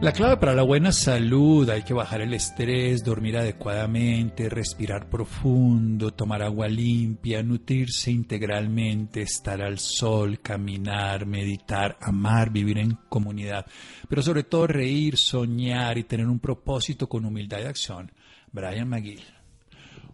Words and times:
La 0.00 0.12
clave 0.12 0.36
para 0.36 0.54
la 0.54 0.62
buena 0.62 0.92
salud, 0.92 1.68
hay 1.68 1.82
que 1.82 1.92
bajar 1.92 2.20
el 2.20 2.32
estrés, 2.32 3.02
dormir 3.02 3.36
adecuadamente, 3.36 4.48
respirar 4.48 5.10
profundo, 5.10 6.12
tomar 6.12 6.40
agua 6.40 6.68
limpia, 6.68 7.42
nutrirse 7.42 8.12
integralmente, 8.12 9.22
estar 9.22 9.60
al 9.60 9.80
sol, 9.80 10.38
caminar, 10.38 11.26
meditar, 11.26 11.98
amar, 12.00 12.50
vivir 12.50 12.78
en 12.78 12.96
comunidad, 13.08 13.66
pero 14.08 14.22
sobre 14.22 14.44
todo 14.44 14.68
reír, 14.68 15.16
soñar 15.16 15.98
y 15.98 16.04
tener 16.04 16.28
un 16.28 16.38
propósito 16.38 17.08
con 17.08 17.24
humildad 17.24 17.58
y 17.58 17.64
acción. 17.64 18.12
Brian 18.52 18.88
McGill. 18.88 19.24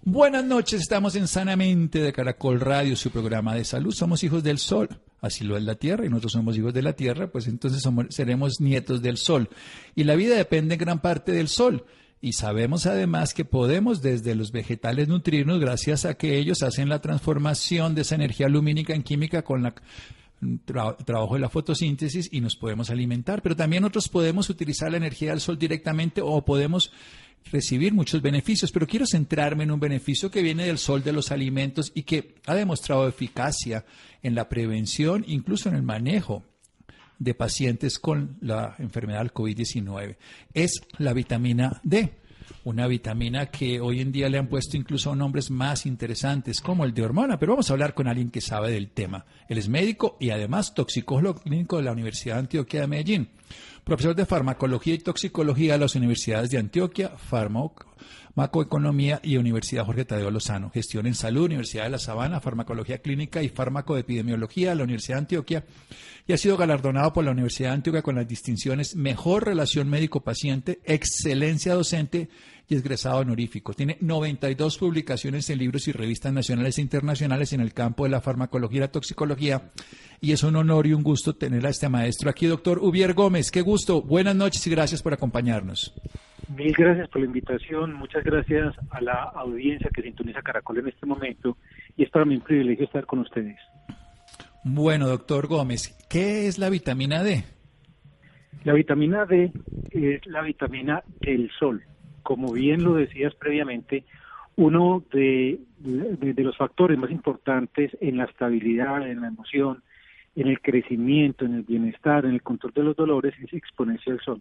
Buenas 0.03 0.45
noches, 0.45 0.81
estamos 0.81 1.15
en 1.15 1.29
Sanamente 1.29 1.99
de 1.99 2.13
Caracol 2.15 2.59
Radio, 2.59 2.97
su 2.97 3.11
programa 3.11 3.55
de 3.55 3.67
salud. 3.67 3.93
Somos 3.93 4.25
hijos 4.25 4.43
del 4.43 4.57
sol, 4.57 4.89
así 5.25 5.45
lo 5.45 5.57
es 5.57 5.65
la 5.65 5.75
Tierra, 5.75 6.05
y 6.05 6.09
nosotros 6.09 6.33
somos 6.33 6.57
hijos 6.57 6.75
de 6.75 6.83
la 6.83 6.95
Tierra, 6.95 7.29
pues 7.29 7.47
entonces 7.47 7.83
seremos 8.11 8.61
nietos 8.61 9.03
del 9.03 9.17
sol. 9.17 9.49
Y 9.95 10.05
la 10.05 10.17
vida 10.17 10.37
depende 10.37 10.75
en 10.75 10.81
gran 10.81 11.01
parte 11.01 11.33
del 11.33 11.49
sol. 11.49 11.85
Y 12.21 12.33
sabemos 12.33 12.87
además 12.87 13.35
que 13.35 13.45
podemos 13.45 14.01
desde 14.01 14.35
los 14.35 14.51
vegetales 14.51 15.09
nutrirnos 15.09 15.61
gracias 15.61 16.07
a 16.07 16.15
que 16.15 16.39
ellos 16.39 16.63
hacen 16.63 16.89
la 16.89 17.01
transformación 17.01 17.95
de 17.95 18.01
esa 18.03 18.15
energía 18.15 18.49
lumínica 18.49 18.95
en 18.95 19.03
química 19.03 19.43
con 19.43 19.63
la 19.63 19.75
trabajo 21.05 21.35
de 21.35 21.41
la 21.41 21.49
fotosíntesis 21.49 22.29
y 22.33 22.41
nos 22.41 22.57
podemos 22.57 22.91
alimentar, 22.91 23.41
pero 23.43 23.57
también 23.57 23.83
nosotros 23.83 24.09
podemos 24.09 24.51
utilizar 24.51 24.91
la 24.91 24.99
energía 24.99 25.31
del 25.31 25.41
sol 25.41 25.59
directamente 25.59 26.21
o 26.21 26.45
podemos 26.45 26.93
recibir 27.51 27.93
muchos 27.93 28.23
beneficios, 28.23 28.73
pero 28.73 28.87
quiero 28.87 29.07
centrarme 29.07 29.65
en 29.65 29.71
un 29.71 29.81
beneficio 29.81 30.31
que 30.31 30.43
viene 30.43 30.67
del 30.67 30.79
sol 30.79 31.03
de 31.03 31.13
los 31.13 31.31
alimentos 31.31 31.93
y 31.95 32.03
que 32.03 32.37
ha 32.47 32.55
demostrado 32.55 33.09
eficacia 33.09 33.85
en 34.23 34.35
la 34.35 34.49
prevención, 34.49 35.25
incluso 35.27 35.69
en 35.69 35.77
el 35.77 35.83
manejo 35.83 36.43
de 37.19 37.35
pacientes 37.35 37.99
con 37.99 38.37
la 38.41 38.75
enfermedad 38.79 39.21
del 39.21 39.33
COVID-19. 39.33 40.17
Es 40.53 40.83
la 40.99 41.13
vitamina 41.13 41.81
D, 41.85 42.13
una 42.65 42.87
vitamina 42.87 43.47
que 43.47 43.81
hoy 43.81 44.01
en 44.01 44.13
día 44.13 44.29
le 44.29 44.39
han 44.39 44.49
puesto 44.49 44.77
incluso 44.77 45.15
nombres 45.15 45.51
más 45.51 45.87
interesantes 45.87 46.61
como 46.61 46.85
el 46.85 46.95
de 46.95 47.03
hormona, 47.03 47.39
pero 47.39 47.53
vamos 47.53 47.71
a 47.71 47.75
hablar 47.75 47.95
con 47.95 48.09
alguien 48.09 48.31
que 48.31 48.41
sabe 48.41 48.73
del 48.73 48.91
tema. 48.91 49.25
Él 49.49 49.59
es 49.59 49.69
médico 49.69 50.17
y 50.19 50.31
además 50.31 50.75
toxicólogo 50.75 51.41
clínico 51.41 51.77
de 51.77 51.85
la 51.85 51.93
Universidad 51.93 52.35
de 52.35 52.41
Antioquia 52.41 52.81
de 52.81 52.87
Medellín 52.87 53.29
profesor 53.85 54.15
de 54.15 54.27
farmacología 54.27 54.95
y 54.95 54.99
toxicología 54.99 55.73
de 55.75 55.79
las 55.79 55.95
universidades 55.95 56.51
de 56.51 56.59
Antioquia, 56.59 57.11
farmacoeconomía 57.11 59.21
y 59.23 59.37
Universidad 59.37 59.85
Jorge 59.85 60.05
Tadeo 60.05 60.31
Lozano, 60.31 60.71
gestión 60.71 61.07
en 61.07 61.15
salud, 61.15 61.45
Universidad 61.45 61.85
de 61.85 61.91
La 61.91 61.99
Sabana, 61.99 62.41
farmacología 62.41 62.99
clínica 62.99 63.43
y 63.43 63.49
farmacoepidemiología 63.49 64.71
de 64.71 64.77
la 64.77 64.85
Universidad 64.85 65.17
de 65.17 65.21
Antioquia, 65.21 65.65
y 66.27 66.33
ha 66.33 66.39
sido 66.39 66.57
galardonado 66.57 67.13
por 67.13 67.25
la 67.25 67.33
Universidad 67.33 67.71
de 67.71 67.75
Antioquia 67.75 68.03
con 68.03 68.15
las 68.15 68.27
distinciones 68.27 68.97
Mejor 68.97 69.45
Relación 69.45 69.91
Médico-Paciente, 69.91 70.81
Excelencia 70.85 71.75
Docente 71.75 72.31
y 72.69 72.77
egresado 72.77 73.19
honorífico. 73.19 73.75
Tiene 73.75 73.97
92 74.01 74.79
publicaciones 74.79 75.51
en 75.51 75.59
libros 75.59 75.87
y 75.89 75.93
revistas 75.93 76.33
nacionales 76.33 76.79
e 76.79 76.83
internacionales 76.83 77.53
en 77.53 77.61
el 77.61 77.75
campo 77.75 78.05
de 78.05 78.11
la 78.11 78.21
farmacología 78.21 78.79
y 78.79 78.81
la 78.81 78.93
toxicología. 78.93 79.71
Y 80.21 80.33
es 80.33 80.43
un 80.43 80.57
honor 80.57 80.87
y 80.87 80.95
un 80.95 81.03
gusto 81.03 81.35
tener 81.35 81.67
a 81.67 81.71
este 81.71 81.89
maestro 81.89 82.31
aquí, 82.31 82.47
doctor 82.47 82.79
Ubier 82.79 83.13
Gómez. 83.13 83.51
Qué 83.51 83.61
gusto. 83.61 84.01
Buenas 84.03 84.35
noches 84.35 84.67
y 84.67 84.71
gracias 84.71 85.03
por 85.03 85.13
acompañarnos. 85.13 85.95
Mil 86.57 86.73
gracias 86.73 87.09
por 87.09 87.21
la 87.21 87.27
invitación. 87.27 87.95
Muchas 87.95 88.25
gracias 88.25 88.75
a 88.91 89.01
la 89.01 89.23
audiencia 89.35 89.91
que 89.95 90.03
sintoniza 90.03 90.43
Caracol 90.43 90.79
en 90.79 90.89
este 90.89 91.07
momento. 91.07 91.57
Y 91.97 92.05
es 92.05 92.11
para 92.11 92.25
mí 92.25 92.37
un 92.37 92.43
privilegio 92.43 92.85
estar 92.87 93.07
con 93.07 93.21
ustedes. 93.21 93.57
Bueno, 94.65 95.07
doctor 95.09 95.47
Gómez, 95.47 95.97
¿qué 96.09 96.47
es 96.47 96.59
la 96.59 96.71
vitamina 96.71 97.23
D? 97.23 97.45
La 98.65 98.73
vitamina 98.73 99.27
D 99.27 99.53
es 99.91 100.27
la 100.27 100.41
vitamina 100.41 101.03
del 101.21 101.51
sol 101.59 101.83
como 102.25 102.53
bien 102.53 102.83
lo 102.83 102.95
decías 102.95 103.35
previamente, 103.37 104.05
uno 104.57 105.05
de, 105.13 105.61
los 105.81 106.57
factores 106.57 106.99
más 106.99 107.11
importantes 107.11 107.97
en 108.01 108.17
la 108.17 108.25
estabilidad, 108.25 109.09
en 109.09 109.21
la 109.21 109.29
emoción, 109.29 109.83
en 110.35 110.49
el 110.49 110.61
crecimiento, 110.61 111.45
en 111.45 111.55
el 111.55 111.63
bienestar, 111.63 112.25
en 112.25 112.33
el 112.33 112.43
control 112.43 112.73
de 112.75 112.83
los 112.83 112.97
dolores 112.97 113.35
es 113.41 113.53
exponencia 113.53 114.13
del 114.13 114.23
sol. 114.23 114.41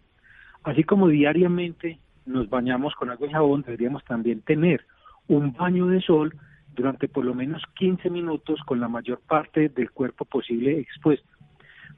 Así 0.63 0.83
como 0.83 1.07
diariamente 1.07 1.99
nos 2.25 2.49
bañamos 2.49 2.95
con 2.95 3.09
agua 3.09 3.27
y 3.27 3.31
jabón, 3.31 3.63
deberíamos 3.63 4.03
también 4.05 4.41
tener 4.41 4.85
un 5.27 5.53
baño 5.53 5.87
de 5.87 6.01
sol 6.01 6.33
durante 6.73 7.07
por 7.07 7.25
lo 7.25 7.35
menos 7.35 7.61
15 7.75 8.09
minutos 8.09 8.61
con 8.65 8.79
la 8.79 8.87
mayor 8.87 9.19
parte 9.19 9.69
del 9.69 9.91
cuerpo 9.91 10.25
posible 10.25 10.79
expuesto, 10.79 11.29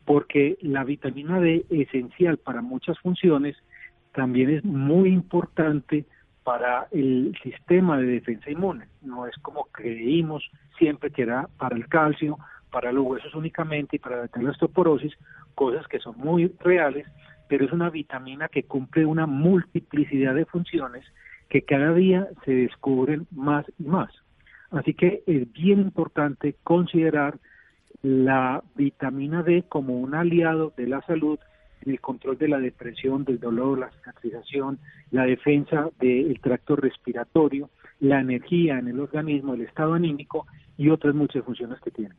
porque 0.03 0.57
la 0.61 0.83
vitamina 0.83 1.39
D, 1.39 1.65
esencial 1.69 2.37
para 2.37 2.61
muchas 2.61 2.97
funciones, 2.99 3.55
también 4.15 4.49
es 4.49 4.63
muy 4.63 5.09
importante 5.09 6.05
para 6.43 6.87
el 6.91 7.35
sistema 7.43 7.97
de 7.97 8.05
defensa 8.05 8.49
inmune. 8.49 8.87
No 9.01 9.27
es 9.27 9.35
como 9.41 9.65
creímos 9.65 10.49
siempre 10.77 11.11
que 11.11 11.23
era 11.23 11.49
para 11.57 11.75
el 11.75 11.87
calcio, 11.87 12.37
para 12.71 12.91
los 12.91 13.05
huesos 13.05 13.35
únicamente 13.35 13.97
y 13.97 13.99
para 13.99 14.29
la 14.33 14.49
osteoporosis, 14.49 15.13
cosas 15.53 15.87
que 15.87 15.99
son 15.99 16.17
muy 16.17 16.51
reales, 16.59 17.05
pero 17.47 17.65
es 17.65 17.71
una 17.71 17.89
vitamina 17.89 18.47
que 18.47 18.63
cumple 18.63 19.05
una 19.05 19.25
multiplicidad 19.25 20.33
de 20.35 20.45
funciones 20.45 21.05
que 21.49 21.63
cada 21.63 21.93
día 21.93 22.27
se 22.43 22.51
descubren 22.51 23.27
más 23.31 23.65
y 23.77 23.83
más. 23.83 24.11
Así 24.71 24.93
que 24.93 25.23
es 25.27 25.51
bien 25.51 25.79
importante 25.79 26.55
considerar 26.63 27.37
la 28.01 28.63
vitamina 28.75 29.41
D 29.41 29.63
como 29.67 29.99
un 29.99 30.15
aliado 30.15 30.73
de 30.77 30.87
la 30.87 31.01
salud 31.01 31.39
el 31.85 31.99
control 32.01 32.37
de 32.37 32.47
la 32.47 32.59
depresión, 32.59 33.23
del 33.23 33.39
dolor, 33.39 33.77
la 33.79 33.91
cicatrización, 33.91 34.79
la 35.11 35.25
defensa 35.25 35.89
del 35.99 36.39
tracto 36.39 36.75
respiratorio, 36.75 37.69
la 37.99 38.19
energía 38.19 38.79
en 38.79 38.87
el 38.87 38.99
organismo, 38.99 39.53
el 39.53 39.61
estado 39.61 39.93
anímico 39.93 40.47
y 40.77 40.89
otras 40.89 41.15
muchas 41.15 41.43
funciones 41.43 41.79
que 41.81 41.91
tiene. 41.91 42.15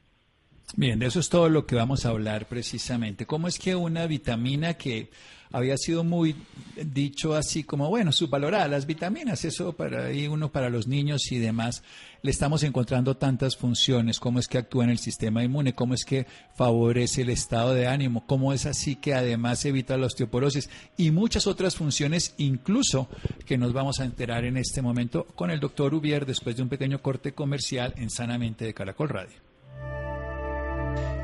Bien, 0.74 0.98
de 0.98 1.06
eso 1.06 1.20
es 1.20 1.28
todo 1.28 1.48
lo 1.48 1.64
que 1.64 1.76
vamos 1.76 2.04
a 2.04 2.10
hablar 2.10 2.46
precisamente. 2.48 3.24
¿Cómo 3.24 3.48
es 3.48 3.58
que 3.58 3.76
una 3.76 4.06
vitamina 4.06 4.74
que 4.74 5.10
había 5.52 5.76
sido 5.76 6.04
muy 6.04 6.34
dicho 6.76 7.34
así 7.34 7.62
como, 7.62 7.88
bueno, 7.88 8.12
subvalorada, 8.12 8.68
las 8.68 8.84
vitaminas, 8.84 9.44
eso 9.44 9.74
para 9.74 10.06
ahí 10.06 10.26
uno 10.26 10.50
para 10.50 10.68
los 10.68 10.86
niños 10.86 11.30
y 11.30 11.38
demás, 11.38 11.82
le 12.20 12.30
estamos 12.30 12.62
encontrando 12.64 13.16
tantas 13.16 13.56
funciones, 13.56 14.18
cómo 14.18 14.38
es 14.38 14.48
que 14.48 14.58
actúa 14.58 14.84
en 14.84 14.90
el 14.90 14.98
sistema 14.98 15.44
inmune, 15.44 15.74
cómo 15.74 15.94
es 15.94 16.04
que 16.04 16.26
favorece 16.56 17.22
el 17.22 17.30
estado 17.30 17.72
de 17.72 17.86
ánimo, 17.86 18.26
cómo 18.26 18.52
es 18.52 18.66
así 18.66 18.96
que 18.96 19.14
además 19.14 19.64
evita 19.64 19.96
la 19.96 20.06
osteoporosis 20.06 20.68
y 20.96 21.10
muchas 21.12 21.46
otras 21.46 21.76
funciones, 21.76 22.34
incluso 22.38 23.08
que 23.46 23.56
nos 23.56 23.72
vamos 23.72 24.00
a 24.00 24.04
enterar 24.04 24.44
en 24.44 24.56
este 24.56 24.82
momento 24.82 25.26
con 25.36 25.50
el 25.50 25.60
doctor 25.60 25.94
Ubier 25.94 26.26
después 26.26 26.56
de 26.56 26.62
un 26.62 26.68
pequeño 26.68 27.00
corte 27.00 27.32
comercial 27.32 27.94
en 27.96 28.10
Sanamente 28.10 28.64
de 28.64 28.74
Caracol 28.74 29.08
Radio. 29.08 29.45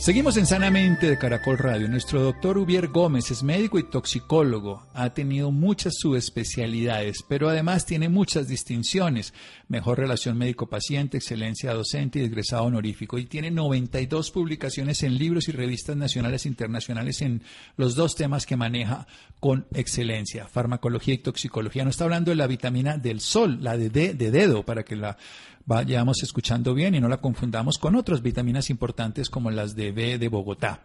Seguimos 0.00 0.38
en 0.38 0.46
Sanamente 0.46 1.10
de 1.10 1.18
Caracol 1.18 1.58
Radio. 1.58 1.86
Nuestro 1.86 2.22
doctor 2.22 2.56
Ubier 2.56 2.88
Gómez 2.88 3.30
es 3.30 3.42
médico 3.42 3.78
y 3.78 3.82
toxicólogo. 3.82 4.86
Ha 4.94 5.12
tenido 5.12 5.50
muchas 5.50 5.92
subespecialidades, 5.98 7.22
pero 7.28 7.50
además 7.50 7.84
tiene 7.84 8.08
muchas 8.08 8.48
distinciones. 8.48 9.34
Mejor 9.68 9.98
relación 9.98 10.38
médico-paciente, 10.38 11.18
excelencia 11.18 11.74
docente 11.74 12.18
y 12.18 12.24
egresado 12.24 12.64
honorífico. 12.64 13.18
Y 13.18 13.26
tiene 13.26 13.50
92 13.50 14.30
publicaciones 14.30 15.02
en 15.02 15.18
libros 15.18 15.50
y 15.50 15.52
revistas 15.52 15.98
nacionales 15.98 16.46
e 16.46 16.48
internacionales 16.48 17.20
en 17.20 17.42
los 17.76 17.94
dos 17.94 18.14
temas 18.14 18.46
que 18.46 18.56
maneja 18.56 19.06
con 19.38 19.66
excelencia, 19.74 20.48
farmacología 20.48 21.12
y 21.12 21.18
toxicología. 21.18 21.84
No 21.84 21.90
está 21.90 22.04
hablando 22.04 22.30
de 22.30 22.36
la 22.36 22.46
vitamina 22.46 22.96
del 22.96 23.20
sol, 23.20 23.58
la 23.60 23.76
de, 23.76 23.90
de 23.90 24.30
dedo, 24.30 24.64
para 24.64 24.82
que 24.82 24.96
la 24.96 25.18
vayamos 25.66 26.22
escuchando 26.22 26.74
bien 26.74 26.94
y 26.94 27.00
no 27.00 27.08
la 27.08 27.20
confundamos 27.20 27.78
con 27.78 27.96
otras 27.96 28.22
vitaminas 28.22 28.70
importantes 28.70 29.30
como 29.30 29.50
las 29.50 29.74
de 29.74 29.92
B 29.92 30.18
de 30.18 30.28
Bogotá. 30.28 30.82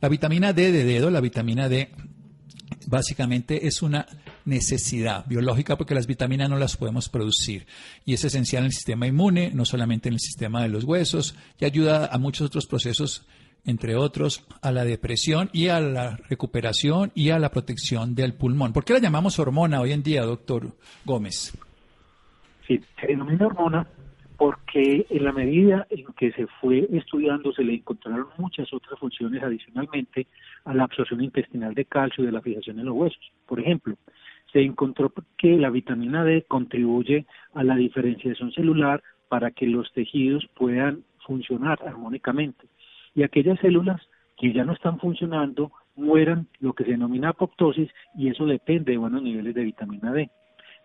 La 0.00 0.08
vitamina 0.08 0.52
D 0.52 0.72
de 0.72 0.84
dedo, 0.84 1.10
la 1.10 1.20
vitamina 1.20 1.68
D 1.68 1.90
básicamente 2.86 3.66
es 3.66 3.82
una 3.82 4.06
necesidad 4.44 5.24
biológica 5.26 5.76
porque 5.76 5.94
las 5.94 6.06
vitaminas 6.06 6.50
no 6.50 6.58
las 6.58 6.76
podemos 6.76 7.08
producir 7.08 7.66
y 8.04 8.14
es 8.14 8.24
esencial 8.24 8.62
en 8.62 8.66
el 8.66 8.72
sistema 8.72 9.06
inmune, 9.06 9.50
no 9.54 9.64
solamente 9.64 10.08
en 10.08 10.14
el 10.14 10.20
sistema 10.20 10.62
de 10.62 10.68
los 10.68 10.84
huesos 10.84 11.34
y 11.58 11.64
ayuda 11.64 12.06
a 12.06 12.18
muchos 12.18 12.46
otros 12.48 12.66
procesos 12.66 13.26
entre 13.66 13.96
otros, 13.96 14.44
a 14.60 14.70
la 14.72 14.84
depresión 14.84 15.48
y 15.52 15.68
a 15.68 15.80
la 15.80 16.16
recuperación 16.28 17.12
y 17.14 17.30
a 17.30 17.38
la 17.38 17.50
protección 17.50 18.14
del 18.14 18.34
pulmón. 18.34 18.74
¿Por 18.74 18.84
qué 18.84 18.92
la 18.92 18.98
llamamos 18.98 19.38
hormona 19.38 19.80
hoy 19.80 19.92
en 19.92 20.02
día, 20.02 20.22
doctor 20.22 20.76
Gómez? 21.04 21.56
Sí, 22.66 22.78
se 23.00 23.06
denomina 23.06 23.46
hormona 23.46 23.86
porque 24.44 25.06
en 25.08 25.24
la 25.24 25.32
medida 25.32 25.86
en 25.88 26.04
que 26.18 26.30
se 26.32 26.46
fue 26.60 26.86
estudiando 26.92 27.50
se 27.54 27.64
le 27.64 27.76
encontraron 27.76 28.26
muchas 28.36 28.70
otras 28.74 29.00
funciones 29.00 29.42
adicionalmente 29.42 30.26
a 30.66 30.74
la 30.74 30.84
absorción 30.84 31.22
intestinal 31.22 31.72
de 31.72 31.86
calcio 31.86 32.22
y 32.22 32.26
de 32.26 32.32
la 32.32 32.42
fijación 32.42 32.78
en 32.78 32.84
los 32.84 32.94
huesos. 32.94 33.32
Por 33.46 33.58
ejemplo, 33.58 33.96
se 34.52 34.60
encontró 34.60 35.10
que 35.38 35.56
la 35.56 35.70
vitamina 35.70 36.24
D 36.24 36.44
contribuye 36.46 37.24
a 37.54 37.64
la 37.64 37.74
diferenciación 37.74 38.52
celular 38.52 39.02
para 39.30 39.50
que 39.50 39.66
los 39.66 39.90
tejidos 39.94 40.46
puedan 40.54 41.04
funcionar 41.26 41.78
armónicamente 41.82 42.66
y 43.14 43.22
aquellas 43.22 43.58
células 43.60 44.02
que 44.36 44.52
ya 44.52 44.62
no 44.64 44.74
están 44.74 44.98
funcionando 44.98 45.72
mueran 45.96 46.48
lo 46.60 46.74
que 46.74 46.84
se 46.84 46.90
denomina 46.90 47.30
apoptosis 47.30 47.88
y 48.14 48.28
eso 48.28 48.44
depende 48.44 48.92
de 48.92 48.98
buenos 48.98 49.22
niveles 49.22 49.54
de 49.54 49.64
vitamina 49.64 50.12
D. 50.12 50.28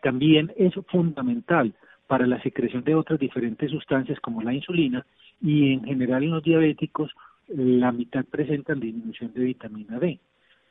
También 0.01 0.53
es 0.55 0.73
fundamental 0.87 1.73
para 2.09 2.25
la 2.25 2.41
secreción 2.41 2.83
de 2.83 2.95
otras 2.95 3.19
diferentes 3.19 3.69
sustancias 3.69 4.19
como 4.19 4.41
la 4.41 4.51
insulina 4.51 5.05
y 5.39 5.73
en 5.73 5.83
general 5.83 6.23
en 6.23 6.31
los 6.31 6.41
diabéticos 6.41 7.11
la 7.47 7.91
mitad 7.91 8.25
presentan 8.25 8.79
disminución 8.79 9.31
de 9.31 9.43
vitamina 9.43 9.99
D. 9.99 10.19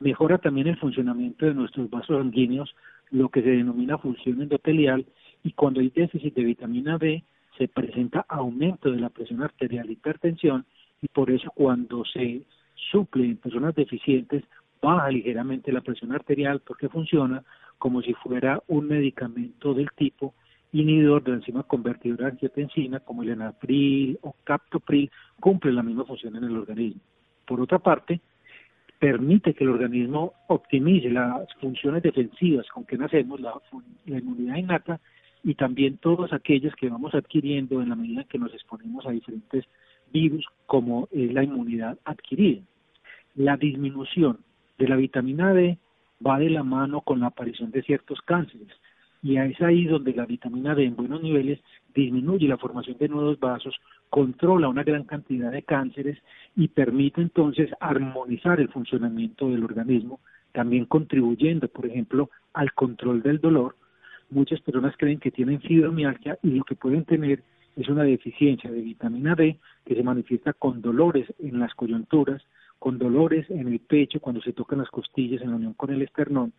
Mejora 0.01 0.39
también 0.39 0.67
el 0.67 0.79
funcionamiento 0.79 1.47
de 1.47 1.55
nuestros 1.55 1.89
vasos 1.91 2.19
sanguíneos, 2.19 2.75
lo 3.13 3.29
que 3.29 3.43
se 3.43 3.51
denomina 3.51 3.99
función 3.99 4.43
endotelial, 4.43 5.07
y 5.45 5.53
cuando 5.53 5.79
hay 5.79 5.91
déficit 5.91 6.35
de 6.35 6.43
vitamina 6.43 6.99
D 6.99 7.23
se 7.57 7.69
presenta 7.69 8.27
aumento 8.29 8.91
de 8.91 8.99
la 8.99 9.09
presión 9.09 9.41
arterial 9.41 9.89
hipertensión 9.89 10.67
y 11.01 11.07
por 11.07 11.31
eso 11.31 11.53
cuando 11.55 12.05
se 12.05 12.43
suple 12.91 13.27
en 13.27 13.37
personas 13.37 13.77
deficientes 13.77 14.43
baja 14.83 15.09
ligeramente 15.09 15.71
la 15.71 15.83
presión 15.83 16.11
arterial 16.11 16.63
porque 16.67 16.89
funciona 16.89 17.45
como 17.79 18.03
si 18.03 18.13
fuera 18.15 18.61
un 18.67 18.89
medicamento 18.89 19.73
del 19.73 19.91
tipo 19.93 20.35
inhibidor 20.73 21.23
de 21.23 21.31
la 21.31 21.37
enzima 21.39 21.63
convertidora 21.63 22.27
de 22.27 22.33
angiotensina 22.33 23.01
como 23.01 23.23
el 23.23 23.31
enapril 23.31 24.19
o 24.23 24.35
captopril 24.45 25.11
cumple 25.41 25.73
la 25.73 25.83
misma 25.83 26.05
función 26.05 26.37
en 26.37 26.45
el 26.45 26.57
organismo. 26.57 27.01
Por 27.47 27.61
otra 27.61 27.79
parte, 27.79 28.21
permite 28.99 29.55
que 29.55 29.65
el 29.65 29.71
organismo 29.71 30.35
optimice 30.49 31.11
las 31.11 31.53
funciones 31.55 32.03
defensivas 32.03 32.67
con 32.69 32.85
que 32.85 32.99
nacemos, 32.99 33.41
la, 33.41 33.55
la 34.07 34.19
inmunidad 34.19 34.57
innata, 34.57 35.01
y 35.45 35.55
también 35.55 35.99
todas 35.99 36.33
aquellas 36.33 36.75
que 36.75 36.89
vamos 36.89 37.15
adquiriendo 37.15 37.81
en 37.81 37.91
la 37.91 37.97
medida 37.97 38.25
que 38.25 38.39
nos 38.39 38.53
exponemos 38.53 39.07
a 39.07 39.13
diferentes 39.13 39.65
virus, 40.13 40.45
como 40.67 41.09
es 41.13 41.33
la 41.33 41.45
inmunidad 41.45 41.99
adquirida. 42.05 42.63
La 43.37 43.57
disminución 43.57 44.39
de 44.79 44.89
la 44.89 44.97
vitamina 44.97 45.55
D 45.55 45.79
va 46.27 46.39
de 46.39 46.51
la 46.51 46.65
mano 46.65 47.03
con 47.03 47.21
la 47.21 47.29
aparición 47.29 47.71
de 47.71 47.83
ciertos 47.83 48.21
cánceres 48.23 48.69
y 49.23 49.37
es 49.37 49.61
ahí 49.61 49.85
donde 49.85 50.15
la 50.15 50.27
vitamina 50.27 50.75
D 50.75 50.85
en 50.85 50.97
buenos 50.97 51.23
niveles 51.23 51.61
disminuye 51.95 52.47
la 52.47 52.59
formación 52.59 52.97
de 52.99 53.09
nuevos 53.09 53.39
vasos, 53.41 53.75
controla 54.09 54.69
una 54.69 54.85
gran 54.85 55.05
cantidad 55.05 55.51
de 55.51 55.63
cánceres 55.63 56.19
y 56.55 56.69
permite 56.69 57.21
entonces 57.21 57.71
armonizar 57.81 58.61
el 58.61 58.69
funcionamiento 58.69 59.49
del 59.51 59.65
organismo, 59.65 60.21
también 60.53 60.85
contribuyendo, 60.85 61.69
por 61.69 61.87
ejemplo, 61.87 62.31
al 62.53 62.73
control 62.73 63.23
del 63.23 63.41
dolor. 63.41 63.77
Muchas 64.31 64.61
personas 64.61 64.95
creen 64.97 65.19
que 65.19 65.31
tienen 65.31 65.61
fibromialgia 65.61 66.39
y 66.43 66.51
lo 66.51 66.65
que 66.65 66.77
pueden 66.77 67.05
tener 67.05 67.43
es 67.77 67.89
una 67.89 68.05
deficiencia 68.05 68.71
de 68.71 68.81
vitamina 68.81 69.35
D 69.35 69.59
que 69.85 69.95
se 69.95 70.03
manifiesta 70.03 70.53
con 70.53 70.81
dolores 70.81 71.27
en 71.39 71.59
las 71.59 71.75
coyunturas, 71.75 72.43
con 72.79 72.99
dolores 72.99 73.49
en 73.51 73.69
el 73.69 73.81
pecho 73.81 74.21
cuando 74.21 74.41
se 74.43 74.53
tocan 74.53 74.79
las 74.79 74.91
costillas 74.91 75.43
en 75.43 75.51
la 75.51 75.57
unión 75.57 75.75
con 75.75 75.91
el 75.91 76.03
esternón 76.03 76.53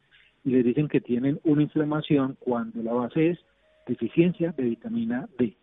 y 0.44 0.52
les 0.52 0.66
dicen 0.66 0.88
que 0.88 1.02
tienen 1.02 1.40
una 1.44 1.64
inflamación 1.64 2.38
cuando 2.40 2.82
la 2.84 2.94
base 2.94 3.32
es 3.32 3.40
deficiencia 3.88 4.52
de 4.52 4.64
vitamina 4.64 5.28
D. 5.38 5.56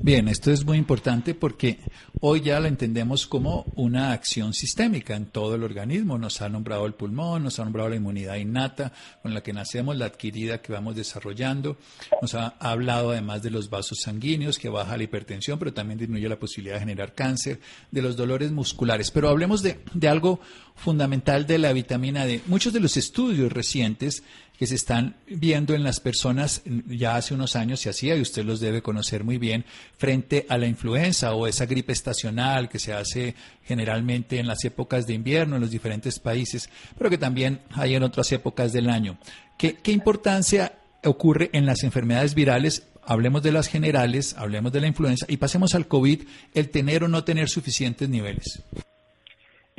Bien, 0.00 0.28
esto 0.28 0.52
es 0.52 0.64
muy 0.64 0.76
importante 0.76 1.34
porque 1.34 1.78
hoy 2.20 2.42
ya 2.42 2.60
la 2.60 2.68
entendemos 2.68 3.26
como 3.26 3.64
una 3.74 4.12
acción 4.12 4.52
sistémica 4.52 5.16
en 5.16 5.26
todo 5.26 5.54
el 5.54 5.64
organismo. 5.64 6.18
Nos 6.18 6.42
ha 6.42 6.48
nombrado 6.48 6.86
el 6.86 6.92
pulmón, 6.92 7.42
nos 7.42 7.58
ha 7.58 7.64
nombrado 7.64 7.88
la 7.88 7.96
inmunidad 7.96 8.36
innata 8.36 8.92
con 9.22 9.32
la 9.32 9.42
que 9.42 9.52
nacemos, 9.52 9.96
la 9.96 10.04
adquirida 10.04 10.60
que 10.60 10.72
vamos 10.72 10.94
desarrollando. 10.94 11.78
Nos 12.20 12.34
ha 12.34 12.48
hablado 12.60 13.10
además 13.10 13.42
de 13.42 13.50
los 13.50 13.70
vasos 13.70 13.98
sanguíneos 14.02 14.58
que 14.58 14.68
baja 14.68 14.96
la 14.96 15.04
hipertensión, 15.04 15.58
pero 15.58 15.72
también 15.72 15.98
disminuye 15.98 16.28
la 16.28 16.38
posibilidad 16.38 16.76
de 16.76 16.80
generar 16.80 17.14
cáncer, 17.14 17.58
de 17.90 18.02
los 18.02 18.16
dolores 18.16 18.52
musculares. 18.52 19.10
Pero 19.10 19.30
hablemos 19.30 19.62
de, 19.62 19.80
de 19.94 20.08
algo 20.08 20.40
fundamental 20.74 21.46
de 21.46 21.58
la 21.58 21.72
vitamina 21.72 22.26
D. 22.26 22.42
Muchos 22.46 22.72
de 22.72 22.80
los 22.80 22.96
estudios 22.96 23.52
recientes 23.52 24.22
que 24.58 24.66
se 24.66 24.74
están 24.76 25.16
viendo 25.26 25.74
en 25.74 25.82
las 25.82 25.98
personas 25.98 26.62
ya 26.86 27.16
hace 27.16 27.34
unos 27.34 27.56
años 27.56 27.80
se 27.80 27.90
hacía, 27.90 28.16
y 28.16 28.20
usted 28.20 28.44
los 28.44 28.60
debe 28.60 28.82
conocer 28.82 29.24
muy 29.24 29.38
bien, 29.38 29.64
frente 29.96 30.46
a 30.48 30.58
la 30.58 30.66
influenza 30.66 31.34
o 31.34 31.46
esa 31.46 31.66
gripe 31.66 31.92
estacional 31.92 32.68
que 32.68 32.78
se 32.78 32.92
hace 32.92 33.34
generalmente 33.64 34.38
en 34.38 34.46
las 34.46 34.64
épocas 34.64 35.06
de 35.06 35.14
invierno 35.14 35.56
en 35.56 35.62
los 35.62 35.70
diferentes 35.70 36.18
países, 36.18 36.70
pero 36.96 37.10
que 37.10 37.18
también 37.18 37.62
hay 37.70 37.94
en 37.94 38.04
otras 38.04 38.30
épocas 38.32 38.72
del 38.72 38.90
año. 38.90 39.18
¿Qué, 39.58 39.74
qué 39.74 39.90
importancia 39.90 40.78
ocurre 41.02 41.50
en 41.52 41.66
las 41.66 41.82
enfermedades 41.82 42.34
virales? 42.34 42.84
Hablemos 43.06 43.42
de 43.42 43.52
las 43.52 43.66
generales, 43.66 44.34
hablemos 44.38 44.72
de 44.72 44.80
la 44.80 44.86
influenza 44.86 45.26
y 45.28 45.36
pasemos 45.36 45.74
al 45.74 45.88
COVID, 45.88 46.22
el 46.54 46.70
tener 46.70 47.04
o 47.04 47.08
no 47.08 47.24
tener 47.24 47.48
suficientes 47.48 48.08
niveles. 48.08 48.62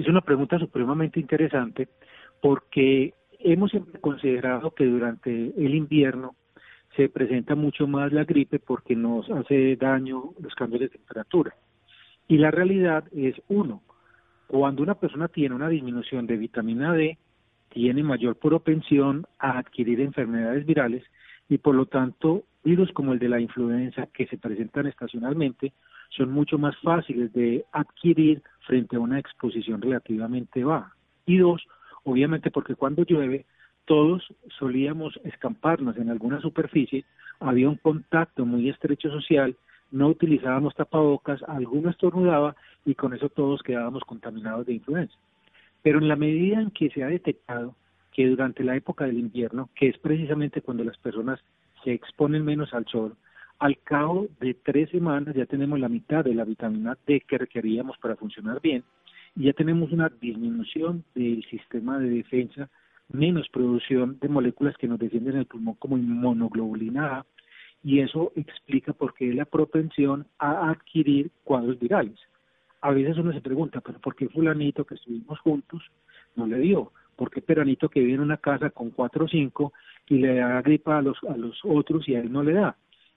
Es 0.06 0.10
una 0.10 0.22
pregunta 0.22 0.60
supremamente 0.60 1.19
interesante 1.19 1.88
porque 2.40 3.16
hemos 3.40 3.72
siempre 3.72 4.00
considerado 4.00 4.69
que 4.69 4.86
durante 4.86 5.31
el 5.31 5.74
invierno 5.74 6.36
se 6.96 7.10
presenta 7.10 7.56
mucho 7.56 7.88
más 7.88 8.13
la 8.13 8.24
gripe 8.24 8.60
porque 8.60 8.96
nos 8.96 9.28
hace 9.31 9.75
daño 9.78 10.25
los 10.40 10.54
cambios 10.54 10.81
de 10.81 10.90
temperatura. 10.90 11.56
Y 12.28 12.38
la 12.38 12.52
realidad 12.52 13.06
es, 13.16 13.34
uno, 13.48 13.81
cuando 14.46 14.84
una 14.84 14.94
persona 14.94 15.28
tiene 15.28 15.56
una 15.56 15.69
disminución 15.69 16.28
de 16.28 16.38
vitamina 16.38 16.94
D, 16.94 17.18
tiene 17.69 18.04
mayor 18.04 18.36
propensión 18.36 19.25
a 19.40 19.57
adquirir 19.57 20.02
enfermedades 20.02 20.68
virales 20.68 21.04
y 21.50 21.57
por 21.57 21.74
lo 21.74 21.88
tanto 21.88 22.44
virus 22.64 22.92
como 22.92 23.14
el 23.14 23.18
de 23.18 23.30
la 23.30 23.40
influenza 23.40 24.06
que 24.14 24.28
se 24.28 24.38
presentan 24.38 24.85
estacionalmente 24.85 25.74
son 26.16 26.31
mucho 26.31 26.57
más 26.57 26.76
fáciles 26.78 27.34
de 27.34 27.66
adquirir 27.72 28.42
frente 28.62 28.95
a 28.95 29.00
una 29.00 29.19
exposición 29.19 29.81
relativamente 29.81 30.64
baja. 30.64 30.95
Y 31.26 31.38
dos, 31.38 31.66
obviamente 32.04 32.52
porque 32.52 32.76
cuando 32.76 33.04
llueve 33.04 33.45
todos 33.86 34.24
solíamos 34.57 35.19
escamparnos 35.24 35.98
en 35.98 36.10
alguna 36.10 36.42
superficie, 36.42 37.06
había 37.40 37.69
un 37.69 37.76
contacto 37.76 38.45
muy 38.45 38.69
estrecho 38.69 39.10
social, 39.12 39.56
no 39.92 40.07
utilizábamos 40.07 40.76
tapabocas, 40.76 41.44
alguno 41.44 41.90
estornudaba 41.90 42.56
y 42.86 42.95
con 42.95 43.14
eso 43.14 43.30
todos 43.30 43.62
quedábamos 43.62 44.04
contaminados 44.04 44.66
de 44.66 44.74
influenza. 44.74 45.16
Pero 45.84 46.00
en 46.00 46.07
la 46.07 46.16
medida 46.16 46.60
en 46.60 46.72
que 46.72 46.90
se 46.90 47.04
ha 47.04 47.07
detectado 47.07 47.76
que 48.12 48.28
durante 48.28 48.64
la 48.64 48.76
época 48.76 49.06
del 49.06 49.19
invierno, 49.19 49.69
que 49.76 49.90
es 49.90 49.98
precisamente 50.00 50.62
cuando 50.62 50.84
las 50.84 50.98
personas 50.98 51.40
se 51.84 51.94
exponen 51.94 52.44
menos 52.44 52.74
al 52.74 52.86
sol, 52.88 53.16
al 53.59 53.78
cabo 53.80 54.28
de 54.40 54.54
tres 54.54 54.90
semanas 54.90 55.35
ya 55.35 55.45
tenemos 55.45 55.80
la 55.80 55.90
mitad 55.90 56.24
de 56.24 56.35
la 56.35 56.44
vitamina 56.44 56.97
D 57.06 57.21
que 57.28 57.38
requeríamos 57.38 57.97
para 57.97 58.16
funcionar 58.16 58.62
bien 58.62 58.83
y 59.35 59.45
ya 59.45 59.54
tenemos 59.54 59.92
una 59.92 60.09
disminución 60.21 61.04
del 61.14 61.44
sistema 61.45 62.00
de 62.00 62.09
defensa, 62.09 62.69
menos 63.09 63.50
producción 63.50 64.18
de 64.19 64.30
moléculas 64.30 64.78
que 64.78 64.88
nos 64.88 65.00
defienden 65.00 65.38
el 65.38 65.45
pulmón 65.45 65.76
como 65.76 65.97
inmunoglobulina 65.97 67.18
A, 67.18 67.26
y 67.83 68.00
eso 68.00 68.31
explica 68.35 68.94
por 68.94 69.14
qué 69.14 69.33
la 69.33 69.45
propensión 69.45 70.26
a 70.40 70.71
adquirir 70.71 71.31
cuadros 71.44 71.78
virales. 71.80 72.18
A 72.81 72.92
veces 72.92 73.18
uno 73.18 73.31
se 73.33 73.42
pregunta, 73.42 73.81
pero 73.81 74.00
¿por 74.00 74.16
qué 74.16 74.28
fulanito 74.30 74.85
que 74.85 74.95
estuvimos 74.95 75.40
juntos 75.40 75.83
no 76.35 76.47
le 76.47 76.59
dio? 76.59 76.92
¿Por 77.16 77.30
qué 77.30 77.42
peranito 77.42 77.90
que 77.90 78.00
vive 78.00 78.14
en 78.14 78.21
una 78.21 78.38
casa 78.38 78.69
con 78.69 78.90
cuatro 78.90 79.26
o 79.26 79.28
cinco 79.28 79.74
y 80.07 80.18
le 80.18 80.35
da 80.35 80.62
gripa 80.62 80.97
a 80.97 81.02
los, 81.02 81.18
a 81.30 81.38
los 81.38 81.59
otros 81.64 82.07
y 82.09 82.16
a 82.16 82.21
él 82.21 82.31
no 82.31 82.42
le 82.42 82.54
da? 82.54 82.76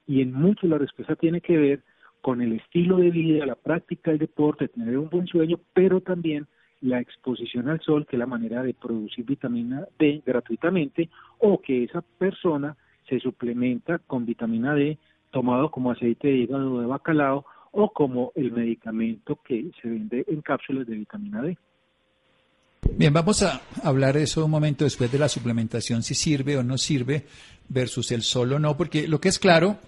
Y 0.08 0.22
en 0.22 0.32
mucho 0.32 0.66
la 0.66 0.78
respuesta 0.78 1.14
tiene 1.14 1.40
que 1.40 1.56
ver 1.56 1.82
con 2.22 2.40
el 2.40 2.54
estilo 2.54 2.96
de 2.96 3.10
vida, 3.10 3.46
la 3.46 3.54
práctica 3.54 4.10
del 4.10 4.18
deporte, 4.18 4.66
tener 4.66 4.98
un 4.98 5.08
buen 5.08 5.26
sueño, 5.26 5.60
pero 5.74 6.00
también 6.00 6.46
la 6.80 6.98
exposición 6.98 7.68
al 7.68 7.80
sol, 7.80 8.06
que 8.06 8.16
es 8.16 8.18
la 8.18 8.26
manera 8.26 8.62
de 8.62 8.74
producir 8.74 9.24
vitamina 9.24 9.86
D 9.98 10.22
gratuitamente, 10.24 11.10
o 11.38 11.60
que 11.60 11.84
esa 11.84 12.00
persona 12.00 12.76
se 13.08 13.20
suplementa 13.20 13.98
con 13.98 14.24
vitamina 14.24 14.74
D 14.74 14.98
tomado 15.30 15.70
como 15.70 15.90
aceite 15.90 16.28
de 16.28 16.36
hígado 16.36 16.80
de 16.80 16.86
bacalao 16.86 17.44
o 17.72 17.92
como 17.92 18.32
el 18.34 18.50
medicamento 18.50 19.38
que 19.44 19.70
se 19.80 19.88
vende 19.88 20.24
en 20.26 20.40
cápsulas 20.40 20.86
de 20.86 20.96
vitamina 20.96 21.42
D. 21.42 21.58
Bien, 22.82 23.12
vamos 23.12 23.42
a 23.42 23.60
hablar 23.82 24.16
de 24.16 24.24
eso 24.24 24.44
un 24.44 24.50
momento 24.50 24.84
después 24.84 25.10
de 25.10 25.18
la 25.18 25.28
suplementación, 25.28 26.02
si 26.02 26.14
sirve 26.14 26.56
o 26.56 26.62
no 26.62 26.78
sirve 26.78 27.26
versus 27.68 28.12
el 28.12 28.22
sol 28.22 28.52
o 28.52 28.58
no, 28.58 28.76
porque 28.76 29.08
lo 29.08 29.20
que 29.20 29.28
es 29.28 29.38
claro, 29.38 29.78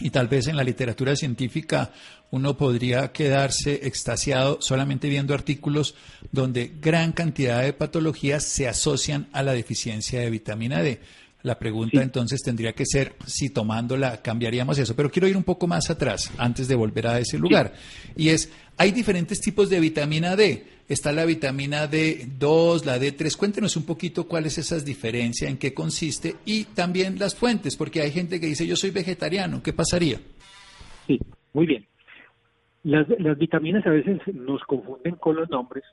y 0.00 0.10
tal 0.10 0.28
vez 0.28 0.46
en 0.46 0.56
la 0.56 0.64
literatura 0.64 1.16
científica 1.16 1.92
uno 2.30 2.56
podría 2.56 3.12
quedarse 3.12 3.86
extasiado 3.86 4.58
solamente 4.60 5.08
viendo 5.08 5.34
artículos 5.34 5.94
donde 6.32 6.72
gran 6.80 7.12
cantidad 7.12 7.62
de 7.62 7.72
patologías 7.72 8.44
se 8.44 8.68
asocian 8.68 9.28
a 9.32 9.42
la 9.42 9.52
deficiencia 9.52 10.20
de 10.20 10.30
vitamina 10.30 10.82
D. 10.82 11.00
La 11.42 11.58
pregunta 11.58 12.02
entonces 12.02 12.42
tendría 12.42 12.72
que 12.72 12.84
ser 12.84 13.14
si 13.24 13.50
tomándola 13.50 14.20
cambiaríamos 14.20 14.78
eso. 14.78 14.96
Pero 14.96 15.10
quiero 15.10 15.28
ir 15.28 15.36
un 15.36 15.44
poco 15.44 15.68
más 15.68 15.88
atrás 15.90 16.30
antes 16.38 16.66
de 16.66 16.74
volver 16.74 17.06
a 17.06 17.20
ese 17.20 17.38
lugar. 17.38 17.72
Y 18.16 18.30
es, 18.30 18.50
hay 18.76 18.90
diferentes 18.90 19.40
tipos 19.40 19.70
de 19.70 19.78
vitamina 19.78 20.34
D. 20.34 20.66
Está 20.88 21.12
la 21.12 21.24
vitamina 21.24 21.90
D2, 21.90 22.84
la 22.84 22.98
D3. 22.98 23.36
Cuéntenos 23.36 23.76
un 23.76 23.84
poquito 23.84 24.28
cuál 24.28 24.46
es 24.46 24.58
esa 24.58 24.78
diferencia, 24.78 25.48
en 25.48 25.58
qué 25.58 25.74
consiste 25.74 26.36
y 26.44 26.64
también 26.64 27.18
las 27.18 27.34
fuentes, 27.34 27.76
porque 27.76 28.00
hay 28.00 28.10
gente 28.10 28.40
que 28.40 28.46
dice 28.46 28.66
yo 28.66 28.76
soy 28.76 28.90
vegetariano. 28.90 29.62
¿Qué 29.62 29.72
pasaría? 29.72 30.18
Sí, 31.06 31.18
muy 31.52 31.66
bien. 31.66 31.86
Las, 32.84 33.08
las 33.18 33.36
vitaminas 33.36 33.84
a 33.86 33.90
veces 33.90 34.20
nos 34.32 34.62
confunden 34.62 35.16
con 35.16 35.36
los 35.36 35.50
nombres 35.50 35.84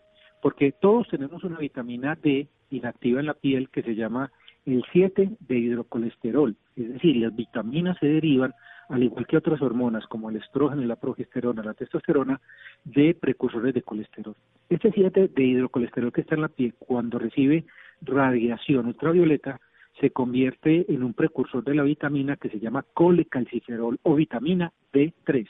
porque 0.44 0.74
todos 0.74 1.08
tenemos 1.08 1.44
una 1.46 1.58
vitamina 1.58 2.18
D 2.22 2.48
inactiva 2.70 3.22
en 3.22 3.28
la 3.28 3.34
piel 3.34 3.70
que 3.70 3.82
se 3.82 3.96
llama 3.96 4.30
el 4.66 4.84
7 4.92 5.30
de 5.40 5.58
hidrocolesterol, 5.58 6.56
es 6.76 6.94
decir, 6.94 7.18
las 7.18 7.36
vitaminas 7.36 7.98
se 8.00 8.08
derivan, 8.08 8.54
al 8.90 9.04
igual 9.04 9.26
que 9.28 9.38
otras 9.38 9.62
hormonas 9.62 10.06
como 10.08 10.30
el 10.30 10.38
estrógeno, 10.38 10.82
la 10.84 10.96
progesterona, 10.96 11.64
la 11.64 11.74
testosterona, 11.74 12.40
de 12.84 13.16
precursores 13.16 13.74
de 13.74 13.82
colesterol. 13.82 14.36
Este 14.70 14.92
7 14.92 15.30
de 15.30 15.44
hidrocolesterol 15.44 16.12
que 16.12 16.22
está 16.22 16.36
en 16.36 16.42
la 16.42 16.48
piel, 16.50 16.74
cuando 16.78 17.20
recibe 17.20 17.66
radiación 18.02 18.88
ultravioleta, 18.88 19.60
se 20.00 20.10
convierte 20.10 20.92
en 20.92 21.04
un 21.04 21.14
precursor 21.14 21.64
de 21.64 21.76
la 21.76 21.84
vitamina 21.84 22.36
que 22.36 22.50
se 22.50 22.60
llama 22.60 22.86
colecalciferol 22.94 24.00
o 24.02 24.16
vitamina 24.16 24.72
D3. 24.92 25.48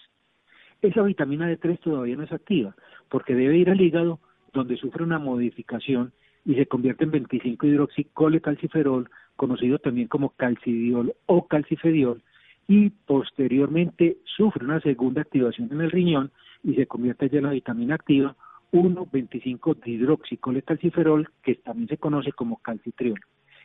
Esa 0.82 1.02
vitamina 1.02 1.50
D3 1.50 1.80
todavía 1.80 2.16
no 2.18 2.24
es 2.24 2.32
activa 2.32 2.76
porque 3.10 3.36
debe 3.36 3.58
ir 3.58 3.70
al 3.70 3.80
hígado 3.80 4.20
donde 4.52 4.78
sufre 4.78 5.04
una 5.04 5.18
modificación 5.18 6.12
y 6.46 6.56
se 6.56 6.66
convierte 6.66 7.06
en 7.06 7.12
25 7.12 7.66
hidroxicolecalciferol, 7.68 9.10
conocido 9.36 9.80
también 9.80 10.08
como 10.08 10.32
calcidiol 10.32 11.16
o 11.26 11.48
calcifediol, 11.48 12.22
y 12.68 12.90
posteriormente 12.90 14.18
sufre 14.24 14.66
una 14.66 14.80
segunda 14.82 15.22
activación 15.22 15.70
en 15.72 15.82
el 15.82 15.92
riñón 15.92 16.32
y 16.64 16.76
se 16.76 16.88
convierte 16.88 17.30
ya 17.30 17.40
en 17.40 17.46
la 17.46 17.52
vitamina 17.52 17.96
activa 17.96 18.36
1,25 18.72 19.78
hidroxicolecalciferol, 19.86 21.30
que 21.44 21.56
también 21.56 21.90
se 21.90 21.98
conoce 21.98 22.32
como 22.32 22.58
calcitriol. 22.58 23.20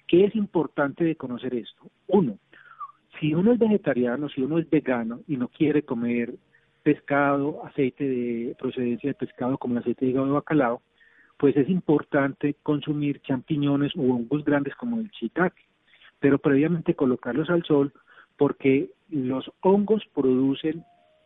¿Qué 0.06 0.24
es 0.24 0.34
importante 0.36 1.04
de 1.04 1.16
conocer 1.16 1.54
esto? 1.54 1.90
Uno, 2.08 2.38
si 3.18 3.34
uno 3.34 3.52
es 3.52 3.58
vegetariano, 3.58 4.28
si 4.28 4.42
uno 4.42 4.58
es 4.58 4.68
vegano 4.68 5.20
y 5.26 5.36
no 5.36 5.48
quiere 5.48 5.82
comer 5.82 6.34
pescado, 6.82 7.64
aceite 7.64 8.04
de 8.04 8.56
procedencia 8.58 9.10
de 9.10 9.14
pescado 9.14 9.58
como 9.58 9.74
el 9.74 9.80
aceite 9.80 10.04
de 10.04 10.10
hígado 10.10 10.26
de 10.26 10.32
bacalao, 10.32 10.82
pues 11.36 11.56
es 11.56 11.68
importante 11.68 12.56
consumir 12.62 13.20
champiñones 13.22 13.92
o 13.96 14.02
hongos 14.02 14.44
grandes 14.44 14.74
como 14.74 14.98
el 14.98 15.10
shiitake, 15.10 15.66
pero 16.20 16.38
previamente 16.38 16.94
colocarlos 16.94 17.48
al 17.48 17.62
sol 17.64 17.92
porque 18.38 18.90
los 19.10 19.50
hongos 19.60 20.02
producen 20.14 20.84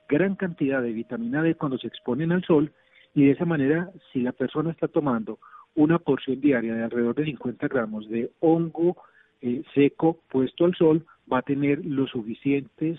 gran 0.09 0.35
cantidad 0.35 0.83
de 0.83 0.93
vitamina 0.93 1.43
D 1.43 1.55
cuando 1.55 1.79
se 1.79 1.87
exponen 1.87 2.33
al 2.33 2.45
sol 2.45 2.73
y 3.15 3.27
de 3.27 3.33
esa 3.33 3.45
manera 3.45 3.91
si 4.13 4.21
la 4.21 4.33
persona 4.33 4.73
está 4.73 4.89
tomando 4.89 5.39
una 5.75 5.99
porción 5.99 6.41
diaria 6.41 6.75
de 6.75 6.83
alrededor 6.83 7.15
de 7.15 7.27
50 7.27 7.69
gramos 7.69 8.09
de 8.09 8.31
hongo 8.41 8.97
eh, 9.41 9.63
seco 9.75 10.19
puesto 10.29 10.65
al 10.65 10.75
sol 10.75 11.07
va 11.31 11.39
a 11.39 11.43
tener 11.43 11.85
los 11.85 12.11
suficientes 12.11 12.99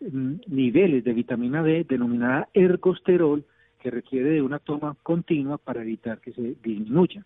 mm, 0.00 0.34
niveles 0.48 1.04
de 1.04 1.12
vitamina 1.12 1.62
D 1.62 1.84
denominada 1.88 2.48
ergosterol 2.52 3.44
que 3.80 3.90
requiere 3.90 4.30
de 4.30 4.42
una 4.42 4.58
toma 4.58 4.96
continua 5.02 5.58
para 5.58 5.82
evitar 5.82 6.18
que 6.20 6.32
se 6.32 6.56
disminuya. 6.62 7.22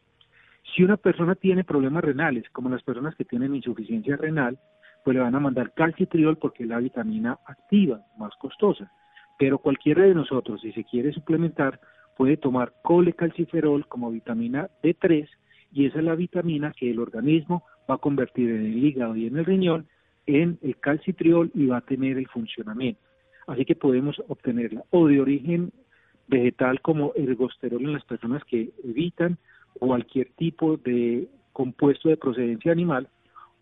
Si 0.75 0.83
una 0.83 0.97
persona 0.97 1.37
tiene 1.37 1.63
problemas 1.63 2.03
renales, 2.03 2.51
como 2.51 2.69
las 2.69 2.83
personas 2.83 3.15
que 3.15 3.25
tienen 3.25 3.55
insuficiencia 3.55 4.17
renal, 4.17 4.59
pues 5.05 5.17
le 5.17 5.23
van 5.23 5.35
a 5.35 5.41
mandar 5.41 5.73
calcitriol 5.73 6.37
porque 6.37 6.65
es 6.65 6.69
la 6.69 6.79
vitamina 6.79 7.39
activa, 7.47 8.03
más 8.19 8.35
costosa. 8.37 8.91
Pero 9.39 9.59
cualquiera 9.59 10.03
de 10.03 10.15
nosotros, 10.15 10.61
si 10.61 10.73
se 10.73 10.85
quiere 10.85 11.13
suplementar, 11.13 11.81
puede 12.17 12.37
tomar 12.37 12.73
colecalciferol 12.83 13.87
como 13.87 14.11
vitamina 14.11 14.69
D3 14.83 15.29
y 15.73 15.87
esa 15.87 15.99
es 15.99 16.05
la 16.05 16.15
vitamina 16.15 16.73
que 16.77 16.91
el 16.91 16.99
organismo 16.99 17.63
va 17.89 17.95
a 17.95 17.99
convertir 17.99 18.51
en 18.51 18.67
el 18.67 18.85
hígado 18.85 19.17
y 19.17 19.27
en 19.27 19.39
el 19.39 19.45
riñón 19.45 19.87
en 20.27 20.59
el 20.63 20.77
calcitriol 20.79 21.51
y 21.55 21.67
va 21.67 21.79
a 21.79 21.81
tener 21.81 22.19
el 22.19 22.29
funcionamiento. 22.29 23.01
Así 23.47 23.65
que 23.65 23.75
podemos 23.75 24.23
obtenerla 24.29 24.85
o 24.91 25.09
de 25.09 25.21
origen 25.21 25.73
vegetal 26.27 26.83
como 26.83 27.13
ergosterol 27.15 27.83
en 27.83 27.95
las 27.95 28.05
personas 28.05 28.45
que 28.45 28.71
evitan 28.85 29.39
cualquier 29.79 30.29
tipo 30.37 30.77
de 30.77 31.29
compuesto 31.55 32.11
de 32.11 32.19
procedencia 32.19 32.73
animal 32.73 33.09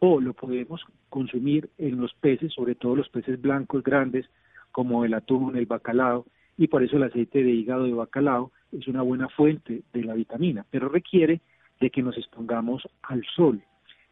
o 0.00 0.20
lo 0.20 0.34
podemos 0.34 0.84
consumir 1.08 1.70
en 1.78 2.00
los 2.00 2.12
peces, 2.14 2.52
sobre 2.52 2.74
todo 2.74 2.96
los 2.96 3.08
peces 3.08 3.40
blancos 3.40 3.82
grandes 3.82 4.26
como 4.72 5.04
el 5.04 5.14
atún, 5.14 5.56
el 5.56 5.66
bacalao 5.66 6.26
y 6.58 6.68
por 6.68 6.82
eso 6.82 6.96
el 6.96 7.04
aceite 7.04 7.42
de 7.42 7.50
hígado 7.50 7.84
de 7.84 7.94
bacalao 7.94 8.52
es 8.72 8.88
una 8.88 9.02
buena 9.02 9.28
fuente 9.28 9.82
de 9.92 10.04
la 10.04 10.14
vitamina, 10.14 10.64
pero 10.70 10.88
requiere 10.88 11.40
de 11.80 11.90
que 11.90 12.02
nos 12.02 12.16
expongamos 12.16 12.88
al 13.02 13.24
sol. 13.34 13.62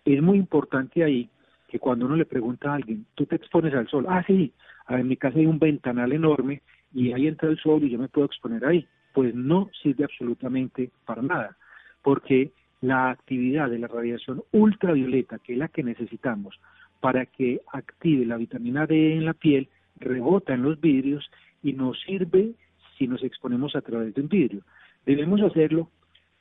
Es 0.05 0.23
muy 0.23 0.39
importante 0.39 1.03
ahí 1.03 1.29
que 1.69 1.79
cuando 1.79 2.07
uno 2.07 2.17
le 2.17 2.27
pregunta 2.27 2.71
a 2.71 2.75
alguien, 2.75 3.07
¿tú 3.15 3.27
te 3.27 3.37
expones 3.37 3.75
al 3.75 3.89
sol? 3.89 4.07
Ah, 4.09 4.23
sí, 4.27 4.53
en 4.89 5.09
mi 5.09 5.17
casa 5.17 5.39
hay 5.39 5.47
un 5.47 5.59
ventanal 5.59 6.13
enorme 6.13 6.63
y 6.93 7.13
ahí 7.13 7.27
entra 7.27 7.49
el 7.49 7.59
sol 7.59 7.83
y 7.83 7.91
yo 7.91 7.99
me 7.99 8.09
puedo 8.09 8.27
exponer 8.27 8.65
ahí. 8.65 8.87
Pues 9.13 9.35
no 9.35 9.71
sirve 9.83 10.05
absolutamente 10.05 10.91
para 11.05 11.23
nada, 11.23 11.57
porque 12.03 12.53
la 12.85 13.11
actividad 13.11 13.71
de 13.71 13.79
la 13.79 13.89
radiación 13.89 14.43
ultravioleta, 14.53 15.39
que 15.39 15.55
es 15.55 15.59
la 15.59 15.69
que 15.69 15.83
necesitamos 15.83 16.61
para 17.01 17.25
que 17.27 17.61
active 17.73 18.27
la 18.27 18.37
vitamina 18.37 18.87
D 18.87 19.15
en 19.15 19.25
la 19.25 19.33
piel, 19.35 19.69
rebota 19.97 20.53
en 20.53 20.63
los 20.63 20.81
vidrios 20.81 21.31
y 21.63 21.73
nos 21.73 22.01
sirve 22.03 22.53
si 22.99 23.09
nos 23.09 23.23
exponemos 23.23 23.75
a 23.75 23.81
través 23.81 24.15
de 24.15 24.21
un 24.21 24.29
vidrio. 24.29 24.63
Debemos 25.07 25.41
hacerlo 25.41 25.89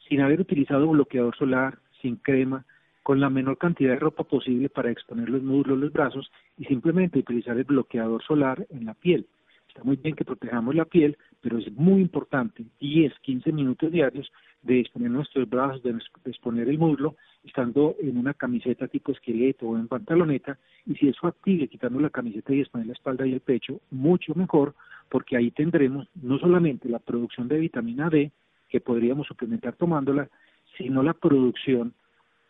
sin 0.07 0.21
haber 0.21 0.41
utilizado 0.41 0.87
bloqueador 0.87 1.35
solar, 1.35 1.79
sin 2.01 2.17
crema, 2.17 2.65
con 3.03 3.19
la 3.19 3.29
menor 3.29 3.57
cantidad 3.57 3.91
de 3.91 3.99
ropa 3.99 4.23
posible 4.23 4.69
para 4.69 4.91
exponer 4.91 5.29
los 5.29 5.43
muslos, 5.43 5.79
los 5.79 5.93
brazos 5.93 6.29
y 6.57 6.65
simplemente 6.65 7.19
utilizar 7.19 7.57
el 7.57 7.63
bloqueador 7.63 8.21
solar 8.23 8.65
en 8.69 8.85
la 8.85 8.93
piel. 8.93 9.27
Está 9.69 9.83
muy 9.83 9.95
bien 9.95 10.15
que 10.15 10.25
protejamos 10.25 10.75
la 10.75 10.85
piel, 10.85 11.17
pero 11.43 11.57
es 11.57 11.69
muy 11.73 12.01
importante 12.01 12.63
10, 12.79 13.19
15 13.19 13.51
minutos 13.51 13.91
diarios 13.91 14.31
de 14.61 14.79
exponer 14.79 15.11
nuestros 15.11 15.47
brazos, 15.49 15.83
de 15.83 15.93
exponer 16.23 16.69
el 16.69 16.79
muslo, 16.79 17.17
estando 17.43 17.97
en 17.99 18.17
una 18.17 18.33
camiseta 18.33 18.87
tipo 18.87 19.11
esqueleto 19.11 19.67
o 19.67 19.77
en 19.77 19.89
pantaloneta, 19.89 20.57
y 20.85 20.95
si 20.95 21.09
es 21.09 21.19
factible 21.19 21.67
quitando 21.67 21.99
la 21.99 22.09
camiseta 22.09 22.53
y 22.53 22.61
exponer 22.61 22.87
la 22.87 22.93
espalda 22.93 23.27
y 23.27 23.33
el 23.33 23.41
pecho, 23.41 23.81
mucho 23.91 24.33
mejor, 24.35 24.73
porque 25.09 25.35
ahí 25.35 25.51
tendremos 25.51 26.07
no 26.15 26.39
solamente 26.39 26.87
la 26.87 26.99
producción 26.99 27.49
de 27.49 27.59
vitamina 27.59 28.09
D, 28.09 28.31
que 28.69 28.79
podríamos 28.79 29.27
suplementar 29.27 29.75
tomándola, 29.75 30.29
sino 30.77 31.03
la 31.03 31.13
producción 31.13 31.93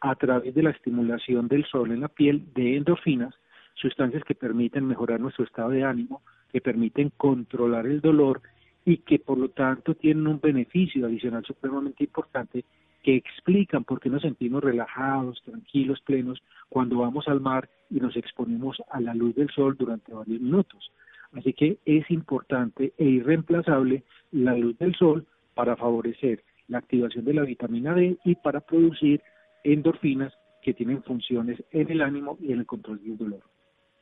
a 0.01 0.13
través 0.15 0.53
de 0.53 0.61
la 0.61 0.69
estimulación 0.69 1.47
del 1.47 1.65
sol 1.65 1.91
en 1.91 2.01
la 2.01 2.09
piel 2.09 2.43
de 2.53 2.77
endorfinas, 2.77 3.33
sustancias 3.73 4.23
que 4.23 4.35
permiten 4.35 4.85
mejorar 4.85 5.19
nuestro 5.19 5.45
estado 5.45 5.71
de 5.71 5.83
ánimo, 5.83 6.21
que 6.51 6.61
permiten 6.61 7.11
controlar 7.17 7.87
el 7.87 7.99
dolor 7.99 8.43
y 8.85 8.97
que 8.97 9.19
por 9.19 9.37
lo 9.37 9.49
tanto 9.49 9.95
tienen 9.95 10.27
un 10.27 10.39
beneficio 10.39 11.05
adicional 11.05 11.43
supremamente 11.45 12.03
importante 12.03 12.65
que 13.01 13.15
explican 13.15 13.83
por 13.83 13.99
qué 13.99 14.09
nos 14.09 14.21
sentimos 14.21 14.63
relajados, 14.63 15.41
tranquilos, 15.43 16.01
plenos 16.01 16.41
cuando 16.69 16.99
vamos 16.99 17.27
al 17.27 17.41
mar 17.41 17.69
y 17.89 17.99
nos 17.99 18.15
exponemos 18.15 18.81
a 18.89 19.01
la 19.01 19.13
luz 19.13 19.35
del 19.35 19.49
sol 19.49 19.75
durante 19.77 20.13
varios 20.13 20.39
minutos. 20.39 20.91
Así 21.33 21.53
que 21.53 21.77
es 21.85 22.09
importante 22.11 22.93
e 22.97 23.05
irreemplazable 23.05 24.03
la 24.31 24.55
luz 24.55 24.77
del 24.77 24.95
sol 24.95 25.25
para 25.53 25.75
favorecer 25.75 26.43
la 26.67 26.77
activación 26.77 27.25
de 27.25 27.33
la 27.33 27.43
vitamina 27.43 27.93
D 27.93 28.17
y 28.23 28.35
para 28.35 28.61
producir 28.61 29.21
endorfinas 29.63 30.33
que 30.61 30.73
tienen 30.73 31.03
funciones 31.03 31.61
en 31.71 31.91
el 31.91 32.01
ánimo 32.01 32.37
y 32.41 32.53
en 32.53 32.59
el 32.59 32.65
control 32.65 33.03
del 33.03 33.17
dolor. 33.17 33.52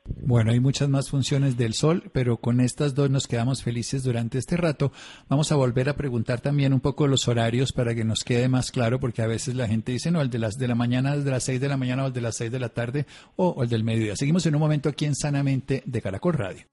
Bueno, 0.04 0.50
hay 0.50 0.60
muchas 0.60 0.88
más 0.88 1.10
funciones 1.10 1.56
del 1.56 1.74
sol, 1.74 2.10
pero 2.12 2.38
con 2.38 2.60
estas 2.60 2.94
dos 2.94 3.08
nos 3.10 3.28
quedamos 3.28 3.62
felices 3.62 4.02
durante 4.02 4.38
este 4.38 4.56
rato. 4.56 4.92
Vamos 5.28 5.52
a 5.52 5.56
volver 5.56 5.88
a 5.88 5.96
preguntar 5.96 6.40
también 6.40 6.72
un 6.72 6.80
poco 6.80 7.06
los 7.06 7.28
horarios 7.28 7.72
para 7.72 7.94
que 7.94 8.04
nos 8.04 8.24
quede 8.24 8.48
más 8.48 8.70
claro, 8.70 8.98
porque 8.98 9.22
a 9.22 9.26
veces 9.26 9.54
la 9.54 9.68
gente 9.68 9.92
dice, 9.92 10.10
no, 10.10 10.20
el 10.20 10.30
de 10.30 10.38
las 10.38 10.58
de 10.58 10.68
la 10.68 10.74
mañana, 10.74 11.14
el 11.14 11.24
de 11.24 11.30
las 11.30 11.44
seis 11.44 11.60
de 11.60 11.68
la 11.68 11.76
mañana 11.76 12.04
o 12.04 12.06
el 12.08 12.12
de 12.12 12.20
las 12.20 12.36
seis 12.36 12.50
de 12.50 12.58
la 12.58 12.70
tarde 12.70 13.06
o, 13.36 13.62
el 13.62 13.68
del 13.68 13.84
mediodía. 13.84 14.16
Seguimos 14.16 14.44
en 14.46 14.54
un 14.54 14.60
momento 14.60 14.88
aquí 14.88 15.04
en 15.04 15.14
Sanamente 15.14 15.82
de 15.86 16.02
Caracol 16.02 16.34
Radio. 16.34 16.66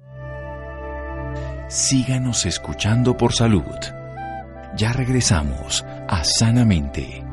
Síganos 1.70 2.48
escuchando 2.48 3.16
por 3.16 3.34
salud. 3.34 3.64
Ya 4.76 4.92
regresamos 4.92 5.84
a 6.08 6.24
Sanamente. 6.24 7.29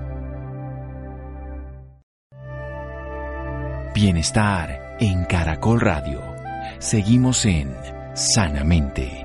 Bienestar 3.96 4.98
en 5.00 5.24
Caracol 5.24 5.80
Radio. 5.80 6.20
Seguimos 6.80 7.46
en 7.46 7.74
Sanamente. 8.12 9.24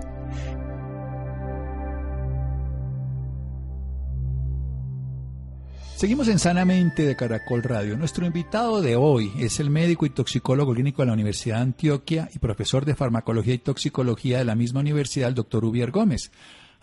Seguimos 5.98 6.30
en 6.30 6.40
Sanamente 6.40 7.04
de 7.04 7.18
Caracol 7.18 7.64
Radio. 7.64 7.98
Nuestro 7.98 8.26
invitado 8.26 8.82
de 8.82 8.96
hoy 8.96 9.34
es 9.38 9.60
el 9.60 9.70
médico 9.70 10.06
y 10.06 10.10
toxicólogo 10.10 10.74
clínico 10.74 11.02
de 11.02 11.08
la 11.08 11.14
Universidad 11.16 11.58
de 11.58 11.64
Antioquia 11.64 12.30
y 12.34 12.40
profesor 12.40 12.86
de 12.86 12.96
farmacología 12.96 13.56
y 13.56 13.58
toxicología 13.58 14.38
de 14.38 14.46
la 14.46 14.56
misma 14.56 14.80
universidad, 14.80 15.28
el 15.28 15.36
doctor 15.36 15.66
Ubier 15.66 15.92
Gómez. 15.92 16.32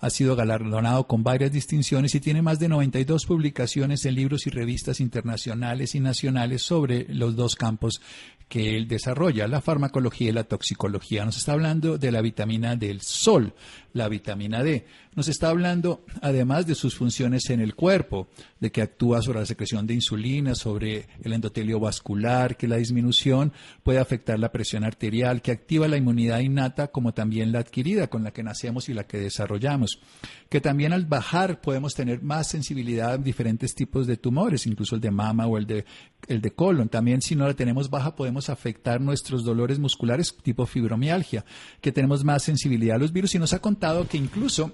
Ha 0.00 0.10
sido 0.10 0.36
galardonado 0.36 1.06
con 1.06 1.24
varias 1.24 1.50
distinciones 1.50 2.14
y 2.14 2.20
tiene 2.20 2.40
más 2.40 2.58
de 2.58 2.68
92 2.68 3.26
publicaciones 3.26 4.04
en 4.04 4.14
libros 4.14 4.46
y 4.46 4.50
revistas 4.50 5.00
internacionales 5.00 5.94
y 5.94 6.00
nacionales 6.00 6.62
sobre 6.62 7.06
los 7.08 7.34
dos 7.34 7.56
campos 7.56 8.00
que 8.48 8.76
él 8.76 8.88
desarrolla, 8.88 9.46
la 9.46 9.60
farmacología 9.60 10.30
y 10.30 10.32
la 10.32 10.44
toxicología. 10.44 11.24
Nos 11.24 11.36
está 11.36 11.52
hablando 11.52 11.98
de 11.98 12.10
la 12.10 12.22
vitamina 12.22 12.76
del 12.76 13.02
sol, 13.02 13.54
la 13.92 14.08
vitamina 14.08 14.62
D. 14.62 14.86
Nos 15.14 15.28
está 15.28 15.48
hablando 15.48 16.04
además 16.22 16.66
de 16.66 16.74
sus 16.74 16.94
funciones 16.94 17.50
en 17.50 17.60
el 17.60 17.74
cuerpo, 17.74 18.28
de 18.60 18.70
que 18.70 18.82
actúa 18.82 19.22
sobre 19.22 19.40
la 19.40 19.46
secreción 19.46 19.86
de 19.86 19.94
insulina, 19.94 20.54
sobre 20.54 21.06
el 21.22 21.32
endotelio 21.32 21.80
vascular, 21.80 22.56
que 22.56 22.68
la 22.68 22.76
disminución 22.76 23.52
puede 23.82 23.98
afectar 23.98 24.38
la 24.38 24.52
presión 24.52 24.84
arterial, 24.84 25.42
que 25.42 25.52
activa 25.52 25.88
la 25.88 25.96
inmunidad 25.96 26.40
innata 26.40 26.88
como 26.88 27.12
también 27.12 27.52
la 27.52 27.60
adquirida 27.60 28.08
con 28.08 28.24
la 28.24 28.32
que 28.32 28.42
nacemos 28.42 28.88
y 28.88 28.94
la 28.94 29.04
que 29.04 29.18
desarrollamos, 29.18 30.00
que 30.48 30.60
también 30.60 30.92
al 30.92 31.04
bajar 31.04 31.60
podemos 31.60 31.94
tener 31.94 32.22
más 32.22 32.48
sensibilidad 32.48 33.12
a 33.12 33.18
diferentes 33.18 33.74
tipos 33.74 34.06
de 34.06 34.16
tumores, 34.16 34.66
incluso 34.66 34.94
el 34.94 35.00
de 35.00 35.10
mama 35.10 35.46
o 35.46 35.58
el 35.58 35.66
de, 35.66 35.84
el 36.26 36.40
de 36.40 36.52
colon. 36.52 36.88
También 36.88 37.20
si 37.20 37.34
no 37.34 37.46
la 37.46 37.54
tenemos 37.54 37.90
baja 37.90 38.16
podemos 38.16 38.48
afectar 38.48 39.00
nuestros 39.00 39.44
dolores 39.44 39.78
musculares 39.78 40.34
tipo 40.42 40.64
fibromialgia, 40.64 41.44
que 41.80 41.92
tenemos 41.92 42.24
más 42.24 42.42
sensibilidad 42.42 42.96
a 42.96 42.98
los 42.98 43.12
virus 43.12 43.34
y 43.34 43.38
nos 43.38 43.52
ha 43.52 43.58
contado 43.58 44.08
que 44.08 44.16
incluso 44.16 44.72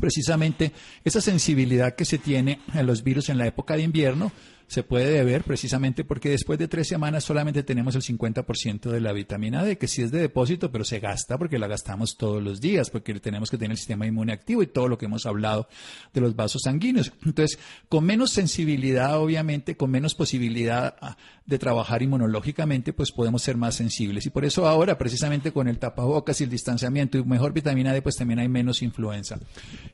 precisamente 0.00 0.72
esa 1.04 1.20
sensibilidad 1.20 1.94
que 1.94 2.04
se 2.04 2.18
tiene 2.18 2.60
a 2.72 2.82
los 2.82 3.04
virus 3.04 3.28
en 3.28 3.38
la 3.38 3.46
época 3.46 3.76
de 3.76 3.82
invierno 3.82 4.32
se 4.66 4.82
puede 4.82 5.10
deber 5.10 5.44
precisamente 5.44 6.04
porque 6.04 6.30
después 6.30 6.58
de 6.58 6.68
tres 6.68 6.88
semanas 6.88 7.24
solamente 7.24 7.62
tenemos 7.62 7.94
el 7.94 8.02
50% 8.02 8.90
de 8.90 9.00
la 9.00 9.12
vitamina 9.12 9.62
D, 9.62 9.78
que 9.78 9.88
sí 9.88 10.02
es 10.02 10.10
de 10.10 10.20
depósito, 10.20 10.70
pero 10.70 10.84
se 10.84 11.00
gasta 11.00 11.38
porque 11.38 11.58
la 11.58 11.66
gastamos 11.66 12.16
todos 12.16 12.42
los 12.42 12.60
días, 12.60 12.90
porque 12.90 13.14
tenemos 13.20 13.50
que 13.50 13.58
tener 13.58 13.72
el 13.72 13.76
sistema 13.76 14.06
inmune 14.06 14.32
activo 14.32 14.62
y 14.62 14.66
todo 14.66 14.88
lo 14.88 14.98
que 14.98 15.06
hemos 15.06 15.26
hablado 15.26 15.68
de 16.12 16.20
los 16.20 16.34
vasos 16.36 16.62
sanguíneos. 16.62 17.12
Entonces, 17.24 17.58
con 17.88 18.04
menos 18.04 18.30
sensibilidad, 18.30 19.18
obviamente, 19.18 19.76
con 19.76 19.90
menos 19.90 20.14
posibilidad 20.14 20.96
ah, 21.00 21.16
de 21.46 21.58
trabajar 21.58 22.02
inmunológicamente, 22.02 22.92
pues 22.92 23.12
podemos 23.12 23.42
ser 23.42 23.56
más 23.56 23.74
sensibles. 23.74 24.26
Y 24.26 24.30
por 24.30 24.44
eso 24.44 24.66
ahora, 24.66 24.96
precisamente 24.98 25.52
con 25.52 25.68
el 25.68 25.78
tapabocas 25.78 26.40
y 26.40 26.44
el 26.44 26.50
distanciamiento 26.50 27.18
y 27.18 27.24
mejor 27.24 27.52
vitamina 27.52 27.92
D, 27.92 28.02
pues 28.02 28.16
también 28.16 28.38
hay 28.38 28.48
menos 28.48 28.82
influenza. 28.82 29.38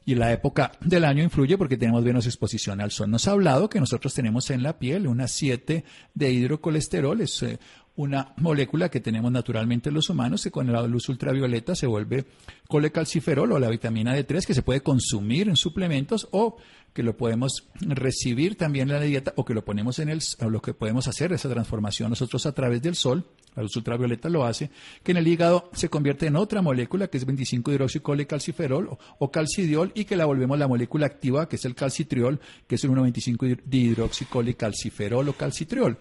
Y 0.05 0.15
la 0.15 0.33
época 0.33 0.73
del 0.81 1.05
año 1.05 1.23
influye 1.23 1.59
porque 1.59 1.77
tenemos 1.77 2.05
menos 2.05 2.27
exposición 2.27 2.81
al 2.81 2.91
sol. 2.91 3.11
Nos 3.11 3.27
ha 3.27 3.33
hablado 3.33 3.69
que 3.69 3.81
nosotros 3.81 4.15
tenemos 4.15 4.51
en 4.51 4.60
la 4.61 4.79
piel 4.79 5.07
una 5.07 5.29
7 5.29 5.85
de 6.15 6.33
hidrocolesterol, 6.33 7.21
es 7.21 7.43
eh, 7.43 7.59
una 7.97 8.33
molécula 8.39 8.89
que 8.89 9.01
tenemos 9.01 9.31
naturalmente 9.31 9.91
los 9.91 10.09
humanos 10.09 10.43
que 10.43 10.51
con 10.51 10.73
la 10.73 10.83
luz 10.87 11.09
ultravioleta 11.09 11.75
se 11.75 11.87
vuelve 11.87 12.25
colecalciferol 12.69 13.53
o 13.53 13.59
la 13.59 13.69
vitamina 13.69 14.17
D3 14.17 14.47
que 14.47 14.55
se 14.55 14.63
puede 14.63 14.81
consumir 14.81 15.49
en 15.49 15.57
suplementos 15.57 16.29
o 16.31 16.57
que 16.93 17.03
lo 17.03 17.17
podemos 17.17 17.69
recibir 17.81 18.57
también 18.57 18.89
en 18.91 18.97
la 18.97 19.03
dieta 19.03 19.33
o 19.37 19.45
que 19.45 19.55
lo 19.55 19.65
ponemos 19.65 19.99
en 19.99 20.09
el 20.09 20.21
o 20.41 20.51
lo 20.51 20.61
que 20.61 20.75
podemos 20.75 21.09
hacer 21.09 21.33
esa 21.33 21.49
transformación 21.49 22.11
nosotros 22.11 22.47
a 22.47 22.53
través 22.53 22.83
del 22.83 22.95
sol 22.95 23.25
la 23.57 23.63
luz 23.63 23.77
ultravioleta 23.77 24.29
lo 24.29 24.45
hace, 24.45 24.71
que 25.03 25.11
en 25.11 25.19
el 25.19 25.27
hígado 25.27 25.71
se 25.73 25.89
convierte 25.89 26.27
en 26.27 26.37
otra 26.37 26.63
molécula 26.63 27.09
que 27.09 27.19
es 27.19 27.25
25 27.25 27.73
hidroxicolecalciferol 27.73 28.89
o, 28.89 28.99
o 29.19 29.31
calcidiol 29.31 29.93
y 29.95 30.05
que 30.05 30.17
la 30.17 30.25
volvemos 30.25 30.59
la 30.59 30.69
molécula 30.69 31.07
activa 31.07 31.49
que 31.49 31.57
es 31.57 31.65
el 31.65 31.75
calcitriol, 31.75 32.41
que 32.67 32.77
es 32.77 32.85
el 32.85 32.91
1,25 32.91 33.61
hidroxicolecalciferol 33.71 35.29
o 35.29 35.33
calcitriol. 35.33 35.99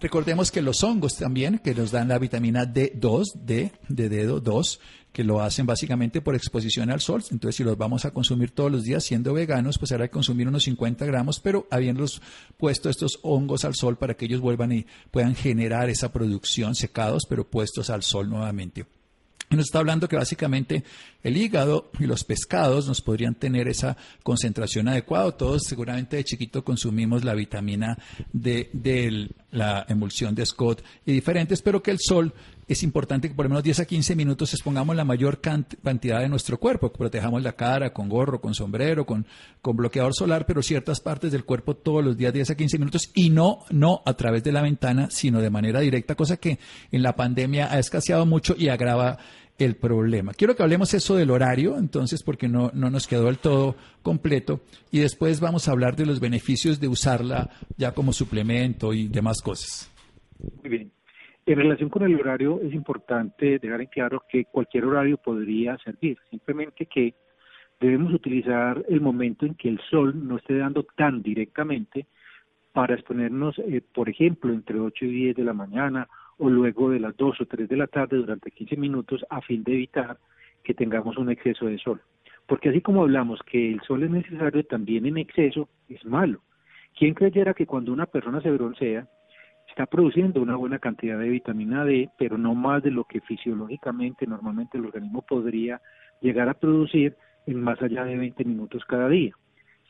Recordemos 0.00 0.50
que 0.50 0.62
los 0.62 0.82
hongos 0.82 1.16
también, 1.16 1.58
que 1.58 1.74
nos 1.74 1.90
dan 1.90 2.08
la 2.08 2.18
vitamina 2.18 2.64
D2, 2.64 3.34
D, 3.34 3.72
de 3.88 4.08
dedo 4.08 4.40
2, 4.40 4.80
que 5.12 5.24
lo 5.24 5.40
hacen 5.40 5.66
básicamente 5.66 6.20
por 6.20 6.34
exposición 6.34 6.90
al 6.90 7.00
sol. 7.00 7.22
Entonces, 7.30 7.56
si 7.56 7.64
los 7.64 7.76
vamos 7.76 8.04
a 8.04 8.12
consumir 8.12 8.50
todos 8.52 8.70
los 8.70 8.84
días 8.84 9.04
siendo 9.04 9.32
veganos, 9.32 9.78
pues 9.78 9.92
habrá 9.92 10.08
que 10.08 10.12
consumir 10.12 10.48
unos 10.48 10.64
50 10.64 11.04
gramos, 11.06 11.40
pero 11.40 11.66
habiéndolos 11.70 12.22
puesto 12.56 12.88
estos 12.88 13.18
hongos 13.22 13.64
al 13.64 13.74
sol 13.74 13.96
para 13.96 14.14
que 14.14 14.26
ellos 14.26 14.40
vuelvan 14.40 14.72
y 14.72 14.86
puedan 15.10 15.34
generar 15.34 15.90
esa 15.90 16.12
producción 16.12 16.74
secados, 16.74 17.24
pero 17.28 17.48
puestos 17.48 17.90
al 17.90 18.02
sol 18.02 18.28
nuevamente. 18.28 18.86
Nos 19.50 19.66
está 19.66 19.80
hablando 19.80 20.08
que 20.08 20.14
básicamente 20.14 20.84
el 21.24 21.36
hígado 21.36 21.90
y 21.98 22.06
los 22.06 22.22
pescados 22.22 22.86
nos 22.86 23.00
podrían 23.00 23.34
tener 23.34 23.66
esa 23.66 23.96
concentración 24.22 24.86
adecuada. 24.86 25.32
Todos 25.32 25.64
seguramente 25.64 26.16
de 26.16 26.22
chiquito 26.22 26.62
consumimos 26.62 27.24
la 27.24 27.34
vitamina 27.34 27.98
de 28.32 28.70
la 29.50 29.84
emulsión 29.88 30.36
de 30.36 30.46
Scott 30.46 30.84
y 31.04 31.10
diferentes, 31.10 31.62
pero 31.62 31.82
que 31.82 31.90
el 31.90 31.98
sol 31.98 32.32
es 32.72 32.82
importante 32.82 33.28
que 33.28 33.34
por 33.34 33.46
lo 33.46 33.50
menos 33.50 33.64
10 33.64 33.80
a 33.80 33.84
15 33.84 34.14
minutos 34.16 34.52
expongamos 34.54 34.94
la 34.94 35.04
mayor 35.04 35.40
cantidad 35.40 36.20
de 36.20 36.28
nuestro 36.28 36.58
cuerpo, 36.58 36.92
que 36.92 36.98
protejamos 36.98 37.42
la 37.42 37.52
cara 37.52 37.92
con 37.92 38.08
gorro, 38.08 38.40
con 38.40 38.54
sombrero, 38.54 39.06
con, 39.06 39.26
con 39.60 39.76
bloqueador 39.76 40.14
solar, 40.14 40.46
pero 40.46 40.62
ciertas 40.62 41.00
partes 41.00 41.32
del 41.32 41.44
cuerpo 41.44 41.74
todos 41.74 42.04
los 42.04 42.16
días 42.16 42.32
10 42.32 42.50
a 42.50 42.56
15 42.56 42.78
minutos 42.78 43.10
y 43.14 43.30
no, 43.30 43.64
no 43.70 44.02
a 44.06 44.14
través 44.14 44.44
de 44.44 44.52
la 44.52 44.62
ventana, 44.62 45.08
sino 45.10 45.40
de 45.40 45.50
manera 45.50 45.80
directa, 45.80 46.14
cosa 46.14 46.36
que 46.36 46.58
en 46.92 47.02
la 47.02 47.16
pandemia 47.16 47.72
ha 47.72 47.78
escaseado 47.78 48.26
mucho 48.26 48.54
y 48.56 48.68
agrava 48.68 49.18
el 49.58 49.76
problema. 49.76 50.32
Quiero 50.32 50.56
que 50.56 50.62
hablemos 50.62 50.94
eso 50.94 51.16
del 51.16 51.30
horario, 51.30 51.76
entonces, 51.76 52.22
porque 52.22 52.48
no, 52.48 52.70
no 52.74 52.90
nos 52.90 53.06
quedó 53.06 53.24
del 53.24 53.38
todo 53.38 53.76
completo, 54.02 54.60
y 54.90 55.00
después 55.00 55.40
vamos 55.40 55.68
a 55.68 55.72
hablar 55.72 55.96
de 55.96 56.06
los 56.06 56.20
beneficios 56.20 56.80
de 56.80 56.88
usarla 56.88 57.50
ya 57.76 57.92
como 57.92 58.12
suplemento 58.12 58.92
y 58.92 59.08
demás 59.08 59.40
cosas. 59.42 59.90
Muy 60.62 60.70
bien. 60.70 60.99
En 61.46 61.56
relación 61.56 61.88
con 61.88 62.02
el 62.02 62.14
horario, 62.14 62.60
es 62.62 62.72
importante 62.74 63.58
dejar 63.58 63.80
en 63.80 63.86
claro 63.86 64.22
que 64.28 64.44
cualquier 64.44 64.84
horario 64.84 65.16
podría 65.16 65.78
servir, 65.78 66.18
simplemente 66.30 66.86
que 66.86 67.14
debemos 67.80 68.12
utilizar 68.12 68.84
el 68.88 69.00
momento 69.00 69.46
en 69.46 69.54
que 69.54 69.68
el 69.68 69.80
sol 69.90 70.28
no 70.28 70.36
esté 70.36 70.58
dando 70.58 70.82
tan 70.96 71.22
directamente 71.22 72.06
para 72.72 72.94
exponernos, 72.94 73.58
eh, 73.58 73.82
por 73.92 74.08
ejemplo, 74.08 74.52
entre 74.52 74.78
8 74.78 75.04
y 75.06 75.08
10 75.08 75.36
de 75.36 75.44
la 75.44 75.54
mañana 75.54 76.08
o 76.38 76.48
luego 76.48 76.90
de 76.90 77.00
las 77.00 77.16
2 77.16 77.40
o 77.40 77.46
3 77.46 77.68
de 77.68 77.76
la 77.76 77.86
tarde 77.86 78.18
durante 78.18 78.50
15 78.50 78.76
minutos 78.76 79.24
a 79.28 79.40
fin 79.40 79.64
de 79.64 79.72
evitar 79.72 80.18
que 80.62 80.74
tengamos 80.74 81.16
un 81.16 81.30
exceso 81.30 81.66
de 81.66 81.78
sol. 81.78 82.00
Porque 82.46 82.68
así 82.68 82.80
como 82.80 83.02
hablamos 83.02 83.40
que 83.44 83.72
el 83.72 83.80
sol 83.82 84.02
es 84.02 84.10
necesario, 84.10 84.64
también 84.64 85.06
en 85.06 85.18
exceso 85.18 85.68
es 85.88 86.04
malo. 86.04 86.40
¿Quién 86.98 87.14
creyera 87.14 87.54
que 87.54 87.66
cuando 87.66 87.92
una 87.92 88.06
persona 88.06 88.40
se 88.40 88.50
broncea, 88.50 89.08
está 89.70 89.86
produciendo 89.86 90.42
una 90.42 90.56
buena 90.56 90.78
cantidad 90.78 91.18
de 91.18 91.28
vitamina 91.28 91.84
D, 91.84 92.10
pero 92.18 92.36
no 92.36 92.54
más 92.54 92.82
de 92.82 92.90
lo 92.90 93.04
que 93.04 93.20
fisiológicamente 93.20 94.26
normalmente 94.26 94.76
el 94.76 94.86
organismo 94.86 95.22
podría 95.22 95.80
llegar 96.20 96.48
a 96.48 96.54
producir 96.54 97.16
en 97.46 97.62
más 97.62 97.80
allá 97.80 98.04
de 98.04 98.16
20 98.16 98.44
minutos 98.44 98.84
cada 98.84 99.08
día. 99.08 99.32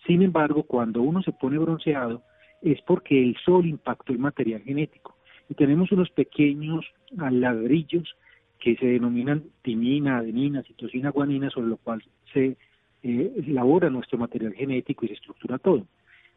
Sin 0.07 0.23
embargo, 0.23 0.62
cuando 0.62 1.03
uno 1.03 1.23
se 1.23 1.33
pone 1.33 1.59
bronceado 1.59 2.23
es 2.62 2.81
porque 2.83 3.23
el 3.23 3.37
sol 3.45 3.66
impactó 3.66 4.12
el 4.12 4.19
material 4.19 4.61
genético 4.62 5.16
y 5.49 5.55
tenemos 5.55 5.90
unos 5.93 6.11
pequeños 6.11 6.87
ladrillos 7.12 8.16
que 8.59 8.77
se 8.77 8.87
denominan 8.87 9.45
timina, 9.62 10.19
adenina, 10.19 10.62
citosina, 10.62 11.11
guanina, 11.11 11.49
sobre 11.51 11.69
lo 11.69 11.79
cual 11.79 12.03
se 12.33 12.57
eh, 13.03 13.33
elabora 13.47 13.88
nuestro 13.88 14.19
material 14.19 14.53
genético 14.53 15.05
y 15.05 15.09
se 15.09 15.14
estructura 15.14 15.59
todo. 15.59 15.87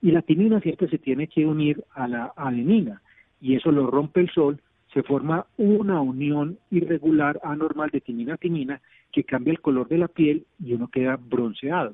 Y 0.02 0.12
la 0.12 0.22
timina 0.22 0.62
siempre 0.62 0.90
se 0.90 0.98
tiene 0.98 1.28
que 1.28 1.46
unir 1.46 1.84
a 1.94 2.08
la 2.08 2.34
adenina 2.36 3.02
y 3.44 3.58
eso 3.58 3.74
lo 3.74 3.88
rompe 3.88 4.22
el 4.22 4.30
sol, 4.30 4.62
se 4.94 5.04
forma 5.04 5.46
una 5.58 6.00
unión 6.00 6.58
irregular 6.72 7.42
anormal 7.44 7.90
de 7.90 8.00
timina-timina 8.00 8.80
que 9.12 9.26
cambia 9.26 9.52
el 9.52 9.60
color 9.60 9.90
de 9.90 9.98
la 9.98 10.08
piel 10.08 10.46
y 10.64 10.74
uno 10.74 10.88
queda 10.88 11.18
bronceado. 11.18 11.94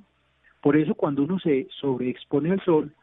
Por 0.61 0.77
eso 0.77 0.93
cuando 0.93 1.23
uno 1.23 1.39
se 1.39 1.67
sobreexpone 1.81 2.51
al 2.51 2.63
sol, 2.63 2.93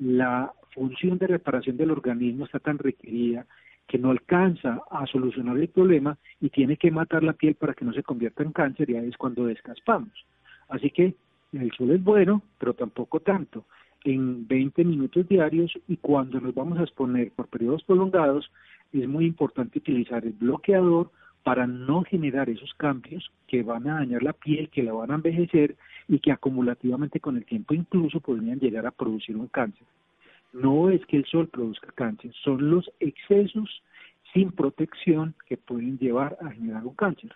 la 0.00 0.52
función 0.74 1.16
de 1.18 1.28
reparación 1.28 1.76
del 1.76 1.92
organismo 1.92 2.44
está 2.44 2.58
tan 2.58 2.78
requerida 2.78 3.46
que 3.86 3.98
no 3.98 4.10
alcanza 4.10 4.80
a 4.90 5.06
solucionar 5.06 5.56
el 5.58 5.68
problema 5.68 6.18
y 6.40 6.48
tiene 6.48 6.76
que 6.76 6.90
matar 6.90 7.22
la 7.22 7.34
piel 7.34 7.54
para 7.54 7.74
que 7.74 7.84
no 7.84 7.92
se 7.92 8.02
convierta 8.02 8.42
en 8.42 8.50
cáncer 8.50 8.90
y 8.90 8.96
ahí 8.96 9.10
es 9.10 9.16
cuando 9.16 9.46
descaspamos. 9.46 10.26
Así 10.68 10.90
que 10.90 11.14
el 11.52 11.70
sol 11.70 11.92
es 11.92 12.02
bueno, 12.02 12.42
pero 12.58 12.74
tampoco 12.74 13.20
tanto 13.20 13.64
en 14.04 14.46
20 14.46 14.84
minutos 14.84 15.28
diarios 15.28 15.72
y 15.88 15.96
cuando 15.96 16.40
nos 16.40 16.54
vamos 16.54 16.78
a 16.78 16.82
exponer 16.82 17.30
por 17.32 17.48
periodos 17.48 17.82
prolongados 17.84 18.50
es 18.92 19.08
muy 19.08 19.26
importante 19.26 19.78
utilizar 19.78 20.24
el 20.24 20.32
bloqueador 20.32 21.10
para 21.42 21.66
no 21.66 22.02
generar 22.02 22.48
esos 22.48 22.72
cambios 22.74 23.30
que 23.48 23.62
van 23.62 23.88
a 23.88 23.94
dañar 23.94 24.22
la 24.22 24.32
piel, 24.32 24.68
que 24.68 24.82
la 24.82 24.92
van 24.92 25.10
a 25.10 25.16
envejecer 25.16 25.76
y 26.08 26.18
que 26.18 26.32
acumulativamente 26.32 27.20
con 27.20 27.36
el 27.36 27.44
tiempo 27.44 27.74
incluso 27.74 28.20
podrían 28.20 28.60
llegar 28.60 28.86
a 28.86 28.92
producir 28.92 29.36
un 29.36 29.48
cáncer. 29.48 29.86
No 30.52 30.90
es 30.90 31.04
que 31.06 31.16
el 31.16 31.24
sol 31.24 31.48
produzca 31.48 31.90
cáncer, 31.92 32.32
son 32.44 32.70
los 32.70 32.90
excesos 33.00 33.82
sin 34.32 34.52
protección 34.52 35.34
que 35.46 35.56
pueden 35.56 35.98
llevar 35.98 36.36
a 36.40 36.50
generar 36.50 36.84
un 36.84 36.94
cáncer. 36.94 37.32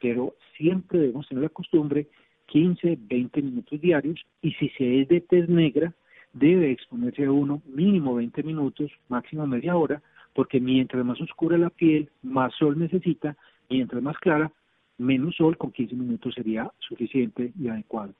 Pero 0.00 0.34
siempre 0.56 0.98
debemos 0.98 1.28
tener 1.28 1.42
la 1.42 1.48
costumbre 1.48 2.06
15, 2.46 2.98
20 3.00 3.42
minutos 3.42 3.80
diarios 3.80 4.24
y 4.42 4.52
si 4.52 4.68
se 4.70 5.02
es 5.02 5.08
de 5.08 5.20
tez 5.20 5.48
negra, 5.48 5.92
debe 6.32 6.70
exponerse 6.70 7.24
a 7.24 7.32
uno 7.32 7.62
mínimo 7.66 8.14
20 8.14 8.42
minutos, 8.42 8.90
máximo 9.08 9.46
media 9.46 9.76
hora, 9.76 10.02
porque 10.34 10.60
mientras 10.60 11.04
más 11.04 11.20
oscura 11.20 11.58
la 11.58 11.70
piel, 11.70 12.10
más 12.22 12.52
sol 12.58 12.78
necesita, 12.78 13.36
mientras 13.68 14.02
más 14.02 14.16
clara, 14.18 14.52
menos 14.98 15.36
sol 15.36 15.56
con 15.56 15.72
15 15.72 15.94
minutos 15.94 16.34
sería 16.34 16.70
suficiente 16.78 17.52
y 17.58 17.68
adecuado. 17.68 18.14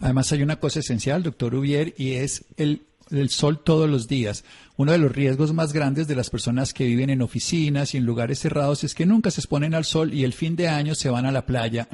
Además 0.00 0.32
hay 0.32 0.42
una 0.42 0.56
cosa 0.56 0.80
esencial, 0.80 1.22
doctor 1.22 1.54
Ubier, 1.54 1.94
y 1.96 2.12
es 2.14 2.46
el, 2.56 2.82
el, 3.10 3.30
sol 3.30 3.62
todos 3.62 3.88
los 3.88 4.08
días. 4.08 4.44
Uno 4.76 4.92
de 4.92 4.98
los 4.98 5.12
riesgos 5.12 5.52
más 5.52 5.72
grandes 5.72 6.08
de 6.08 6.16
las 6.16 6.30
personas 6.30 6.72
que 6.72 6.86
viven 6.86 7.10
en 7.10 7.22
oficinas 7.22 7.94
y 7.94 7.98
en 7.98 8.06
lugares 8.06 8.38
cerrados 8.38 8.84
es 8.84 8.94
que 8.94 9.06
nunca 9.06 9.30
se 9.30 9.40
exponen 9.40 9.74
al 9.74 9.84
sol 9.84 10.14
y 10.14 10.24
el 10.24 10.32
fin 10.32 10.56
de 10.56 10.68
año 10.68 10.94
se 10.94 11.10
van 11.10 11.26
a 11.26 11.32
la 11.32 11.44
playa 11.46 11.88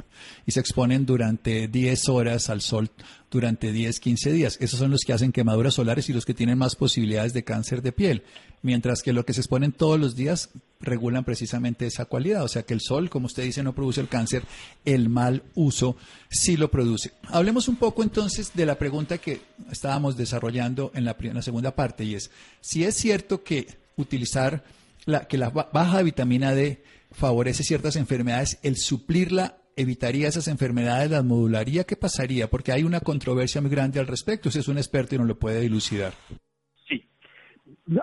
y 0.45 0.51
se 0.51 0.59
exponen 0.59 1.05
durante 1.05 1.67
10 1.67 2.09
horas 2.09 2.49
al 2.49 2.61
sol 2.61 2.89
durante 3.29 3.71
10, 3.71 3.99
15 3.99 4.31
días. 4.31 4.57
Esos 4.61 4.79
son 4.79 4.91
los 4.91 5.01
que 5.01 5.13
hacen 5.13 5.31
quemaduras 5.31 5.73
solares 5.73 6.09
y 6.09 6.13
los 6.13 6.25
que 6.25 6.33
tienen 6.33 6.57
más 6.57 6.75
posibilidades 6.75 7.33
de 7.33 7.43
cáncer 7.43 7.81
de 7.81 7.91
piel. 7.91 8.23
Mientras 8.61 9.01
que 9.01 9.13
lo 9.13 9.25
que 9.25 9.33
se 9.33 9.41
exponen 9.41 9.71
todos 9.71 9.99
los 9.99 10.15
días 10.15 10.49
regulan 10.79 11.23
precisamente 11.23 11.85
esa 11.85 12.05
cualidad. 12.05 12.43
O 12.43 12.47
sea 12.47 12.63
que 12.63 12.73
el 12.73 12.81
sol, 12.81 13.09
como 13.09 13.27
usted 13.27 13.43
dice, 13.43 13.63
no 13.63 13.73
produce 13.73 14.01
el 14.01 14.07
cáncer, 14.07 14.43
el 14.85 15.09
mal 15.09 15.43
uso 15.55 15.95
sí 16.29 16.57
lo 16.57 16.69
produce. 16.69 17.11
Hablemos 17.27 17.67
un 17.67 17.77
poco 17.77 18.03
entonces 18.03 18.51
de 18.53 18.65
la 18.65 18.77
pregunta 18.77 19.17
que 19.17 19.41
estábamos 19.71 20.17
desarrollando 20.17 20.91
en 20.95 21.05
la, 21.05 21.15
segunda 21.41 21.75
parte 21.75 22.03
y 22.03 22.15
es, 22.15 22.31
si 22.61 22.83
es 22.83 22.95
cierto 22.95 23.43
que 23.43 23.67
utilizar 23.95 24.63
la, 25.05 25.27
que 25.27 25.37
la 25.37 25.49
baja 25.49 25.97
de 25.97 26.03
vitamina 26.03 26.53
D 26.53 26.83
favorece 27.11 27.63
ciertas 27.63 27.95
enfermedades, 27.95 28.59
el 28.63 28.77
suplirla 28.77 29.57
evitaría 29.75 30.27
esas 30.27 30.47
enfermedades, 30.47 31.11
las 31.11 31.23
modularía, 31.23 31.83
¿qué 31.83 31.95
pasaría? 31.95 32.49
Porque 32.49 32.71
hay 32.71 32.83
una 32.83 32.99
controversia 32.99 33.61
muy 33.61 33.69
grande 33.69 33.99
al 33.99 34.07
respecto. 34.07 34.49
Usted 34.49 34.61
es 34.61 34.67
un 34.67 34.77
experto 34.77 35.15
y 35.15 35.19
no 35.19 35.25
lo 35.25 35.37
puede 35.37 35.61
dilucidar. 35.61 36.13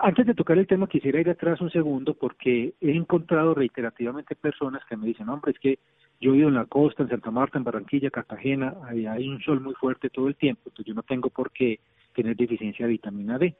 Antes 0.01 0.25
de 0.25 0.33
tocar 0.33 0.57
el 0.57 0.67
tema, 0.67 0.87
quisiera 0.87 1.19
ir 1.19 1.29
atrás 1.29 1.61
un 1.61 1.69
segundo 1.69 2.15
porque 2.15 2.73
he 2.81 2.91
encontrado 2.91 3.53
reiterativamente 3.53 4.35
personas 4.35 4.81
que 4.89 4.97
me 4.97 5.07
dicen, 5.07 5.29
hombre, 5.29 5.51
es 5.51 5.59
que 5.59 5.79
yo 6.19 6.31
vivo 6.31 6.49
en 6.49 6.55
la 6.55 6.65
costa, 6.65 7.03
en 7.03 7.09
Santa 7.09 7.29
Marta, 7.29 7.57
en 7.57 7.63
Barranquilla, 7.63 8.09
Cartagena, 8.09 8.73
hay 8.87 9.27
un 9.27 9.41
sol 9.41 9.61
muy 9.61 9.75
fuerte 9.75 10.09
todo 10.09 10.27
el 10.27 10.35
tiempo, 10.35 10.63
entonces 10.65 10.87
yo 10.87 10.93
no 10.95 11.03
tengo 11.03 11.29
por 11.29 11.51
qué 11.51 11.79
tener 12.15 12.35
deficiencia 12.35 12.85
de 12.85 12.93
vitamina 12.93 13.37
D. 13.37 13.55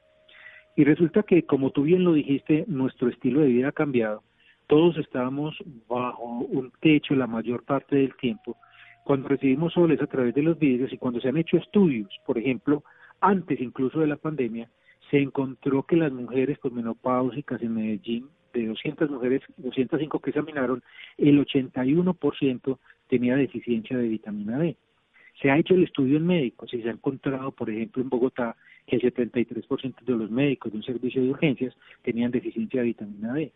Y 0.76 0.84
resulta 0.84 1.24
que, 1.24 1.44
como 1.44 1.72
tú 1.72 1.84
bien 1.84 2.04
lo 2.04 2.14
dijiste, 2.14 2.66
nuestro 2.68 3.10
estilo 3.10 3.42
de 3.42 3.48
vida 3.48 3.70
ha 3.70 3.72
cambiado 3.72 4.24
todos 4.68 4.98
estábamos 4.98 5.56
bajo 5.88 6.40
un 6.40 6.72
techo 6.82 7.16
la 7.16 7.28
mayor 7.28 7.64
parte 7.64 7.96
del 7.98 8.16
tiempo. 8.16 8.58
Cuando 9.04 9.28
recibimos 9.28 9.74
soles 9.74 10.02
a 10.02 10.08
través 10.08 10.34
de 10.34 10.42
los 10.42 10.58
vidrios 10.58 10.92
y 10.92 10.98
cuando 10.98 11.22
se 11.22 11.30
han 11.30 11.38
hecho 11.38 11.58
estudios, 11.58 12.10
por 12.26 12.38
ejemplo, 12.38 12.84
antes 13.22 13.60
incluso 13.62 14.00
de 14.00 14.08
la 14.08 14.18
pandemia, 14.18 14.70
se 15.10 15.20
encontró 15.20 15.84
que 15.84 15.96
las 15.96 16.12
mujeres 16.12 16.58
menopáusicas 16.72 17.62
en 17.62 17.76
Medellín, 17.76 18.30
de 18.54 18.68
200 18.68 19.10
mujeres, 19.10 19.42
205 19.58 20.20
que 20.20 20.30
examinaron, 20.30 20.82
el 21.18 21.46
81% 21.46 22.78
tenía 23.08 23.36
deficiencia 23.36 23.98
de 23.98 24.08
vitamina 24.08 24.58
D. 24.58 24.78
Se 25.42 25.52
ha 25.52 25.58
hecho 25.58 25.76
el 25.76 25.84
estudio 25.84 26.18
en 26.18 26.26
médicos 26.26 26.74
y 26.74 26.82
se 26.82 26.88
ha 26.88 26.94
encontrado, 26.94 27.52
por 27.52 27.70
ejemplo, 27.70 28.02
en 28.02 28.10
Bogotá, 28.10 28.56
que 28.88 28.96
el 28.96 29.02
73% 29.02 30.06
de 30.06 30.14
los 30.14 30.32
médicos 30.32 30.72
de 30.72 30.78
un 30.78 30.84
servicio 30.84 31.22
de 31.22 31.30
urgencias 31.30 31.76
tenían 32.04 32.32
deficiencia 32.32 32.82
de 32.82 32.88
vitamina 32.88 33.34
D. 33.34 33.52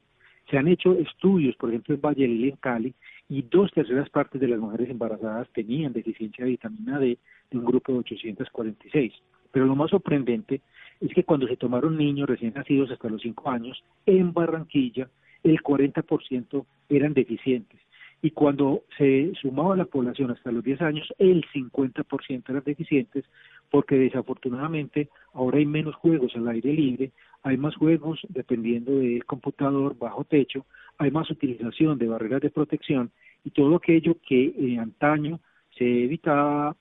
Se 0.50 0.58
han 0.58 0.68
hecho 0.68 0.94
estudios, 0.94 1.56
por 1.56 1.70
ejemplo, 1.70 1.96
en 1.96 2.02
Valle 2.02 2.26
y 2.26 2.50
en 2.50 2.56
Cali, 2.58 2.94
y 3.30 3.44
dos 3.44 3.72
terceras 3.72 4.10
partes 4.10 4.42
de 4.42 4.48
las 4.48 4.60
mujeres 4.60 4.90
embarazadas 4.90 5.48
tenían 5.54 5.94
deficiencia 5.94 6.44
de 6.44 6.52
vitamina 6.52 7.00
D 7.00 7.18
de 7.52 7.58
un 7.58 7.66
grupo 7.66 7.94
de 7.94 8.00
846. 8.00 9.14
Pero 9.52 9.66
lo 9.66 9.76
más 9.76 9.90
sorprendente 9.92 10.62
es 11.00 11.14
que 11.14 11.24
cuando 11.24 11.48
se 11.48 11.58
tomaron 11.58 11.98
niños 11.98 12.28
recién 12.28 12.54
nacidos 12.54 12.92
hasta 12.92 13.10
los 13.10 13.22
5 13.22 13.50
años, 13.50 13.84
en 14.06 14.34
Barranquilla 14.34 15.10
el 15.44 15.62
40% 15.62 16.66
eran 16.90 17.14
deficientes. 17.14 17.80
Y 18.22 18.32
cuando 18.32 18.84
se 18.98 19.32
sumaba 19.42 19.78
la 19.78 19.86
población 19.86 20.32
hasta 20.32 20.52
los 20.52 20.64
10 20.64 20.82
años, 20.82 21.14
el 21.20 21.46
50% 21.54 22.50
eran 22.50 22.64
deficientes, 22.66 23.24
porque 23.72 23.96
desafortunadamente 23.96 25.10
ahora 25.34 25.60
hay 25.60 25.66
menos 25.66 25.96
juegos 25.96 26.36
al 26.36 26.50
aire 26.50 26.74
libre, 26.74 27.12
hay 27.44 27.56
más 27.56 27.76
juegos 27.76 28.20
dependiendo 28.28 28.92
del 28.92 29.24
computador 29.24 29.98
bajo 29.98 30.26
techo, 30.26 30.66
hay 30.98 31.12
más 31.12 31.30
utilización 31.30 31.98
de 31.98 32.08
barreras 32.08 32.42
de 32.42 32.50
protección 32.50 33.12
y 33.46 33.52
todo 33.52 33.78
aquello 33.78 34.18
que 34.28 34.54
eh, 34.58 34.78
antaño 34.78 35.40
se 35.78 36.04
evitaba 36.04 36.76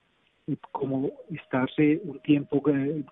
como 0.71 1.11
estarse 1.31 2.01
un 2.03 2.19
tiempo 2.19 2.61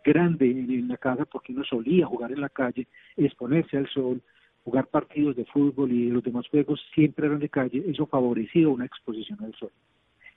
grande 0.03 0.49
en 0.49 0.87
la 0.87 0.97
casa 0.97 1.25
porque 1.25 1.53
uno 1.53 1.63
solía 1.63 2.05
jugar 2.05 2.31
en 2.31 2.41
la 2.41 2.49
calle, 2.49 2.87
exponerse 3.15 3.77
al 3.77 3.87
sol, 3.89 4.21
jugar 4.63 4.87
partidos 4.87 5.35
de 5.35 5.45
fútbol 5.45 5.91
y 5.91 6.09
los 6.09 6.23
demás 6.23 6.47
juegos 6.49 6.81
siempre 6.93 7.27
eran 7.27 7.39
de 7.39 7.49
calle, 7.49 7.83
eso 7.87 8.05
favorecía 8.05 8.67
una 8.67 8.85
exposición 8.85 9.43
al 9.43 9.53
sol. 9.55 9.71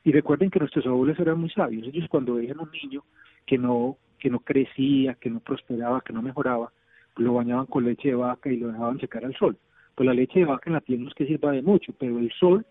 Y 0.05 0.13
recuerden 0.13 0.51
que 0.51 0.59
nuestros 0.59 0.87
abuelos 0.87 1.19
eran 1.19 1.41
muy 1.41 1.51
sabios, 1.51 1.87
ellos 1.87 2.09
cuando 2.09 2.35
veían 2.35 2.61
un 2.61 2.71
niño 2.71 3.05
que 3.47 3.59
no 3.59 3.97
que 4.19 4.31
no 4.31 4.41
crecía, 4.41 5.15
que 5.15 5.31
no 5.31 5.41
prosperaba, 5.41 6.03
que 6.03 6.13
no 6.13 6.23
mejoraba, 6.23 6.71
lo 7.17 7.35
bañaban 7.35 7.67
con 7.67 7.85
leche 7.85 8.09
de 8.09 8.15
vaca 8.15 8.53
y 8.53 8.59
lo 8.59 8.69
dejaban 8.69 9.01
secar 9.01 9.25
al 9.25 9.35
sol. 9.35 9.57
Pues 9.95 10.07
la 10.07 10.15
leche 10.15 10.41
de 10.41 10.45
vaca 10.45 10.65
en 10.67 10.75
la 10.75 10.81
piel 10.81 11.03
no 11.03 11.09
es 11.09 11.15
que 11.15 11.27
sirva 11.27 11.53
de 11.53 11.63
mucho, 11.63 11.93
pero 11.99 12.19
el 12.19 12.31
sol 12.33 12.65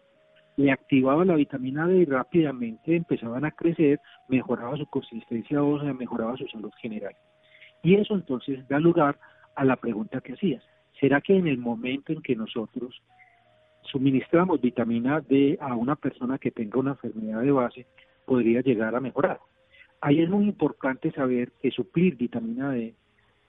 le 0.60 0.74
activaba 0.74 1.24
la 1.24 1.36
vitamina 1.36 1.88
D 1.88 2.00
y 2.00 2.06
rápidamente 2.06 2.94
empezaban 2.94 3.46
a 3.46 3.52
crecer, 3.52 4.02
mejoraba 4.28 4.76
su 4.76 4.86
consistencia 4.88 5.64
ósea, 5.64 5.94
mejoraba 5.94 6.36
su 6.36 6.46
salud 6.48 6.72
general. 6.82 7.16
Y 7.82 7.96
eso 7.96 8.14
entonces 8.14 8.68
da 8.68 8.78
lugar 8.78 9.18
a 9.56 9.64
la 9.64 9.78
pregunta 9.78 10.20
que 10.20 10.34
hacías. 10.34 10.62
¿Será 11.00 11.22
que 11.22 11.38
en 11.38 11.48
el 11.48 11.60
momento 11.60 12.12
en 12.12 12.22
que 12.22 12.36
nosotros 12.36 13.02
suministramos 13.84 14.60
vitamina 14.60 15.22
D 15.22 15.58
a 15.62 15.76
una 15.76 15.96
persona 15.96 16.38
que 16.38 16.52
tenga 16.52 16.78
una 16.78 16.92
enfermedad 16.92 17.42
de 17.42 17.52
base, 17.52 17.86
podría 18.26 18.60
llegar 18.60 18.94
a 18.96 19.00
mejorar? 19.00 19.40
Ahí 20.02 20.20
es 20.20 20.30
muy 20.30 20.44
importante 20.44 21.10
saber 21.12 21.54
que 21.62 21.72
suplir 21.72 22.18
vitamina 22.18 22.72
D 22.72 22.96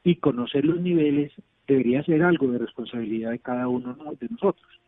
y 0.05 0.15
conocer 0.15 0.65
los 0.65 0.81
niveles 0.81 1.33
debería 1.67 2.05
ser 2.05 2.23
algo 2.23 2.53
de 2.53 2.59
responsabilidad 2.59 3.33
de 3.33 3.41
cada 3.41 3.67
uno 3.67 3.97
de 4.21 4.29
nosotros, 4.29 4.81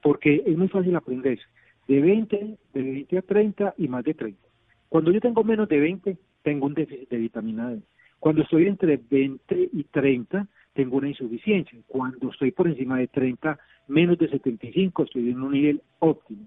porque 0.00 0.44
es 0.46 0.56
muy 0.56 0.68
fácil 0.68 0.94
aprender 0.94 1.40
de 1.88 2.00
20, 2.00 2.58
de 2.74 2.82
20 2.82 3.18
a 3.18 3.22
30 3.22 3.74
y 3.78 3.88
más 3.88 4.04
de 4.04 4.14
30. 4.14 4.40
Cuando 4.88 5.12
yo 5.12 5.20
tengo 5.20 5.44
menos 5.44 5.68
de 5.68 5.80
20, 5.80 6.16
tengo 6.42 6.66
un 6.66 6.74
déficit 6.74 7.08
de 7.08 7.18
vitamina 7.18 7.70
D. 7.70 7.80
Cuando 8.18 8.42
estoy 8.42 8.66
entre 8.66 8.96
20 8.96 9.70
y 9.72 9.84
30, 9.84 10.46
tengo 10.72 10.96
una 10.96 11.08
insuficiencia. 11.08 11.78
Cuando 11.86 12.30
estoy 12.30 12.52
por 12.52 12.68
encima 12.68 12.98
de 12.98 13.08
30, 13.08 13.58
menos 13.88 14.18
de 14.18 14.28
75, 14.28 15.04
estoy 15.04 15.30
en 15.30 15.42
un 15.42 15.52
nivel 15.52 15.82
óptimo. 15.98 16.46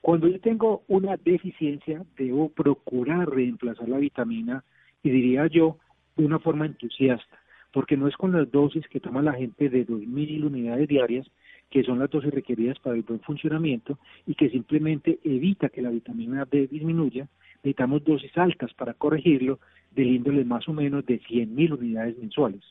Cuando 0.00 0.28
yo 0.28 0.40
tengo 0.40 0.82
una 0.88 1.16
deficiencia, 1.16 2.02
debo 2.16 2.48
procurar 2.48 3.28
reemplazar 3.28 3.88
la 3.88 3.98
vitamina 3.98 4.64
y 5.02 5.10
diría 5.10 5.46
yo, 5.46 5.78
de 6.16 6.24
una 6.24 6.38
forma 6.38 6.66
entusiasta, 6.66 7.38
porque 7.72 7.96
no 7.96 8.08
es 8.08 8.16
con 8.16 8.32
las 8.32 8.50
dosis 8.50 8.86
que 8.88 9.00
toma 9.00 9.22
la 9.22 9.34
gente 9.34 9.68
de 9.68 9.86
2.000 9.86 10.44
unidades 10.44 10.88
diarias, 10.88 11.30
que 11.70 11.84
son 11.84 12.00
las 12.00 12.10
dosis 12.10 12.34
requeridas 12.34 12.78
para 12.80 12.96
el 12.96 13.02
buen 13.02 13.20
funcionamiento 13.20 13.98
y 14.26 14.34
que 14.34 14.50
simplemente 14.50 15.20
evita 15.24 15.68
que 15.68 15.82
la 15.82 15.90
vitamina 15.90 16.44
D 16.44 16.66
disminuya, 16.66 17.28
necesitamos 17.58 18.04
dosis 18.04 18.36
altas 18.36 18.74
para 18.74 18.94
corregirlo 18.94 19.60
del 19.92 20.08
índole 20.08 20.44
más 20.44 20.68
o 20.68 20.72
menos 20.72 21.06
de 21.06 21.20
100.000 21.20 21.78
unidades 21.78 22.18
mensuales. 22.18 22.62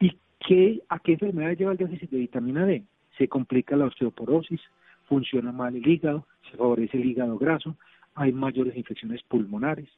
¿Y 0.00 0.16
qué, 0.40 0.82
a 0.88 0.98
qué 0.98 1.12
enfermedad 1.12 1.56
lleva 1.56 1.72
el 1.72 1.78
déficit 1.78 2.10
de 2.10 2.18
vitamina 2.18 2.66
D? 2.66 2.82
Se 3.16 3.28
complica 3.28 3.76
la 3.76 3.86
osteoporosis, 3.86 4.60
funciona 5.04 5.52
mal 5.52 5.76
el 5.76 5.86
hígado, 5.86 6.26
se 6.50 6.56
favorece 6.56 6.96
el 6.96 7.06
hígado 7.06 7.38
graso, 7.38 7.76
hay 8.14 8.32
mayores 8.32 8.76
infecciones 8.76 9.22
pulmonares, 9.22 9.88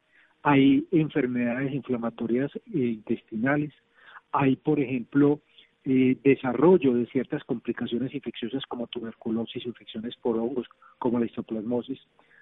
hay 0.43 0.85
enfermedades 0.91 1.73
inflamatorias 1.73 2.51
eh, 2.55 2.59
intestinales, 2.73 3.73
hay, 4.31 4.55
por 4.55 4.79
ejemplo, 4.79 5.39
eh, 5.85 6.17
desarrollo 6.23 6.93
de 6.93 7.05
ciertas 7.07 7.43
complicaciones 7.43 8.13
infecciosas 8.13 8.65
como 8.67 8.87
tuberculosis, 8.87 9.65
infecciones 9.65 10.15
por 10.15 10.37
hongos, 10.37 10.67
como 10.97 11.19
la 11.19 11.25
histoplasmosis, 11.25 11.99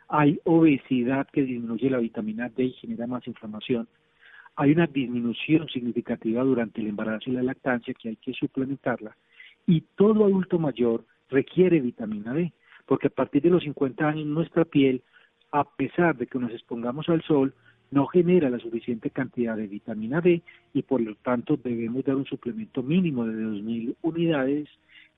hay 0.07 0.39
obesidad 0.43 1.27
que 1.31 1.43
disminuye 1.43 1.89
la 1.89 1.97
vitamina 1.97 2.49
D 2.49 2.65
y 2.65 2.73
genera 2.73 3.07
más 3.07 3.25
inflamación, 3.27 3.87
hay 4.55 4.71
una 4.71 4.85
disminución 4.85 5.67
significativa 5.69 6.43
durante 6.43 6.81
el 6.81 6.87
embarazo 6.87 7.29
y 7.29 7.33
la 7.33 7.43
lactancia 7.43 7.93
que 7.93 8.09
hay 8.09 8.15
que 8.17 8.33
suplementarla, 8.33 9.15
y 9.65 9.81
todo 9.95 10.25
adulto 10.25 10.59
mayor 10.59 11.05
requiere 11.29 11.79
vitamina 11.79 12.33
D, 12.33 12.51
porque 12.85 13.07
a 13.07 13.11
partir 13.11 13.41
de 13.41 13.49
los 13.49 13.63
50 13.63 14.07
años 14.07 14.27
nuestra 14.27 14.65
piel, 14.65 15.01
a 15.51 15.63
pesar 15.63 16.15
de 16.17 16.27
que 16.27 16.39
nos 16.39 16.51
expongamos 16.51 17.09
al 17.09 17.23
sol, 17.23 17.53
no 17.91 18.07
genera 18.07 18.49
la 18.49 18.59
suficiente 18.59 19.09
cantidad 19.09 19.55
de 19.55 19.67
vitamina 19.67 20.21
D 20.21 20.41
y 20.73 20.81
por 20.81 21.01
lo 21.01 21.15
tanto 21.15 21.57
debemos 21.57 22.03
dar 22.05 22.15
un 22.15 22.25
suplemento 22.25 22.81
mínimo 22.81 23.25
de 23.25 23.33
2.000 23.33 23.95
unidades 24.01 24.69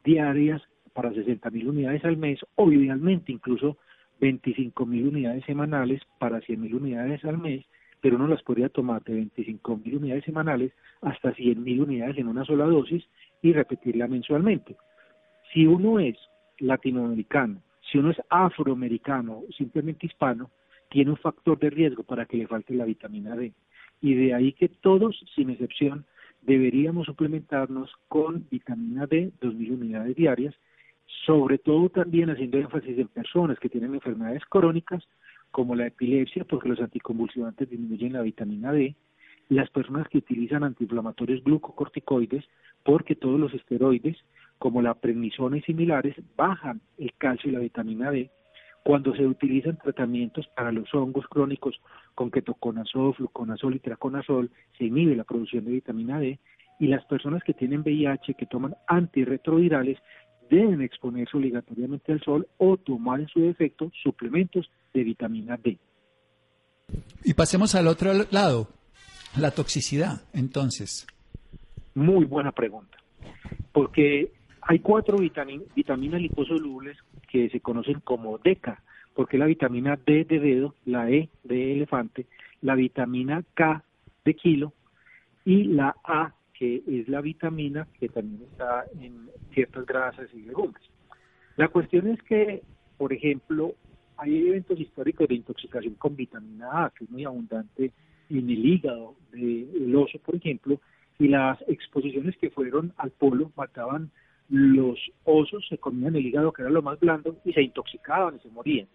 diarias 0.03 0.61
para 0.93 1.11
60.000 1.11 1.67
unidades 1.67 2.03
al 2.03 2.17
mes 2.17 2.39
o 2.55 2.71
idealmente 2.71 3.31
incluso 3.31 3.77
25.000 4.21 5.07
unidades 5.07 5.45
semanales 5.45 6.01
para 6.17 6.39
100.000 6.39 6.73
unidades 6.73 7.23
al 7.25 7.37
mes, 7.37 7.65
pero 8.01 8.15
uno 8.15 8.27
las 8.27 8.41
podría 8.41 8.69
tomar 8.69 9.03
de 9.03 9.21
25.000 9.21 9.97
unidades 9.97 10.23
semanales 10.25 10.71
hasta 11.01 11.33
100.000 11.33 11.81
unidades 11.81 12.17
en 12.17 12.27
una 12.27 12.45
sola 12.45 12.65
dosis 12.65 13.03
y 13.41 13.53
repetirla 13.53 14.07
mensualmente. 14.07 14.75
Si 15.53 15.67
uno 15.67 15.99
es 15.99 16.17
latinoamericano, 16.59 17.61
si 17.91 17.97
uno 17.99 18.11
es 18.11 18.21
afroamericano 18.29 19.43
simplemente 19.55 20.07
hispano, 20.07 20.49
tiene 20.93 21.09
un 21.09 21.17
factor 21.17 21.57
de 21.57 21.71
riesgo 21.71 22.03
para 22.03 22.27
que 22.27 22.37
le 22.37 22.45
falte 22.45 22.75
la 22.75 22.85
vitamina 22.85 23.35
D. 23.35 23.51
Y 23.99 24.13
de 24.13 24.35
ahí 24.35 24.53
que 24.53 24.69
todos, 24.69 25.19
sin 25.33 25.49
excepción, 25.49 26.05
deberíamos 26.43 27.07
suplementarnos 27.07 27.89
con 28.07 28.45
vitamina 28.51 29.07
D, 29.07 29.31
2.000 29.41 29.71
unidades 29.71 30.15
diarias, 30.15 30.53
sobre 31.25 31.57
todo 31.57 31.89
también 31.89 32.29
haciendo 32.29 32.59
énfasis 32.59 32.95
en 32.99 33.07
personas 33.07 33.57
que 33.57 33.69
tienen 33.69 33.95
enfermedades 33.95 34.43
crónicas 34.45 35.03
como 35.49 35.73
la 35.75 35.87
epilepsia, 35.87 36.45
porque 36.45 36.69
los 36.69 36.79
anticonvulsivantes 36.79 37.71
disminuyen 37.71 38.13
la 38.13 38.21
vitamina 38.21 38.71
D, 38.71 38.95
las 39.49 39.71
personas 39.71 40.07
que 40.09 40.19
utilizan 40.19 40.63
antiinflamatorios 40.63 41.43
glucocorticoides, 41.43 42.45
porque 42.83 43.15
todos 43.15 43.39
los 43.39 43.51
esteroides, 43.55 44.17
como 44.59 44.83
la 44.83 44.93
prednisona 44.93 45.57
y 45.57 45.61
similares, 45.61 46.15
bajan 46.37 46.81
el 46.99 47.13
calcio 47.17 47.49
y 47.49 47.53
la 47.53 47.59
vitamina 47.59 48.11
D, 48.11 48.29
cuando 48.83 49.15
se 49.15 49.25
utilizan 49.25 49.77
tratamientos 49.77 50.45
para 50.55 50.71
los 50.71 50.93
hongos 50.93 51.25
crónicos 51.27 51.79
con 52.15 52.29
ketoconazol, 52.29 53.15
fluconazol 53.15 53.75
y 53.75 53.79
traconazol, 53.79 54.51
se 54.77 54.85
inhibe 54.85 55.15
la 55.15 55.23
producción 55.23 55.65
de 55.65 55.71
vitamina 55.71 56.19
D 56.19 56.39
y 56.79 56.87
las 56.87 57.05
personas 57.05 57.43
que 57.43 57.53
tienen 57.53 57.81
VIH 57.81 58.33
que 58.33 58.45
toman 58.45 58.75
antirretrovirales 58.87 59.97
deben 60.49 60.81
exponerse 60.81 61.37
obligatoriamente 61.37 62.11
al 62.11 62.21
sol 62.21 62.47
o 62.57 62.77
tomar 62.77 63.21
en 63.21 63.27
su 63.29 63.39
defecto 63.39 63.89
suplementos 64.03 64.69
de 64.93 65.03
vitamina 65.03 65.57
D. 65.57 65.77
Y 67.23 67.33
pasemos 67.33 67.75
al 67.75 67.87
otro 67.87 68.11
lado, 68.31 68.67
la 69.37 69.51
toxicidad, 69.51 70.21
entonces. 70.33 71.07
Muy 71.95 72.25
buena 72.25 72.51
pregunta, 72.51 72.97
porque 73.71 74.31
hay 74.65 74.79
cuatro 74.79 75.17
vitaminas 75.17 76.21
liposolubles 76.21 76.97
que 77.29 77.49
se 77.49 77.59
conocen 77.59 77.99
como 78.01 78.37
DECA, 78.37 78.81
porque 79.13 79.37
la 79.37 79.45
vitamina 79.45 79.99
D 80.05 80.25
de 80.25 80.39
dedo, 80.39 80.75
la 80.85 81.09
E 81.09 81.29
de 81.43 81.73
elefante, 81.73 82.25
la 82.61 82.75
vitamina 82.75 83.43
K 83.53 83.83
de 84.25 84.33
kilo 84.35 84.73
y 85.45 85.65
la 85.65 85.95
A, 86.03 86.33
que 86.53 86.81
es 86.87 87.07
la 87.09 87.21
vitamina 87.21 87.87
que 87.99 88.09
también 88.09 88.43
está 88.51 88.85
en 88.99 89.29
ciertas 89.53 89.85
grasas 89.85 90.29
y 90.33 90.41
legumbres. 90.41 90.83
La 91.57 91.67
cuestión 91.67 92.07
es 92.07 92.21
que, 92.23 92.63
por 92.97 93.11
ejemplo, 93.11 93.75
hay 94.17 94.47
eventos 94.47 94.79
históricos 94.79 95.27
de 95.27 95.35
intoxicación 95.35 95.95
con 95.95 96.15
vitamina 96.15 96.85
A, 96.85 96.89
que 96.91 97.03
es 97.03 97.09
muy 97.09 97.25
abundante 97.25 97.91
en 98.29 98.49
el 98.49 98.65
hígado 98.65 99.15
del 99.31 99.93
oso, 99.95 100.19
por 100.19 100.35
ejemplo, 100.35 100.79
y 101.19 101.27
las 101.27 101.59
exposiciones 101.67 102.37
que 102.37 102.49
fueron 102.49 102.93
al 102.97 103.11
polo 103.11 103.51
mataban 103.55 104.09
los 104.49 104.99
osos, 105.23 105.65
se 105.67 105.77
comían 105.77 106.15
el 106.15 106.25
hígado, 106.25 106.51
que 106.51 106.61
era 106.61 106.71
lo 106.71 106.81
más 106.81 106.99
blando, 106.99 107.37
y 107.45 107.53
se 107.53 107.61
intoxicaban 107.61 108.35
y 108.35 108.39
se 108.39 108.49
morían. 108.49 108.87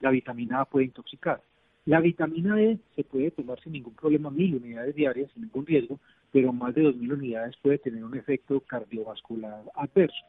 La 0.00 0.10
vitamina 0.10 0.60
A 0.60 0.64
puede 0.64 0.86
intoxicar. 0.86 1.42
La 1.86 2.00
vitamina 2.00 2.54
D 2.56 2.78
se 2.96 3.04
puede 3.04 3.30
tomar 3.30 3.60
sin 3.60 3.72
ningún 3.72 3.94
problema, 3.94 4.30
mil 4.30 4.56
unidades 4.56 4.94
diarias, 4.94 5.30
sin 5.32 5.42
ningún 5.42 5.66
riesgo, 5.66 5.98
pero 6.32 6.52
más 6.52 6.74
de 6.74 6.82
dos 6.82 6.96
mil 6.96 7.12
unidades 7.12 7.56
puede 7.62 7.78
tener 7.78 8.02
un 8.04 8.16
efecto 8.16 8.60
cardiovascular 8.60 9.62
adverso. 9.74 10.24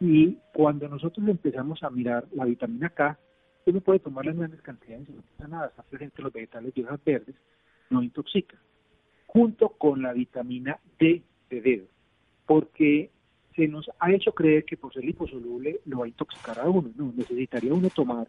Y 0.00 0.38
cuando 0.52 0.88
nosotros 0.88 1.26
empezamos 1.28 1.82
a 1.82 1.90
mirar 1.90 2.26
la 2.32 2.44
vitamina 2.44 2.90
K, 2.90 3.18
uno 3.66 3.80
puede 3.80 3.98
tomarla 3.98 4.32
en 4.32 4.38
grandes 4.38 4.62
cantidades 4.62 5.08
y 5.08 5.12
no 5.12 5.22
pasa 5.22 5.48
nada, 5.48 5.66
está 5.68 5.82
presente 5.82 6.16
en 6.18 6.24
los 6.24 6.32
vegetales 6.32 6.74
de 6.74 6.84
hojas 6.84 7.00
verdes, 7.04 7.34
no 7.90 8.02
intoxica. 8.02 8.56
Junto 9.26 9.70
con 9.70 10.02
la 10.02 10.12
vitamina 10.12 10.78
D 10.98 11.22
de 11.50 11.60
dedo, 11.60 11.86
porque 12.46 13.10
se 13.54 13.68
nos 13.68 13.88
ha 14.00 14.12
hecho 14.12 14.32
creer 14.32 14.64
que 14.64 14.76
por 14.76 14.92
ser 14.92 15.04
liposoluble 15.04 15.80
lo 15.86 15.98
va 15.98 16.04
a 16.06 16.08
intoxicar 16.08 16.58
a 16.58 16.68
uno. 16.68 16.90
No, 16.96 17.12
necesitaría 17.16 17.72
uno 17.72 17.88
tomar 17.90 18.28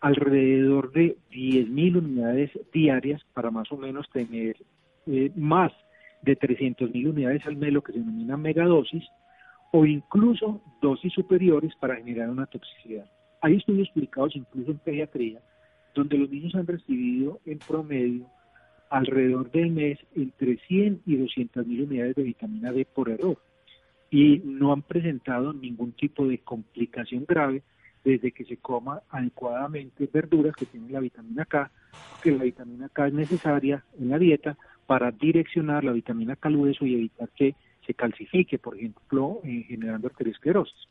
alrededor 0.00 0.92
de 0.92 1.16
10.000 1.30 1.98
unidades 1.98 2.50
diarias 2.72 3.22
para 3.34 3.50
más 3.50 3.70
o 3.72 3.76
menos 3.76 4.08
tener 4.10 4.56
eh, 5.06 5.30
más 5.36 5.72
de 6.22 6.38
300.000 6.38 7.10
unidades 7.10 7.46
al 7.46 7.56
mes, 7.56 7.72
lo 7.72 7.82
que 7.82 7.92
se 7.92 7.98
denomina 7.98 8.36
megadosis, 8.36 9.04
o 9.72 9.84
incluso 9.84 10.60
dosis 10.80 11.12
superiores 11.12 11.72
para 11.80 11.96
generar 11.96 12.30
una 12.30 12.46
toxicidad. 12.46 13.04
Hay 13.40 13.56
estudios 13.56 13.88
publicados 13.90 14.34
incluso 14.34 14.72
en 14.72 14.78
pediatría 14.78 15.40
donde 15.94 16.18
los 16.18 16.30
niños 16.30 16.54
han 16.54 16.66
recibido 16.66 17.40
en 17.44 17.58
promedio 17.58 18.26
alrededor 18.90 19.50
del 19.50 19.70
mes 19.70 19.98
entre 20.14 20.56
100 20.66 21.02
y 21.06 21.16
200 21.16 21.66
mil 21.66 21.82
unidades 21.82 22.16
de 22.16 22.22
vitamina 22.22 22.72
D 22.72 22.86
por 22.86 23.08
error 23.08 23.38
y 24.10 24.40
no 24.44 24.72
han 24.72 24.82
presentado 24.82 25.52
ningún 25.52 25.92
tipo 25.92 26.26
de 26.26 26.38
complicación 26.38 27.24
grave 27.26 27.62
desde 28.04 28.32
que 28.32 28.44
se 28.44 28.56
coma 28.56 29.02
adecuadamente 29.10 30.08
verduras 30.12 30.54
que 30.56 30.66
tienen 30.66 30.92
la 30.92 31.00
vitamina 31.00 31.44
K, 31.44 31.70
porque 32.12 32.32
la 32.32 32.44
vitamina 32.44 32.88
K 32.88 33.08
es 33.08 33.14
necesaria 33.14 33.84
en 33.98 34.08
la 34.08 34.18
dieta 34.18 34.56
para 34.86 35.10
direccionar 35.10 35.84
la 35.84 35.92
vitamina 35.92 36.36
K 36.36 36.48
al 36.48 36.56
hueso 36.56 36.86
y 36.86 36.94
evitar 36.94 37.28
que 37.30 37.54
se 37.86 37.94
calcifique, 37.94 38.58
por 38.58 38.76
ejemplo, 38.76 39.40
eh, 39.44 39.64
generando 39.66 40.08
arteriosclerosis. 40.08 40.88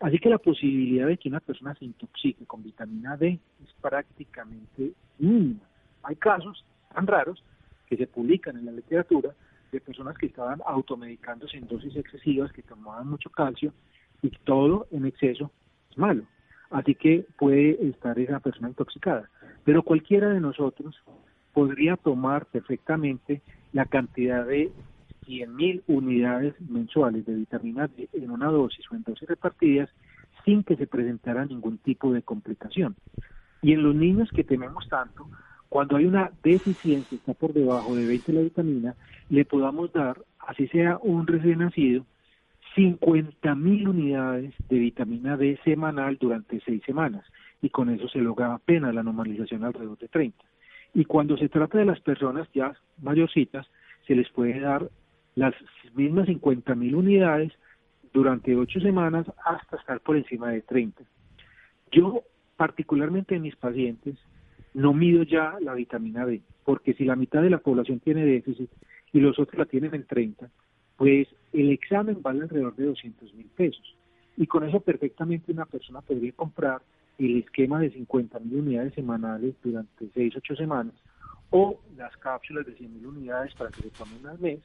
Así 0.00 0.18
que 0.18 0.28
la 0.28 0.38
posibilidad 0.38 1.06
de 1.06 1.16
que 1.16 1.28
una 1.28 1.40
persona 1.40 1.74
se 1.74 1.84
intoxique 1.84 2.44
con 2.46 2.62
vitamina 2.62 3.16
D 3.16 3.38
es 3.62 3.72
prácticamente 3.80 4.92
mínima. 5.18 5.60
Hay 6.02 6.16
casos 6.16 6.64
tan 6.94 7.06
raros 7.06 7.42
que 7.86 7.96
se 7.96 8.06
publican 8.06 8.56
en 8.56 8.66
la 8.66 8.72
literatura 8.72 9.34
de 9.74 9.80
personas 9.80 10.16
que 10.16 10.26
estaban 10.26 10.60
automedicándose 10.66 11.58
en 11.58 11.66
dosis 11.66 11.96
excesivas, 11.96 12.52
que 12.52 12.62
tomaban 12.62 13.08
mucho 13.08 13.28
calcio 13.30 13.72
y 14.22 14.30
todo 14.44 14.86
en 14.90 15.04
exceso 15.04 15.50
es 15.90 15.98
malo. 15.98 16.24
Así 16.70 16.94
que 16.94 17.26
puede 17.38 17.88
estar 17.88 18.18
esa 18.18 18.40
persona 18.40 18.68
intoxicada. 18.68 19.28
Pero 19.64 19.82
cualquiera 19.82 20.30
de 20.30 20.40
nosotros 20.40 20.94
podría 21.52 21.96
tomar 21.96 22.46
perfectamente 22.46 23.42
la 23.72 23.86
cantidad 23.86 24.46
de 24.46 24.72
100.000 25.26 25.82
unidades 25.86 26.54
mensuales 26.60 27.26
de 27.26 27.34
vitamina 27.34 27.88
D 27.88 28.08
en 28.12 28.30
una 28.30 28.48
dosis 28.48 28.84
o 28.90 28.94
en 28.94 29.02
dosis 29.02 29.28
repartidas 29.28 29.90
sin 30.44 30.62
que 30.62 30.76
se 30.76 30.86
presentara 30.86 31.44
ningún 31.46 31.78
tipo 31.78 32.12
de 32.12 32.22
complicación. 32.22 32.96
Y 33.62 33.72
en 33.72 33.82
los 33.82 33.94
niños 33.94 34.28
que 34.30 34.44
tenemos 34.44 34.86
tanto, 34.88 35.28
cuando 35.74 35.96
hay 35.96 36.06
una 36.06 36.30
deficiencia, 36.44 37.16
está 37.16 37.34
por 37.34 37.52
debajo 37.52 37.96
de 37.96 38.06
20 38.06 38.32
la 38.32 38.42
vitamina, 38.42 38.94
le 39.28 39.44
podamos 39.44 39.92
dar, 39.92 40.22
así 40.38 40.68
sea 40.68 41.00
un 41.02 41.26
recién 41.26 41.58
nacido, 41.58 42.06
50 42.76 43.52
mil 43.56 43.88
unidades 43.88 44.54
de 44.68 44.78
vitamina 44.78 45.36
D 45.36 45.58
semanal 45.64 46.16
durante 46.20 46.60
seis 46.60 46.80
semanas 46.86 47.24
y 47.60 47.70
con 47.70 47.90
eso 47.90 48.06
se 48.06 48.20
logra 48.20 48.54
apenas 48.54 48.94
la 48.94 49.02
normalización 49.02 49.64
alrededor 49.64 49.98
de 49.98 50.06
30. 50.06 50.44
Y 50.94 51.06
cuando 51.06 51.36
se 51.36 51.48
trata 51.48 51.76
de 51.78 51.86
las 51.86 51.98
personas 51.98 52.48
ya 52.54 52.72
mayorcitas, 53.02 53.66
se 54.06 54.14
les 54.14 54.30
puede 54.30 54.60
dar 54.60 54.88
las 55.34 55.54
mismas 55.96 56.26
50 56.26 56.72
mil 56.76 56.94
unidades 56.94 57.52
durante 58.12 58.54
ocho 58.54 58.78
semanas 58.78 59.26
hasta 59.44 59.78
estar 59.78 59.98
por 59.98 60.16
encima 60.16 60.50
de 60.50 60.62
30. 60.62 61.02
Yo, 61.90 62.22
particularmente 62.56 63.34
en 63.34 63.42
mis 63.42 63.56
pacientes, 63.56 64.14
no 64.74 64.92
mido 64.92 65.22
ya 65.22 65.56
la 65.60 65.74
vitamina 65.74 66.26
D, 66.26 66.42
porque 66.64 66.94
si 66.94 67.04
la 67.04 67.16
mitad 67.16 67.42
de 67.42 67.50
la 67.50 67.58
población 67.58 68.00
tiene 68.00 68.24
déficit 68.24 68.70
y 69.12 69.20
los 69.20 69.38
otros 69.38 69.58
la 69.58 69.66
tienen 69.66 69.94
en 69.94 70.04
30, 70.04 70.50
pues 70.96 71.28
el 71.52 71.70
examen 71.70 72.20
vale 72.20 72.42
alrededor 72.42 72.74
de 72.76 72.86
200 72.86 73.34
mil 73.34 73.46
pesos. 73.46 73.96
Y 74.36 74.46
con 74.46 74.64
eso 74.64 74.80
perfectamente 74.80 75.52
una 75.52 75.64
persona 75.64 76.00
podría 76.00 76.32
comprar 76.32 76.82
el 77.18 77.38
esquema 77.38 77.80
de 77.80 77.90
50 77.90 78.40
mil 78.40 78.60
unidades 78.60 78.94
semanales 78.94 79.54
durante 79.62 80.08
6, 80.12 80.34
8 80.36 80.56
semanas 80.56 80.94
o 81.50 81.78
las 81.96 82.16
cápsulas 82.16 82.66
de 82.66 82.74
100 82.74 82.94
mil 82.94 83.06
unidades 83.06 83.54
para 83.54 83.70
que 83.70 83.82
se 83.82 83.90
tomen 83.90 84.26
al 84.26 84.38
mes 84.40 84.60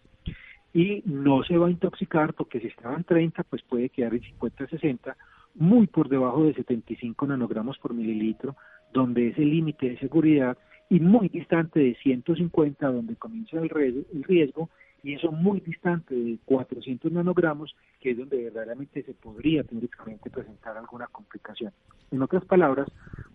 y 0.74 1.04
no 1.06 1.44
se 1.44 1.58
va 1.58 1.68
a 1.68 1.72
intoxicar 1.72 2.34
porque 2.34 2.60
si 2.60 2.68
estaban 2.68 3.04
30 3.04 3.44
pues 3.44 3.62
puede 3.62 3.90
quedar 3.90 4.16
en 4.16 4.22
50, 4.22 4.68
60 4.68 5.16
muy 5.56 5.86
por 5.86 6.10
debajo 6.10 6.44
de 6.46 6.54
75 6.56 7.28
nanogramos 7.28 7.78
por 7.78 7.94
mililitro 7.94 8.56
donde 8.94 9.30
es 9.30 9.38
el 9.38 9.50
límite 9.50 9.90
de 9.90 10.00
seguridad, 10.00 10.58
y 10.90 11.00
muy 11.00 11.30
distante 11.30 11.80
de 11.80 11.96
150, 11.96 12.92
donde 12.92 13.16
comienza 13.16 13.58
el 13.60 13.70
riesgo, 13.70 14.70
y 15.04 15.14
eso 15.14 15.32
muy 15.32 15.60
distante 15.62 16.16
de 16.16 16.38
400 16.46 17.12
nanogramos, 17.12 17.76
que 18.02 18.12
es 18.12 18.18
donde 18.18 18.44
verdaderamente 18.44 19.04
se 19.04 19.14
podría 19.14 19.64
teóricamente 19.64 20.30
presentar 20.30 20.78
alguna 20.78 21.08
complicación. 21.08 21.72
En 22.12 22.22
otras 22.22 22.44
palabras, 22.46 22.88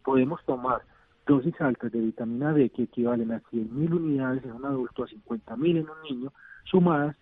podemos 0.05 0.45
tomar 0.45 0.83
dosis 1.27 1.59
altas 1.61 1.91
de 1.93 2.01
vitamina 2.01 2.53
D 2.53 2.69
que 2.71 2.83
equivalen 2.83 3.33
a 3.33 3.41
100.000 3.51 3.95
unidades 3.95 4.45
en 4.45 4.53
un 4.53 4.65
adulto, 4.67 5.05
a 5.05 5.07
50.000 5.07 5.71
en 5.71 5.89
un 5.89 6.03
niño, 6.11 6.33
sumadas, 6.65 7.17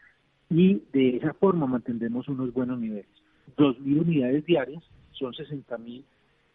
y 0.51 0.83
de 0.93 1.17
esa 1.19 1.35
forma 1.35 1.67
mantendremos 1.67 2.27
unos 2.29 2.53
buenos 2.53 2.81
niveles. 2.81 3.07
2.000 3.57 4.01
unidades 4.01 4.45
diarias, 4.45 4.83
son 5.13 5.33
60.000 5.35 6.03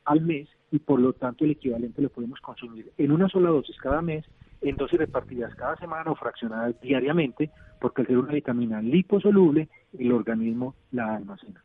al 0.05 0.21
mes 0.21 0.47
y 0.71 0.79
por 0.79 0.99
lo 0.99 1.13
tanto 1.13 1.45
el 1.45 1.51
equivalente 1.51 2.01
lo 2.01 2.09
podemos 2.09 2.39
consumir 2.41 2.91
en 2.97 3.11
una 3.11 3.29
sola 3.29 3.49
dosis 3.49 3.77
cada 3.77 4.01
mes, 4.01 4.25
en 4.61 4.75
dosis 4.75 4.99
repartidas 4.99 5.55
cada 5.55 5.75
semana 5.77 6.11
o 6.11 6.15
fraccionadas 6.15 6.79
diariamente, 6.81 7.49
porque 7.79 8.01
al 8.01 8.07
ser 8.07 8.17
una 8.17 8.33
vitamina 8.33 8.81
liposoluble, 8.81 9.69
el 9.97 10.11
organismo 10.11 10.75
la 10.91 11.15
almacena. 11.15 11.63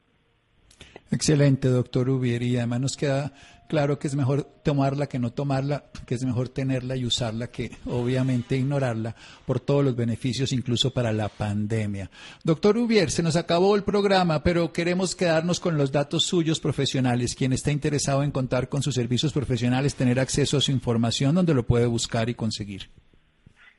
Excelente, 1.11 1.69
doctor 1.69 2.09
Ubier, 2.09 2.43
y 2.43 2.57
además 2.57 2.81
nos 2.81 2.97
queda 2.97 3.33
claro 3.73 3.99
que 3.99 4.07
es 4.07 4.15
mejor 4.15 4.43
tomarla 4.63 5.07
que 5.07 5.19
no 5.19 5.33
tomarla, 5.33 5.85
que 6.07 6.15
es 6.15 6.27
mejor 6.27 6.51
tenerla 6.51 6.95
y 6.95 7.07
usarla 7.07 7.47
que 7.47 7.71
obviamente 7.87 8.55
ignorarla 8.55 9.17
por 9.47 9.61
todos 9.61 9.83
los 9.83 9.97
beneficios, 9.97 10.53
incluso 10.53 10.93
para 10.93 11.11
la 11.11 11.31
pandemia. 11.31 12.11
Doctor 12.45 12.77
Ubier, 12.77 13.11
se 13.11 13.23
nos 13.23 13.35
acabó 13.35 13.75
el 13.75 13.83
programa, 13.83 14.43
pero 14.43 14.75
queremos 14.75 15.17
quedarnos 15.17 15.59
con 15.59 15.79
los 15.79 15.91
datos 15.91 16.25
suyos 16.25 16.61
profesionales. 16.61 17.35
Quien 17.35 17.55
está 17.55 17.73
interesado 17.73 18.23
en 18.23 18.31
contar 18.31 18.69
con 18.69 18.83
sus 18.83 18.95
servicios 18.95 19.33
profesionales, 19.33 19.95
tener 19.95 20.21
acceso 20.21 20.59
a 20.59 20.61
su 20.61 20.71
información, 20.71 21.35
donde 21.35 21.55
lo 21.55 21.63
puede 21.63 21.87
buscar 21.87 22.29
y 22.29 22.35
conseguir. 22.35 22.91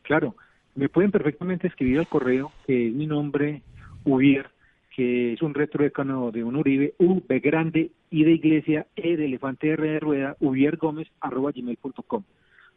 Claro, 0.02 0.36
me 0.74 0.90
pueden 0.90 1.12
perfectamente 1.12 1.68
escribir 1.68 2.00
al 2.00 2.08
correo, 2.08 2.52
que 2.66 2.88
es 2.88 2.94
mi 2.96 3.06
nombre, 3.06 3.62
Ubier, 4.06 4.50
que 4.96 5.34
es 5.34 5.42
un 5.42 5.56
retroécano 5.56 6.32
de 6.32 6.44
un 6.44 6.56
Uribe, 6.56 6.94
U, 7.00 7.22
B 7.28 7.40
grande, 7.40 7.92
I 8.12 8.24
de 8.24 8.32
iglesia, 8.32 8.88
E 8.96 9.18
de 9.18 9.26
elefante, 9.26 9.70
R 9.72 9.88
de 9.88 10.00
rueda, 10.00 10.38
ubiergómez, 10.40 11.08
arroba 11.20 11.52
gmail.com. 11.52 12.24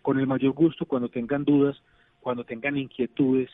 Con 0.01 0.19
el 0.19 0.27
mayor 0.27 0.53
gusto, 0.53 0.87
cuando 0.87 1.11
tengan 1.11 1.45
dudas, 1.45 1.83
cuando 2.21 2.45
tengan 2.45 2.79
inquietudes 2.79 3.51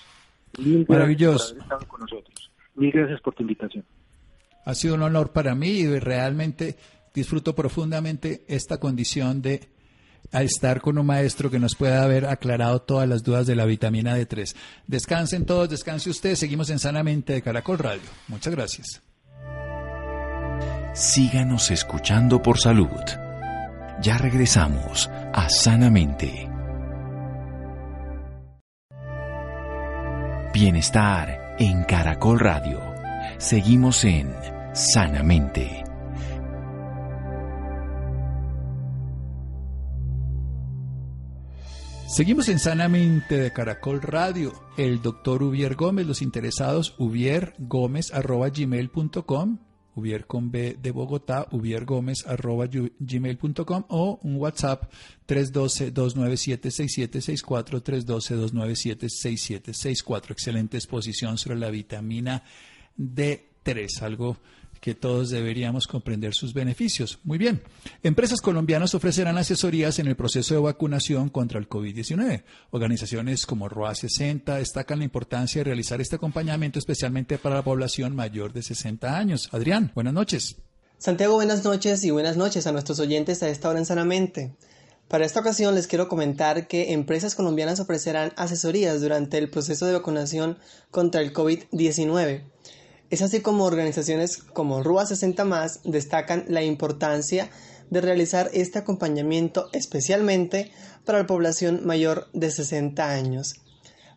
Maravilloso. 0.88 1.56
Por 1.56 1.74
haber 1.74 1.88
con 1.88 2.02
nosotros. 2.02 2.52
Mil 2.76 2.92
gracias 2.92 3.20
por 3.22 3.34
tu 3.36 3.44
invitación. 3.44 3.86
Ha 4.66 4.74
sido 4.74 4.96
un 4.96 5.04
honor 5.04 5.32
para 5.32 5.56
mí 5.56 5.70
y 5.70 6.00
realmente 6.00 6.76
disfruto 7.14 7.56
profundamente 7.56 8.44
esta 8.48 8.80
condición 8.80 9.42
de 9.42 9.62
a 10.32 10.44
estar 10.44 10.82
con 10.82 10.98
un 10.98 11.06
maestro 11.06 11.52
que 11.52 11.60
nos 11.60 11.76
pueda 11.76 12.04
haber 12.04 12.26
aclarado 12.26 12.82
todas 12.82 13.08
las 13.08 13.24
dudas 13.24 13.48
de 13.48 13.56
la 13.56 13.66
vitamina 13.66 14.18
D3. 14.18 14.56
Descansen 14.88 15.46
todos, 15.46 15.70
descanse 15.70 16.10
usted. 16.10 16.36
Seguimos 16.36 16.70
en 16.70 16.80
Sanamente 16.80 17.34
de 17.34 17.42
Caracol 17.42 17.78
Radio. 17.78 18.02
Muchas 18.28 18.54
gracias. 18.54 19.02
Síganos 20.94 21.72
escuchando 21.72 22.42
por 22.42 22.60
salud. 22.60 22.90
Ya 24.02 24.18
regresamos 24.18 25.10
a 25.34 25.48
Sanamente. 25.50 26.50
Bienestar 30.54 31.56
en 31.60 31.84
Caracol 31.84 32.40
Radio. 32.40 32.82
Seguimos 33.38 34.04
en 34.04 34.36
Sanamente. 34.74 35.91
Seguimos 42.12 42.50
en 42.50 42.60
Sanamente 42.60 43.38
de 43.38 43.54
Caracol 43.54 44.02
Radio. 44.02 44.52
El 44.76 45.02
doctor 45.02 45.42
Ubier 45.44 45.76
Gómez, 45.76 46.06
los 46.06 46.22
interesados, 46.22 46.94
ubiergómez.gmail.com, 46.98 49.60
Ubier 49.96 50.28
con 50.28 50.52
B 50.52 50.78
de 50.82 50.92
Bogotá, 50.92 51.48
ubiergómez.gmail.com 51.52 53.86
o 53.88 54.20
un 54.24 54.36
WhatsApp 54.36 54.92
312-297-6764, 55.26 57.82
312-297-6764. 57.82 60.32
Excelente 60.32 60.76
exposición 60.76 61.38
sobre 61.38 61.60
la 61.60 61.70
vitamina 61.70 62.44
D3, 62.98 64.02
algo 64.02 64.36
que 64.82 64.96
todos 64.96 65.30
deberíamos 65.30 65.88
comprender 65.88 66.34
sus 66.34 66.54
beneficios. 66.54 67.20
Muy 67.24 67.38
bien. 67.38 67.62
Empresas 68.04 68.42
colombianas 68.42 68.96
ofrecerán 68.96 69.38
asesorías 69.38 70.00
en 70.00 70.08
el 70.08 70.16
proceso 70.16 70.56
de 70.56 70.60
vacunación 70.60 71.30
contra 71.30 71.60
el 71.60 71.70
COVID-19. 71.70 72.44
Organizaciones 72.72 73.46
como 73.46 73.70
ROA 73.70 73.94
60 73.94 74.56
destacan 74.56 75.00
la 75.00 75.06
importancia 75.06 75.60
de 75.60 75.66
realizar 75.66 76.02
este 76.02 76.16
acompañamiento 76.16 76.80
especialmente 76.80 77.38
para 77.38 77.56
la 77.56 77.64
población 77.64 78.16
mayor 78.16 78.54
de 78.54 78.64
60 78.64 79.18
años. 79.18 79.50
Adrián, 79.52 79.92
buenas 79.94 80.14
noches. 80.14 80.56
Santiago, 80.98 81.36
buenas 81.36 81.64
noches 81.64 82.04
y 82.04 82.10
buenas 82.10 82.36
noches 82.36 82.66
a 82.66 82.72
nuestros 82.72 83.00
oyentes 83.00 83.44
a 83.44 83.50
esta 83.50 83.70
hora 83.70 83.80
en 83.80 83.86
Sanamente. 83.86 84.56
Para 85.08 85.26
esta 85.26 85.42
ocasión 85.42 85.76
les 85.76 85.88
quiero 85.88 86.08
comentar 86.08 86.68
que 86.68 86.94
empresas 86.94 87.36
colombianas 87.36 87.80
ofrecerán 87.80 88.34
asesorías 88.36 89.02
durante 89.02 89.38
el 89.38 89.50
proceso 89.50 89.86
de 89.86 89.94
vacunación 89.94 90.58
contra 90.90 91.22
el 91.22 91.34
COVID-19. 91.34 92.44
Es 93.12 93.22
así 93.22 93.42
como 93.42 93.66
organizaciones 93.66 94.38
como 94.38 94.82
RUA 94.82 95.06
60 95.06 95.44
más 95.44 95.82
destacan 95.84 96.46
la 96.48 96.64
importancia 96.64 97.50
de 97.90 98.00
realizar 98.00 98.50
este 98.54 98.80
acompañamiento 98.80 99.68
especialmente 99.74 100.72
para 101.04 101.20
la 101.20 101.28
población 101.28 101.86
mayor 101.86 102.30
de 102.32 102.50
60 102.50 103.12
años. 103.12 103.56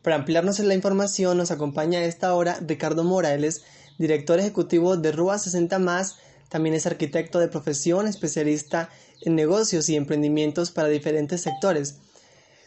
Para 0.03 0.15
ampliarnos 0.15 0.61
en 0.61 0.69
la 0.69 0.75
información 0.75 1.37
nos 1.37 1.51
acompaña 1.51 1.99
a 1.99 2.05
esta 2.05 2.33
hora 2.37 2.61
Ricardo 2.65 3.03
Morales, 3.03 3.65
director 3.99 4.39
ejecutivo 4.39 4.97
de 4.97 5.11
RUA 5.11 5.39
60 5.39 5.77
más, 5.81 6.15
también 6.49 6.77
es 6.77 6.87
arquitecto 6.87 7.41
de 7.41 7.49
profesión, 7.49 8.07
especialista 8.07 8.91
en 9.23 9.35
negocios 9.35 9.89
y 9.89 9.97
emprendimientos 9.97 10.71
para 10.71 10.87
diferentes 10.87 11.41
sectores. 11.41 11.97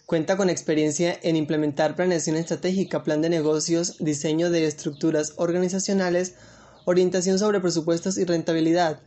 Cuenta 0.08 0.38
con 0.38 0.50
experiencia 0.50 1.20
en 1.22 1.36
implementar 1.36 1.98
planeación 1.98 2.38
estratégica, 2.38 3.04
plan 3.04 3.22
de 3.22 3.28
negocios, 3.28 3.98
diseño 4.00 4.50
de 4.50 4.65
estructuras 4.65 5.34
organizacionales, 5.36 6.38
orientación 6.86 7.38
sobre 7.38 7.60
presupuestos 7.60 8.17
y 8.17 8.24
rentabilidad, 8.24 9.02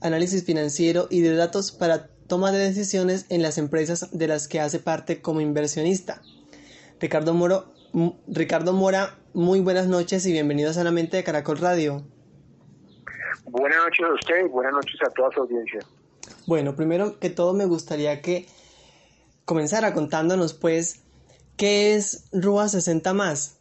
análisis 0.00 0.46
financiero 0.46 1.08
y 1.10 1.20
de 1.20 1.36
datos 1.36 1.72
para 1.72 2.06
toma 2.26 2.52
de 2.52 2.58
decisiones 2.58 3.26
en 3.28 3.42
las 3.42 3.58
empresas 3.58 4.08
de 4.12 4.28
las 4.28 4.48
que 4.48 4.58
hace 4.58 4.78
parte 4.78 5.20
como 5.20 5.42
inversionista. 5.42 6.22
Ricardo, 7.00 7.34
Moro, 7.34 7.74
Ricardo 8.26 8.72
Mora, 8.72 9.18
muy 9.34 9.60
buenas 9.60 9.88
noches 9.88 10.24
y 10.24 10.32
bienvenido 10.32 10.70
a 10.70 10.72
Sanamente 10.72 11.18
de 11.18 11.24
Caracol 11.24 11.58
Radio. 11.58 12.02
Buenas 13.44 13.76
noches 13.84 14.06
a 14.06 14.14
usted 14.14 14.46
y 14.46 14.48
buenas 14.48 14.72
noches 14.72 14.98
a 15.06 15.10
toda 15.10 15.30
su 15.32 15.40
audiencia. 15.40 15.80
Bueno, 16.46 16.74
primero 16.74 17.18
que 17.18 17.28
todo 17.28 17.52
me 17.52 17.66
gustaría 17.66 18.22
que 18.22 18.46
comenzara 19.46 19.94
contándonos 19.94 20.52
pues 20.52 21.02
qué 21.56 21.94
es 21.94 22.28
Rúa 22.32 22.68
60 22.68 23.14
más. 23.14 23.58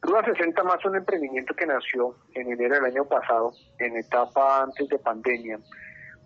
Rúa 0.00 0.24
60 0.24 0.64
más 0.64 0.78
es 0.80 0.86
un 0.86 0.96
emprendimiento 0.96 1.54
que 1.54 1.66
nació 1.66 2.16
en 2.34 2.50
enero 2.50 2.76
del 2.76 2.86
año 2.86 3.04
pasado, 3.04 3.52
en 3.78 3.96
etapa 3.96 4.62
antes 4.62 4.88
de 4.88 4.98
pandemia, 4.98 5.60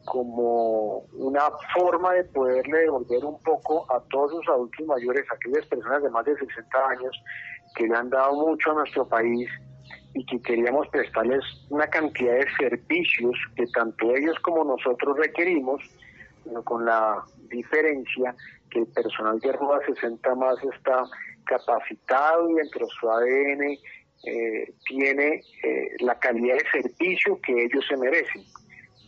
como 0.04 1.00
una 1.14 1.42
forma 1.74 2.12
de 2.12 2.24
poderle 2.24 2.80
devolver 2.80 3.24
un 3.24 3.40
poco 3.42 3.90
a 3.92 4.00
todos 4.08 4.32
los 4.32 4.48
adultos 4.48 4.86
mayores, 4.86 5.24
aquellas 5.32 5.66
personas 5.66 6.02
de 6.02 6.10
más 6.10 6.24
de 6.24 6.36
60 6.36 6.88
años 6.88 7.22
que 7.74 7.88
le 7.88 7.96
han 7.96 8.08
dado 8.08 8.34
mucho 8.34 8.70
a 8.70 8.74
nuestro 8.74 9.08
país 9.08 9.48
y 10.14 10.24
que 10.26 10.40
queríamos 10.42 10.86
prestarles 10.88 11.42
una 11.70 11.86
cantidad 11.88 12.34
de 12.34 12.46
servicios 12.58 13.34
que 13.56 13.66
tanto 13.68 14.14
ellos 14.14 14.38
como 14.42 14.62
nosotros 14.64 15.16
requerimos 15.16 15.80
con 16.64 16.84
la 16.84 17.24
diferencia 17.48 18.34
que 18.70 18.80
el 18.80 18.86
personal 18.86 19.38
de 19.40 19.52
Ruba 19.52 19.80
60 19.86 20.34
más 20.34 20.56
está 20.64 21.04
capacitado 21.44 22.48
y 22.50 22.54
dentro 22.54 22.86
de 22.86 22.92
su 22.98 23.10
ADN 23.10 23.78
eh, 24.24 24.72
tiene 24.86 25.42
eh, 25.64 25.88
la 26.00 26.18
calidad 26.18 26.54
de 26.54 26.82
servicio 26.82 27.38
que 27.42 27.64
ellos 27.64 27.84
se 27.88 27.96
merecen. 27.96 28.42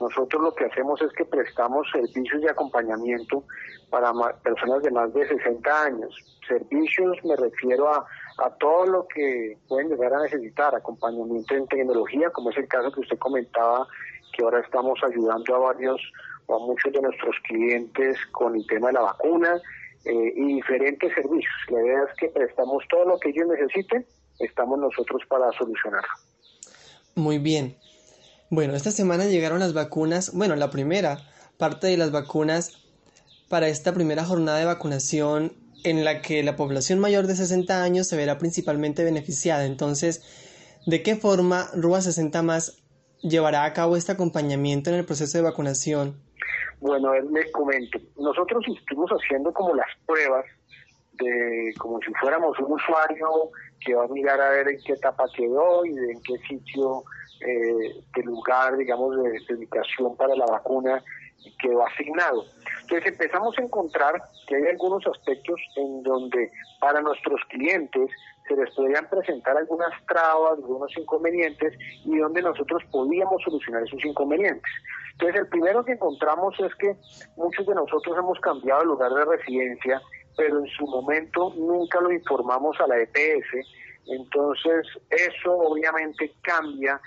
Nosotros 0.01 0.43
lo 0.43 0.55
que 0.55 0.65
hacemos 0.65 1.01
es 1.03 1.13
que 1.13 1.25
prestamos 1.25 1.87
servicios 1.93 2.43
de 2.43 2.51
acompañamiento 2.51 3.45
para 3.91 4.13
personas 4.43 4.83
de 4.83 4.91
más 4.91 5.15
de 5.15 5.27
60 5.29 5.83
años. 5.85 6.15
Servicios 6.49 7.17
me 7.25 7.37
refiero 7.37 7.89
a, 7.89 8.05
a 8.39 8.51
todo 8.59 8.87
lo 8.87 9.07
que 9.07 9.57
pueden 9.69 9.91
llegar 9.91 10.13
a 10.15 10.23
necesitar, 10.23 10.75
acompañamiento 10.75 11.55
en 11.55 11.69
tecnología, 11.69 12.31
como 12.31 12.51
es 12.51 12.57
el 12.59 12.67
caso 12.67 12.91
que 12.91 13.01
usted 13.01 13.19
comentaba, 13.19 13.87
que 14.33 14.45
ahora 14.45 14.61
estamos 14.61 14.99
ayudando 15.05 15.55
a 15.55 15.59
varios 15.59 16.01
a 16.49 16.59
muchos 16.59 16.93
de 16.93 17.01
nuestros 17.01 17.37
clientes 17.47 18.19
con 18.33 18.55
el 18.57 18.67
tema 18.67 18.89
de 18.89 18.95
la 18.95 19.01
vacuna 19.03 19.61
eh, 20.05 20.33
y 20.37 20.55
diferentes 20.55 21.13
servicios. 21.15 21.55
La 21.69 21.83
idea 21.83 22.05
es 22.09 22.17
que 22.19 22.29
prestamos 22.29 22.85
todo 22.91 23.05
lo 23.07 23.19
que 23.19 23.31
ellos 23.31 23.47
necesiten, 23.49 24.07
estamos 24.39 24.79
nosotros 24.79 25.23
para 25.29 25.51
solucionarlo. 25.53 26.09
Muy 27.15 27.39
bien. 27.39 27.77
Bueno, 28.51 28.75
esta 28.75 28.91
semana 28.91 29.25
llegaron 29.27 29.61
las 29.61 29.73
vacunas, 29.73 30.33
bueno, 30.35 30.57
la 30.57 30.71
primera 30.71 31.19
parte 31.57 31.87
de 31.87 31.97
las 31.97 32.11
vacunas 32.11 32.79
para 33.49 33.69
esta 33.69 33.93
primera 33.93 34.25
jornada 34.25 34.59
de 34.59 34.65
vacunación 34.65 35.53
en 35.85 36.05
la 36.05 36.23
que 36.23 36.43
la 36.43 36.57
población 36.57 36.99
mayor 36.99 37.27
de 37.27 37.37
60 37.37 37.83
años 37.83 38.09
se 38.09 38.17
verá 38.17 38.39
principalmente 38.39 39.05
beneficiada. 39.05 39.65
Entonces, 39.65 40.23
¿de 40.87 41.03
qué 41.03 41.17
forma 41.17 41.71
RUA 41.75 42.01
60 42.01 42.43
más 42.43 42.79
llevará 43.23 43.65
a 43.65 43.73
cabo 43.73 43.97
este 43.97 44.13
acompañamiento 44.13 44.91
en 44.91 44.97
el 44.97 45.05
proceso 45.05 45.39
de 45.39 45.45
vacunación? 45.45 46.24
Bueno, 46.85 47.15
les 47.15 47.51
comento. 47.51 47.99
Nosotros 48.19 48.63
estuvimos 48.69 49.11
haciendo 49.13 49.51
como 49.55 49.75
las 49.75 49.87
pruebas 50.05 50.45
de 51.15 51.73
como 51.79 51.99
si 52.01 52.13
fuéramos 52.21 52.59
un 52.59 52.73
usuario 52.73 53.27
que 53.81 53.95
va 53.95 54.05
a 54.05 54.09
mirar 54.09 54.39
a 54.39 54.51
ver 54.51 54.69
en 54.69 54.77
qué 54.85 54.93
etapa 54.93 55.25
quedó 55.35 55.87
y 55.87 55.97
en 55.97 56.23
qué 56.23 56.37
sitio 56.47 57.05
eh, 57.41 58.05
de 58.15 58.23
lugar, 58.25 58.77
digamos, 58.77 59.17
de, 59.17 59.57
de 59.57 59.69
para 60.19 60.37
la 60.37 60.45
vacuna 60.45 61.03
quedó 61.59 61.87
asignado. 61.87 62.45
Entonces 62.83 63.13
empezamos 63.13 63.59
a 63.59 63.63
encontrar 63.63 64.23
que 64.47 64.57
hay 64.57 64.67
algunos 64.67 65.07
aspectos 65.07 65.59
en 65.77 66.03
donde 66.03 66.53
para 66.81 67.01
nuestros 67.01 67.41
clientes 67.49 68.11
se 68.47 68.57
les 68.57 68.75
podrían 68.75 69.09
presentar 69.09 69.57
algunas 69.57 69.91
trabas, 70.07 70.53
algunos 70.53 70.91
inconvenientes 70.97 71.75
y 72.05 72.19
donde 72.19 72.43
nosotros 72.43 72.83
podíamos 72.91 73.43
solucionar 73.43 73.83
esos 73.83 74.05
inconvenientes. 74.05 74.71
Entonces 75.13 75.41
el 75.43 75.49
primero 75.49 75.85
que 75.85 75.93
encontramos 75.93 76.55
es 76.61 76.75
que 76.75 76.97
muchos 77.37 77.67
de 77.67 77.75
nosotros 77.75 78.17
hemos 78.19 78.39
cambiado 78.41 78.83
el 78.83 78.89
lugar 78.89 79.13
de 79.13 79.25
residencia, 79.25 80.03
pero 80.37 80.59
en 80.59 80.67
su 80.67 80.87
momento 80.87 81.55
nunca 81.57 82.01
lo 82.01 82.13
informamos 82.13 82.79
a 82.81 82.87
la 82.89 82.99
EPS, 83.01 83.67
entonces 84.07 84.87
eso 85.11 85.53
obviamente 85.53 86.33
cambia 86.43 87.01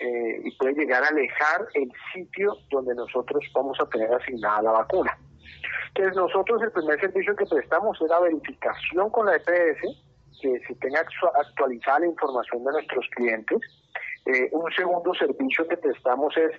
eh, 0.00 0.40
y 0.44 0.50
puede 0.56 0.74
llegar 0.74 1.02
a 1.04 1.08
alejar 1.08 1.66
el 1.74 1.90
sitio 2.12 2.56
donde 2.70 2.94
nosotros 2.94 3.44
vamos 3.54 3.78
a 3.80 3.88
tener 3.88 4.12
asignada 4.12 4.62
la 4.62 4.72
vacuna. 4.72 5.16
Entonces 5.88 6.16
nosotros 6.16 6.62
el 6.62 6.72
primer 6.72 7.00
servicio 7.00 7.36
que 7.36 7.46
prestamos 7.46 8.00
es 8.00 8.08
la 8.08 8.20
verificación 8.20 9.10
con 9.10 9.26
la 9.26 9.36
EPS, 9.36 10.11
que 10.42 10.60
se 10.66 10.74
tenga 10.74 11.00
actualizada 11.00 12.00
la 12.00 12.06
información 12.06 12.64
de 12.64 12.72
nuestros 12.72 13.06
clientes. 13.14 13.58
Eh, 14.26 14.48
un 14.52 14.70
segundo 14.72 15.14
servicio 15.14 15.66
que 15.68 15.76
prestamos 15.76 16.36
es 16.36 16.50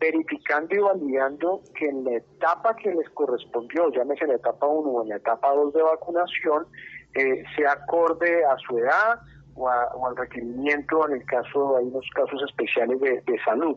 verificando 0.00 0.74
y 0.74 0.78
validando 0.78 1.62
que 1.74 1.88
en 1.88 2.04
la 2.04 2.16
etapa 2.16 2.76
que 2.76 2.92
les 2.92 3.08
correspondió, 3.10 3.90
llámese 3.90 4.24
en 4.24 4.30
la 4.30 4.36
etapa 4.36 4.66
1 4.66 4.90
o 4.90 5.02
en 5.02 5.08
la 5.08 5.16
etapa 5.16 5.52
2 5.52 5.72
de 5.72 5.82
vacunación, 5.82 6.66
eh, 7.14 7.44
se 7.56 7.66
acorde 7.66 8.44
a 8.44 8.56
su 8.58 8.78
edad, 8.78 9.20
o, 9.54 9.68
al 9.68 10.16
requerimiento 10.16 11.08
en 11.08 11.14
el 11.14 11.24
caso, 11.24 11.76
hay 11.76 11.86
unos 11.86 12.06
casos 12.14 12.40
especiales 12.48 13.00
de, 13.00 13.38
salud. 13.44 13.76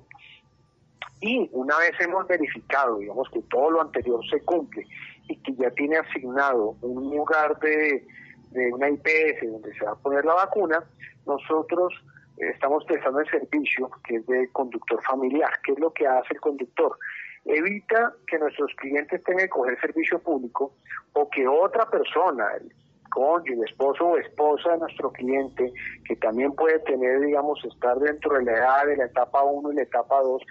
Y 1.21 1.49
una 1.53 1.77
vez 1.77 1.93
hemos 1.99 2.27
verificado, 2.27 2.97
digamos, 2.97 3.27
que 3.29 3.41
todo 3.43 3.71
lo 3.71 3.81
anterior 3.81 4.19
se 4.29 4.41
cumple 4.41 4.85
y 5.27 5.35
que 5.37 5.53
ya 5.55 5.69
tiene 5.71 5.97
asignado 5.97 6.75
un 6.81 7.15
lugar 7.15 7.57
de, 7.59 8.05
de 8.51 8.73
una 8.73 8.89
IPS 8.89 9.51
donde 9.51 9.73
se 9.73 9.85
va 9.85 9.91
a 9.91 9.95
poner 9.95 10.25
la 10.25 10.35
vacuna, 10.35 10.83
nosotros 11.25 11.93
estamos 12.37 12.83
prestando 12.85 13.19
el 13.19 13.29
servicio 13.29 13.89
que 14.03 14.15
es 14.15 14.25
de 14.27 14.49
conductor 14.51 15.01
familiar. 15.03 15.51
¿Qué 15.63 15.73
es 15.73 15.79
lo 15.79 15.91
que 15.91 16.07
hace 16.07 16.33
el 16.33 16.41
conductor? 16.41 16.97
Evita 17.45 18.13
que 18.27 18.37
nuestros 18.37 18.71
clientes 18.75 19.23
tengan 19.23 19.45
que 19.45 19.49
coger 19.49 19.79
servicio 19.79 20.19
público 20.19 20.73
o 21.13 21.29
que 21.29 21.47
otra 21.47 21.89
persona, 21.89 22.45
cónyuge, 23.09 23.63
esposo 23.65 24.05
o 24.05 24.17
esposa 24.17 24.71
de 24.71 24.77
nuestro 24.79 25.11
cliente, 25.11 25.71
que 26.05 26.15
también 26.17 26.53
puede 26.53 26.79
tener, 26.79 27.19
digamos, 27.19 27.63
estar 27.65 27.97
dentro 27.99 28.37
de 28.37 28.45
la 28.45 28.51
edad 28.53 28.85
de 28.85 28.97
la 28.97 29.05
etapa 29.05 29.43
1 29.43 29.71
y 29.71 29.75
la 29.75 29.81
etapa 29.83 30.21
2, 30.21 30.41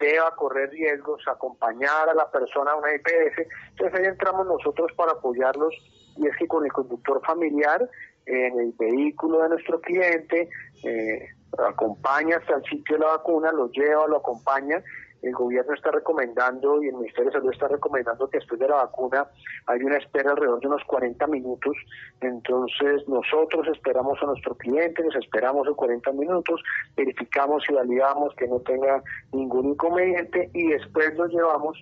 deba 0.00 0.34
correr 0.34 0.70
riesgos, 0.70 1.22
acompañar 1.28 2.08
a 2.08 2.14
la 2.14 2.30
persona 2.30 2.72
a 2.72 2.76
una 2.76 2.94
IPS. 2.94 3.46
Entonces 3.70 4.00
ahí 4.00 4.06
entramos 4.06 4.46
nosotros 4.46 4.90
para 4.96 5.12
apoyarlos 5.12 5.74
y 6.16 6.26
es 6.26 6.36
que 6.36 6.48
con 6.48 6.64
el 6.64 6.72
conductor 6.72 7.20
familiar 7.24 7.88
en 8.26 8.60
el 8.60 8.72
vehículo 8.78 9.42
de 9.42 9.50
nuestro 9.50 9.80
cliente, 9.80 10.48
eh, 10.84 11.28
acompaña 11.58 12.36
hasta 12.36 12.56
el 12.56 12.64
sitio 12.64 12.96
de 12.96 13.04
la 13.04 13.12
vacuna, 13.12 13.52
lo 13.52 13.70
lleva, 13.70 14.06
lo 14.06 14.18
acompaña 14.18 14.82
el 15.22 15.32
gobierno 15.32 15.74
está 15.74 15.90
recomendando 15.90 16.82
y 16.82 16.88
el 16.88 16.94
Ministerio 16.94 17.30
de 17.30 17.38
Salud 17.38 17.52
está 17.52 17.68
recomendando 17.68 18.28
que 18.28 18.38
después 18.38 18.58
de 18.60 18.68
la 18.68 18.76
vacuna 18.76 19.26
hay 19.66 19.82
una 19.82 19.98
espera 19.98 20.30
alrededor 20.30 20.60
de 20.60 20.66
unos 20.68 20.84
40 20.84 21.26
minutos. 21.26 21.76
Entonces 22.20 23.06
nosotros 23.08 23.68
esperamos 23.68 24.18
a 24.22 24.26
nuestro 24.26 24.54
cliente, 24.56 25.02
nos 25.02 25.16
esperamos 25.16 25.66
en 25.68 25.74
40 25.74 26.12
minutos, 26.12 26.62
verificamos 26.96 27.62
y 27.68 27.74
validamos 27.74 28.34
que 28.36 28.48
no 28.48 28.60
tenga 28.60 29.02
ningún 29.32 29.70
inconveniente 29.70 30.50
y 30.54 30.68
después 30.68 31.14
lo 31.16 31.26
llevamos 31.26 31.78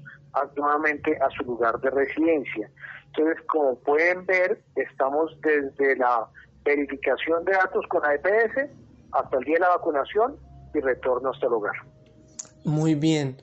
nuevamente 0.57 1.17
a 1.21 1.31
su 1.31 1.45
lugar 1.45 1.81
de 1.81 1.91
residencia. 1.91 2.71
Entonces, 3.07 3.45
como 3.47 3.79
pueden 3.81 4.27
ver, 4.27 4.61
estamos 4.77 5.37
desde 5.41 5.97
la 5.97 6.29
verificación 6.65 7.45
de 7.45 7.53
datos 7.53 7.87
con 7.89 8.05
AEPS 8.05 8.71
hasta 9.13 9.39
el 9.39 9.45
día 9.45 9.55
de 9.55 9.61
la 9.61 9.69
vacunación 9.71 10.37
y 10.75 10.81
retorno 10.81 11.31
hasta 11.31 11.47
el 11.47 11.53
hogar. 11.53 11.98
Muy 12.65 12.95
bien. 12.95 13.37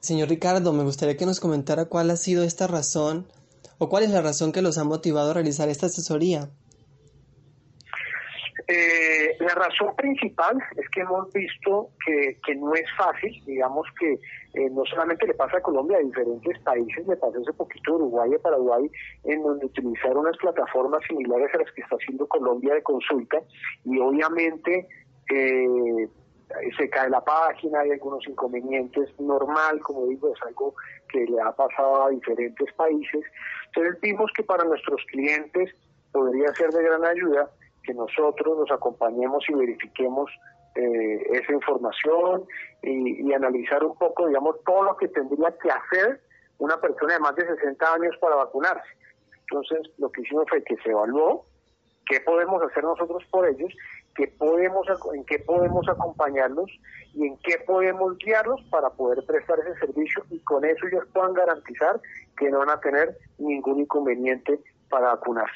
Señor 0.00 0.28
Ricardo, 0.28 0.72
me 0.72 0.84
gustaría 0.84 1.16
que 1.16 1.26
nos 1.26 1.40
comentara 1.40 1.86
cuál 1.86 2.10
ha 2.10 2.16
sido 2.16 2.44
esta 2.44 2.66
razón 2.66 3.26
o 3.78 3.88
cuál 3.88 4.04
es 4.04 4.10
la 4.10 4.20
razón 4.20 4.52
que 4.52 4.62
los 4.62 4.78
ha 4.78 4.84
motivado 4.84 5.30
a 5.30 5.34
realizar 5.34 5.68
esta 5.68 5.86
asesoría. 5.86 6.50
Eh, 8.66 9.36
la 9.40 9.54
razón 9.54 9.94
principal 9.96 10.56
es 10.76 10.88
que 10.88 11.00
hemos 11.00 11.30
visto 11.32 11.90
que, 12.06 12.54
no 12.54 12.74
es 12.74 12.86
fácil, 12.96 13.32
digamos 13.44 13.86
que 13.98 14.12
eh, 14.12 14.70
no 14.70 14.84
solamente 14.86 15.26
le 15.26 15.34
pasa 15.34 15.58
a 15.58 15.60
Colombia, 15.60 15.98
a 15.98 16.00
diferentes 16.00 16.58
países, 16.60 17.06
le 17.06 17.16
pasó 17.16 17.40
hace 17.40 17.52
poquito 17.52 17.92
a 17.92 17.96
Uruguay 17.96 18.30
y 18.32 18.34
a 18.36 18.38
Paraguay, 18.38 18.90
en 19.24 19.42
donde 19.42 19.66
utilizaron 19.66 20.18
unas 20.18 20.36
plataformas 20.38 21.02
similares 21.06 21.48
a 21.54 21.58
las 21.58 21.72
que 21.72 21.82
está 21.82 21.96
haciendo 21.96 22.26
Colombia 22.26 22.74
de 22.74 22.82
consulta 22.82 23.38
y 23.84 23.98
obviamente 23.98 24.88
eh, 25.30 26.08
se 26.76 26.90
cae 26.90 27.08
la 27.10 27.22
página, 27.22 27.80
hay 27.80 27.92
algunos 27.92 28.26
inconvenientes, 28.26 29.08
normal, 29.18 29.80
como 29.80 30.06
digo, 30.06 30.32
es 30.32 30.42
algo 30.42 30.74
que 31.08 31.24
le 31.24 31.40
ha 31.40 31.52
pasado 31.52 32.04
a 32.04 32.10
diferentes 32.10 32.72
países. 32.74 33.24
Entonces 33.66 34.00
vimos 34.00 34.30
que 34.36 34.42
para 34.42 34.64
nuestros 34.64 35.02
clientes 35.10 35.74
podría 36.12 36.54
ser 36.54 36.70
de 36.70 36.82
gran 36.82 37.04
ayuda 37.04 37.50
que 37.82 37.94
nosotros 37.94 38.58
nos 38.58 38.70
acompañemos 38.70 39.44
y 39.48 39.54
verifiquemos 39.54 40.30
eh, 40.74 41.26
esa 41.32 41.52
información 41.52 42.44
y, 42.82 43.28
y, 43.28 43.32
analizar 43.32 43.84
un 43.84 43.96
poco, 43.96 44.26
digamos, 44.26 44.56
todo 44.64 44.82
lo 44.84 44.96
que 44.96 45.08
tendría 45.08 45.56
que 45.58 45.70
hacer 45.70 46.20
una 46.58 46.80
persona 46.80 47.14
de 47.14 47.20
más 47.20 47.36
de 47.36 47.46
60 47.46 47.94
años 47.94 48.16
para 48.20 48.36
vacunarse. 48.36 48.88
Entonces, 49.40 49.92
lo 49.98 50.10
que 50.10 50.22
hicimos 50.22 50.46
fue 50.48 50.64
que 50.64 50.76
se 50.78 50.90
evaluó 50.90 51.44
qué 52.06 52.20
podemos 52.20 52.62
hacer 52.62 52.84
nosotros 52.84 53.22
por 53.30 53.46
ellos 53.48 53.72
podemos, 54.38 54.86
en 55.14 55.24
qué 55.24 55.38
podemos 55.40 55.88
acompañarlos 55.88 56.70
y 57.12 57.26
en 57.26 57.36
qué 57.38 57.58
podemos 57.66 58.16
guiarlos 58.18 58.60
para 58.70 58.90
poder 58.90 59.24
prestar 59.26 59.58
ese 59.60 59.78
servicio 59.78 60.24
y 60.30 60.38
con 60.40 60.64
eso 60.64 60.86
ellos 60.86 61.04
puedan 61.12 61.34
garantizar 61.34 62.00
que 62.36 62.50
no 62.50 62.60
van 62.60 62.70
a 62.70 62.80
tener 62.80 63.18
ningún 63.38 63.80
inconveniente 63.80 64.60
para 64.88 65.08
vacunarse. 65.08 65.52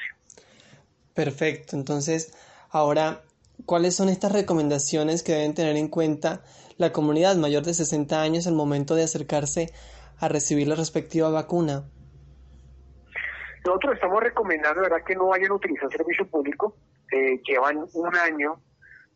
Perfecto, 1.13 1.75
entonces 1.75 2.33
ahora, 2.69 3.21
¿cuáles 3.65 3.95
son 3.95 4.09
estas 4.09 4.31
recomendaciones 4.31 5.23
que 5.23 5.33
deben 5.33 5.53
tener 5.53 5.75
en 5.75 5.87
cuenta 5.87 6.41
la 6.77 6.91
comunidad 6.91 7.35
mayor 7.35 7.63
de 7.63 7.73
60 7.73 8.21
años 8.21 8.47
al 8.47 8.53
momento 8.53 8.95
de 8.95 9.03
acercarse 9.03 9.73
a 10.19 10.27
recibir 10.27 10.67
la 10.67 10.75
respectiva 10.75 11.29
vacuna? 11.29 11.83
Nosotros 13.65 13.95
estamos 13.95 14.23
recomendando, 14.23 14.81
¿verdad?, 14.81 15.03
que 15.05 15.15
no 15.15 15.27
vayan 15.27 15.51
a 15.51 15.55
utilizar 15.55 15.91
servicio 15.91 16.25
público, 16.27 16.75
eh, 17.11 17.41
llevan 17.45 17.85
un 17.93 18.15
año 18.15 18.59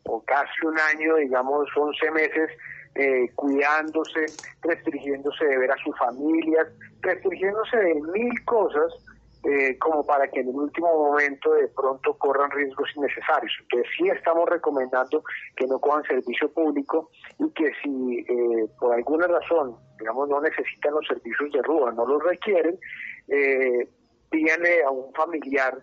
o 0.04 0.22
casi 0.24 0.66
un 0.66 0.78
año, 0.78 1.16
digamos 1.16 1.68
11 1.76 2.10
meses, 2.10 2.50
eh, 2.94 3.28
cuidándose, 3.34 4.26
restringiéndose 4.62 5.44
de 5.44 5.58
ver 5.58 5.72
a 5.72 5.76
sus 5.78 5.96
familias, 5.98 6.68
restringiéndose 7.00 7.76
de 7.76 7.94
mil 7.94 8.44
cosas, 8.44 8.92
eh, 9.44 9.76
como 9.78 10.06
para 10.06 10.26
que 10.28 10.40
en 10.40 10.48
el 10.48 10.54
último 10.54 10.88
momento 10.88 11.52
de 11.52 11.68
pronto 11.68 12.16
corran 12.16 12.50
riesgos 12.50 12.88
innecesarios. 12.96 13.52
Entonces 13.60 13.90
sí 13.98 14.08
estamos 14.08 14.48
recomendando 14.48 15.22
que 15.56 15.66
no 15.66 15.78
cojan 15.80 16.02
servicio 16.04 16.50
público 16.52 17.10
y 17.38 17.50
que 17.50 17.70
si 17.82 18.20
eh, 18.20 18.66
por 18.78 18.94
alguna 18.94 19.26
razón, 19.26 19.76
digamos, 19.98 20.30
no 20.30 20.40
necesitan 20.40 20.94
los 20.94 21.06
servicios 21.06 21.52
de 21.52 21.62
RUA, 21.62 21.92
no 21.92 22.06
los 22.06 22.22
requieren, 22.22 22.78
eh, 23.28 23.88
a 24.86 24.90
un 24.90 25.12
familiar 25.14 25.78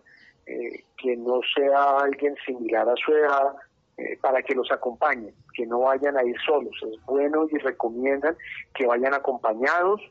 que 1.01 1.15
no 1.17 1.39
sea 1.55 1.99
alguien 1.99 2.35
similar 2.45 2.87
a 2.87 2.95
su 2.95 3.11
edad 3.13 3.55
eh, 3.97 4.17
para 4.21 4.41
que 4.41 4.55
los 4.55 4.71
acompañe, 4.71 5.33
que 5.53 5.65
no 5.65 5.81
vayan 5.81 6.17
a 6.17 6.23
ir 6.23 6.35
solos. 6.45 6.75
Es 6.81 7.03
bueno 7.05 7.47
y 7.51 7.57
recomiendan 7.57 8.35
que 8.73 8.85
vayan 8.85 9.13
acompañados 9.13 10.01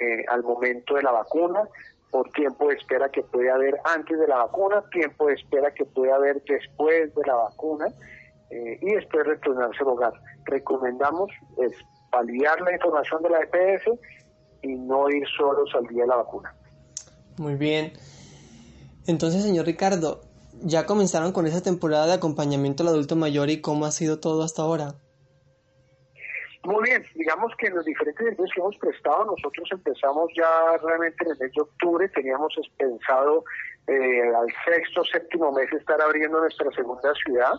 eh, 0.00 0.24
al 0.28 0.42
momento 0.42 0.94
de 0.94 1.02
la 1.02 1.12
vacuna, 1.12 1.62
por 2.10 2.30
tiempo 2.30 2.68
de 2.68 2.76
espera 2.76 3.08
que 3.08 3.22
puede 3.22 3.50
haber 3.50 3.74
antes 3.84 4.18
de 4.18 4.28
la 4.28 4.36
vacuna, 4.36 4.82
tiempo 4.90 5.26
de 5.26 5.34
espera 5.34 5.72
que 5.72 5.84
puede 5.84 6.12
haber 6.12 6.42
después 6.44 7.14
de 7.14 7.22
la 7.26 7.34
vacuna 7.34 7.86
y 8.48 8.94
después 8.94 9.26
retornarse 9.26 9.78
al 9.80 9.88
hogar. 9.88 10.12
Recomendamos 10.44 11.30
es 11.58 11.72
validar 12.12 12.60
la 12.60 12.72
información 12.72 13.22
de 13.22 13.30
la 13.30 13.40
EPS 13.40 13.90
y 14.62 14.76
no 14.76 15.08
ir 15.10 15.26
solos 15.36 15.70
al 15.74 15.86
día 15.88 16.02
de 16.02 16.08
la 16.08 16.16
vacuna. 16.16 16.54
Muy 17.38 17.54
bien. 17.54 17.92
Entonces, 19.06 19.42
señor 19.42 19.66
Ricardo, 19.66 20.22
¿ya 20.62 20.86
comenzaron 20.86 21.32
con 21.32 21.46
esa 21.46 21.62
temporada 21.62 22.06
de 22.06 22.14
acompañamiento 22.14 22.82
al 22.82 22.90
adulto 22.90 23.16
mayor 23.16 23.50
y 23.50 23.60
cómo 23.60 23.86
ha 23.86 23.90
sido 23.90 24.20
todo 24.20 24.42
hasta 24.42 24.62
ahora? 24.62 24.94
Muy 26.64 26.82
bien, 26.82 27.04
digamos 27.14 27.52
que 27.58 27.68
en 27.68 27.76
los 27.76 27.84
diferentes 27.84 28.24
servicios 28.24 28.50
que 28.52 28.60
hemos 28.60 28.76
prestado, 28.78 29.24
nosotros 29.24 29.68
empezamos 29.70 30.32
ya 30.36 30.76
realmente 30.82 31.24
en 31.24 31.30
el 31.30 31.38
mes 31.38 31.52
de 31.52 31.62
octubre, 31.62 32.08
teníamos 32.08 32.54
pensado 32.76 33.44
eh, 33.86 34.34
al 34.34 34.48
sexto, 34.64 35.04
séptimo 35.04 35.52
mes 35.52 35.72
estar 35.72 36.00
abriendo 36.02 36.40
nuestra 36.40 36.68
segunda 36.72 37.12
ciudad 37.24 37.52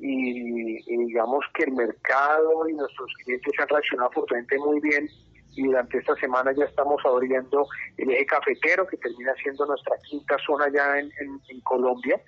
y, 0.00 0.82
digamos 1.06 1.44
que 1.54 1.64
el 1.64 1.72
mercado 1.72 2.68
y 2.68 2.74
nuestros 2.74 3.12
clientes 3.24 3.52
han 3.60 3.68
reaccionado 3.68 4.10
fuertemente 4.10 4.58
muy 4.58 4.80
bien 4.80 5.08
y 5.52 5.62
durante 5.64 5.98
esta 5.98 6.14
semana 6.16 6.52
ya 6.56 6.64
estamos 6.64 7.00
abriendo 7.04 7.66
el 7.96 8.10
eje 8.10 8.26
cafetero 8.26 8.86
que 8.86 8.96
termina 8.96 9.34
siendo 9.42 9.66
nuestra 9.66 9.96
quinta 10.08 10.36
zona 10.46 10.66
ya 10.72 10.98
en, 10.98 11.10
en 11.48 11.60
Colombia 11.62 12.20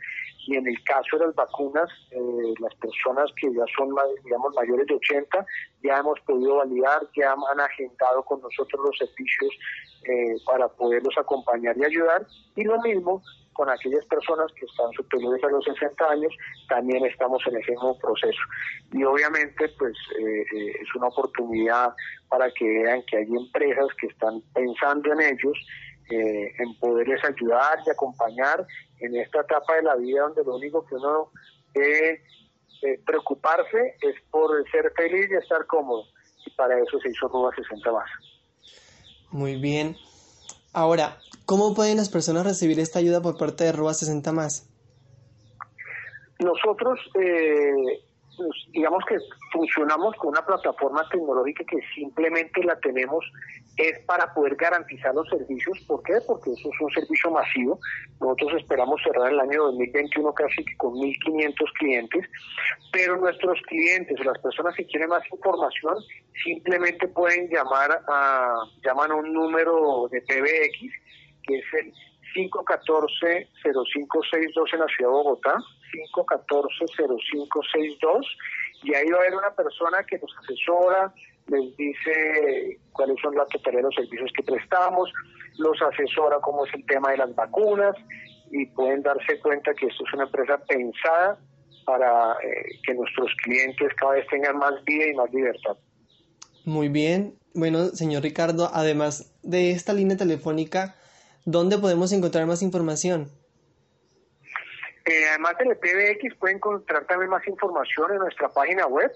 y 0.47 0.57
en 0.57 0.67
el 0.67 0.83
caso 0.85 1.19
de 1.19 1.27
las 1.27 1.35
vacunas, 1.35 1.89
eh, 2.11 2.55
las 2.59 2.75
personas 2.77 3.31
que 3.41 3.53
ya 3.53 3.65
son, 3.77 3.95
digamos, 4.25 4.55
mayores 4.55 4.87
de 4.87 4.95
80, 4.95 5.47
ya 5.83 5.99
hemos 5.99 6.19
podido 6.21 6.57
validar, 6.57 7.01
ya 7.17 7.33
han 7.33 7.61
agendado 7.61 8.25
con 8.25 8.41
nosotros 8.41 8.81
los 8.85 8.99
servicios 8.99 9.51
eh, 10.05 10.35
para 10.47 10.69
poderlos 10.69 11.15
acompañar 11.17 11.77
y 11.79 11.85
ayudar. 11.85 12.27
Y 12.57 12.65
lo 12.65 12.81
mismo 12.81 13.23
con 13.53 13.69
aquellas 13.71 14.05
personas 14.07 14.51
que 14.53 14.67
están 14.67 14.91
superiores 14.93 15.43
a 15.45 15.49
los 15.49 15.65
60 15.65 16.11
años, 16.11 16.33
también 16.69 17.05
estamos 17.07 17.43
en 17.47 17.57
ese 17.57 17.73
mismo 17.73 17.99
proceso. 17.99 18.41
Y 18.93 19.05
obviamente, 19.05 19.69
pues 19.79 19.95
eh, 20.19 20.45
es 20.81 20.95
una 20.95 21.09
oportunidad 21.09 21.95
para 22.29 22.51
que 22.51 22.65
vean 22.65 23.03
que 23.07 23.19
hay 23.19 23.27
empresas 23.27 23.87
que 24.01 24.07
están 24.09 24.43
pensando 24.55 25.13
en 25.13 25.21
ellos 25.21 25.59
eh, 26.11 26.53
en 26.59 26.79
poderles 26.79 27.23
ayudar 27.25 27.79
y 27.87 27.91
acompañar 27.91 28.67
en 29.01 29.17
esta 29.17 29.41
etapa 29.41 29.77
de 29.77 29.83
la 29.83 29.97
vida 29.97 30.23
donde 30.23 30.45
lo 30.45 30.57
único 30.57 30.85
que 30.85 30.97
uno 30.97 31.31
debe 31.73 32.23
eh, 32.83 33.01
preocuparse 33.07 33.97
es 34.01 34.15
por 34.31 34.51
ser 34.71 34.93
feliz 34.97 35.31
y 35.31 35.35
estar 35.35 35.65
cómodo. 35.67 36.05
Y 36.45 36.51
para 36.51 36.79
eso 36.79 36.99
se 36.99 37.09
hizo 37.09 37.29
Ruba 37.29 37.55
60 37.55 37.93
más. 37.93 38.11
Muy 39.31 39.57
bien. 39.57 39.97
Ahora, 40.73 41.19
¿cómo 41.53 41.75
pueden 41.75 41.99
las 41.99 42.09
personas 42.09 42.47
recibir 42.47 42.81
esta 42.81 42.99
ayuda 42.99 43.21
por 43.21 43.37
parte 43.37 43.65
de 43.65 43.73
Ruba 43.73 43.93
60 43.93 44.33
más? 44.33 44.67
Nosotros 46.39 46.99
eh, 47.21 48.01
pues, 48.39 48.49
digamos 48.73 49.05
que 49.07 49.19
funcionamos 49.53 50.17
con 50.17 50.31
una 50.31 50.47
plataforma 50.47 51.07
tecnológica 51.11 51.63
que 51.65 51.77
simplemente 51.95 52.65
la 52.65 52.81
tenemos 52.81 53.23
es 53.77 53.99
para 54.07 54.33
poder 54.33 54.57
garantizar 54.57 55.15
los 55.15 55.29
servicios. 55.29 55.79
¿Por 55.87 56.03
qué? 56.05 56.15
Porque 56.27 56.53
eso 56.53 56.71
es 56.73 56.81
un 56.81 56.91
servicio 56.91 57.31
masivo. 57.31 57.79
Nosotros 58.19 58.55
esperamos 58.63 59.03
cerrar 59.05 59.31
el 59.31 59.41
año 59.41 59.65
2021 59.65 60.33
casi 60.33 60.65
con 60.79 60.95
1.500 60.95 61.55
clientes, 61.79 62.25
pero 62.93 63.19
nuestros 63.19 63.61
clientes 63.69 64.19
o 64.19 64.25
las 64.25 64.39
personas 64.39 64.75
que 64.75 64.87
quieren 64.87 65.11
más 65.11 65.23
información 65.31 65.97
simplemente 66.45 67.09
pueden 67.09 67.51
llamar 67.51 68.03
a, 68.09 68.55
llaman 68.83 69.11
a 69.11 69.17
un 69.17 69.35
número 69.35 70.09
de 70.11 70.23
PBX, 70.23 71.03
que 71.47 71.59
es 71.59 71.65
el 71.81 71.93
514-0562 72.35 74.73
en 74.73 74.81
la 74.81 74.87
ciudad 74.87 74.99
de 74.99 75.07
Bogotá, 75.09 75.55
514-0562, 76.13 78.27
y 78.85 78.95
ahí 78.95 79.11
va 79.11 79.19
a 79.19 79.21
haber 79.21 79.35
una 79.35 79.55
persona 79.55 80.03
que 80.05 80.19
nos 80.19 80.35
asesora, 80.39 81.13
les 81.49 81.77
dice 81.77 82.79
cuáles 82.93 83.21
son 83.21 83.35
la 83.35 83.45
totalidad 83.47 83.83
de 83.83 83.85
los 83.85 83.95
servicios 83.95 84.31
que 84.37 84.43
prestamos, 84.43 85.13
los 85.59 85.81
asesora 85.83 86.41
cómo 86.41 86.67
es 86.67 86.75
el 86.75 86.85
tema 86.87 87.11
de 87.11 87.19
las 87.19 87.35
vacunas, 87.35 87.95
y 88.51 88.65
pueden 88.67 89.03
darse 89.03 89.39
cuenta 89.41 89.75
que 89.75 89.87
esto 89.87 90.05
es 90.07 90.15
una 90.15 90.25
empresa 90.25 90.59
pensada 90.67 91.39
para 91.85 92.37
eh, 92.43 92.79
que 92.85 92.95
nuestros 92.95 93.31
clientes 93.43 93.93
cada 93.97 94.13
vez 94.13 94.27
tengan 94.29 94.57
más 94.59 94.73
vida 94.85 95.07
y 95.11 95.15
más 95.15 95.33
libertad. 95.33 95.77
Muy 96.65 96.89
bien. 96.89 97.35
Bueno, 97.55 97.89
señor 97.89 98.23
Ricardo, 98.23 98.71
además 98.73 99.35
de 99.43 99.73
esta 99.73 99.93
línea 99.93 100.17
telefónica, 100.17 100.95
¿dónde 101.45 101.79
podemos 101.79 102.13
encontrar 102.13 102.47
más 102.47 102.63
información? 102.63 103.29
Eh, 105.05 105.25
además 105.31 105.57
del 105.59 105.77
PBX 105.77 106.37
pueden 106.39 106.59
encontrar 106.59 107.05
también 107.07 107.31
más 107.31 107.45
información 107.47 108.13
en 108.13 108.19
nuestra 108.19 108.49
página 108.49 108.87
web. 108.87 109.11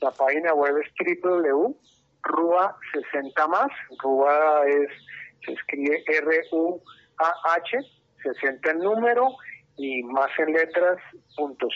La 0.00 0.10
página 0.10 0.52
web 0.54 0.76
es 0.78 0.90
www.rua60 1.22 3.48
más. 3.48 3.70
Rua 4.02 4.62
es, 4.66 4.90
se 5.44 5.52
escribe 5.52 6.02
R-U-A-H, 6.06 7.78
60 8.22 8.70
en 8.70 8.78
número 8.78 9.36
y 9.76 10.02
más 10.02 10.30
en 10.38 10.52
letras 10.52 10.98
punto 11.36 11.68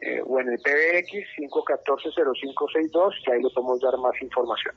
eh, 0.00 0.22
o 0.26 0.40
en 0.40 0.48
el 0.48 0.58
PBX 0.58 1.12
514-0562 1.38 3.12
y 3.26 3.30
ahí 3.30 3.42
le 3.42 3.50
podemos 3.50 3.78
dar 3.80 3.96
más 3.98 4.20
información. 4.20 4.74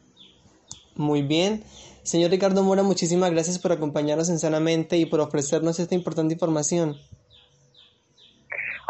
Muy 0.95 1.23
bien. 1.23 1.63
Señor 2.03 2.31
Ricardo 2.31 2.63
Mora, 2.63 2.83
muchísimas 2.83 3.31
gracias 3.31 3.59
por 3.59 3.71
acompañarnos 3.71 4.29
en 4.29 4.39
Sanamente 4.39 4.97
y 4.97 5.05
por 5.05 5.19
ofrecernos 5.19 5.79
esta 5.79 5.95
importante 5.95 6.33
información 6.33 6.97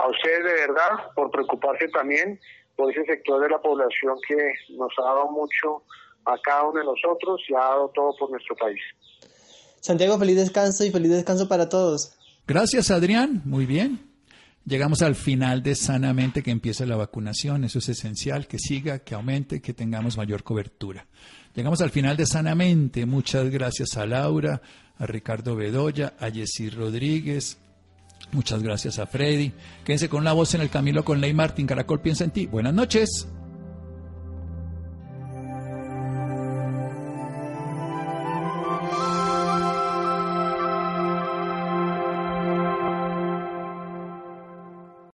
a 0.01 0.09
ustedes 0.09 0.43
de 0.43 0.53
verdad 0.53 1.11
por 1.15 1.29
preocuparse 1.29 1.87
también 1.89 2.39
por 2.75 2.91
ese 2.91 3.05
sector 3.05 3.41
de 3.41 3.49
la 3.49 3.61
población 3.61 4.17
que 4.27 4.35
nos 4.75 4.91
ha 4.97 5.03
dado 5.03 5.31
mucho 5.31 5.83
a 6.25 6.37
cada 6.41 6.63
uno 6.63 6.79
de 6.79 6.85
nosotros 6.85 7.41
y 7.47 7.53
ha 7.53 7.59
dado 7.59 7.89
todo 7.89 8.15
por 8.17 8.31
nuestro 8.31 8.55
país. 8.55 8.79
Santiago, 9.79 10.17
feliz 10.17 10.37
descanso 10.37 10.83
y 10.85 10.91
feliz 10.91 11.11
descanso 11.11 11.47
para 11.47 11.69
todos. 11.69 12.17
Gracias, 12.47 12.89
Adrián. 12.91 13.41
Muy 13.45 13.65
bien. 13.65 14.10
Llegamos 14.65 15.01
al 15.01 15.15
final 15.15 15.63
de 15.63 15.75
Sanamente 15.75 16.43
que 16.43 16.51
empieza 16.51 16.85
la 16.85 16.95
vacunación. 16.95 17.63
Eso 17.63 17.79
es 17.79 17.89
esencial, 17.89 18.47
que 18.47 18.59
siga, 18.59 18.99
que 18.99 19.15
aumente, 19.15 19.61
que 19.61 19.73
tengamos 19.73 20.17
mayor 20.17 20.43
cobertura. 20.43 21.07
Llegamos 21.55 21.81
al 21.81 21.89
final 21.89 22.15
de 22.15 22.25
Sanamente. 22.25 23.05
Muchas 23.05 23.49
gracias 23.49 23.97
a 23.97 24.05
Laura, 24.05 24.61
a 24.97 25.05
Ricardo 25.05 25.55
Bedoya, 25.55 26.13
a 26.19 26.29
Jessy 26.29 26.69
Rodríguez, 26.69 27.57
Muchas 28.31 28.63
gracias 28.63 28.99
a 28.99 29.07
Freddy. 29.07 29.51
Quédense 29.83 30.09
con 30.09 30.23
la 30.23 30.33
voz 30.33 30.53
en 30.55 30.61
el 30.61 30.69
Camilo 30.69 31.03
con 31.03 31.19
Ley 31.19 31.33
Martín. 31.33 31.67
Caracol 31.67 32.01
piensa 32.01 32.23
en 32.23 32.31
ti. 32.31 32.45
Buenas 32.45 32.73
noches. 32.73 33.27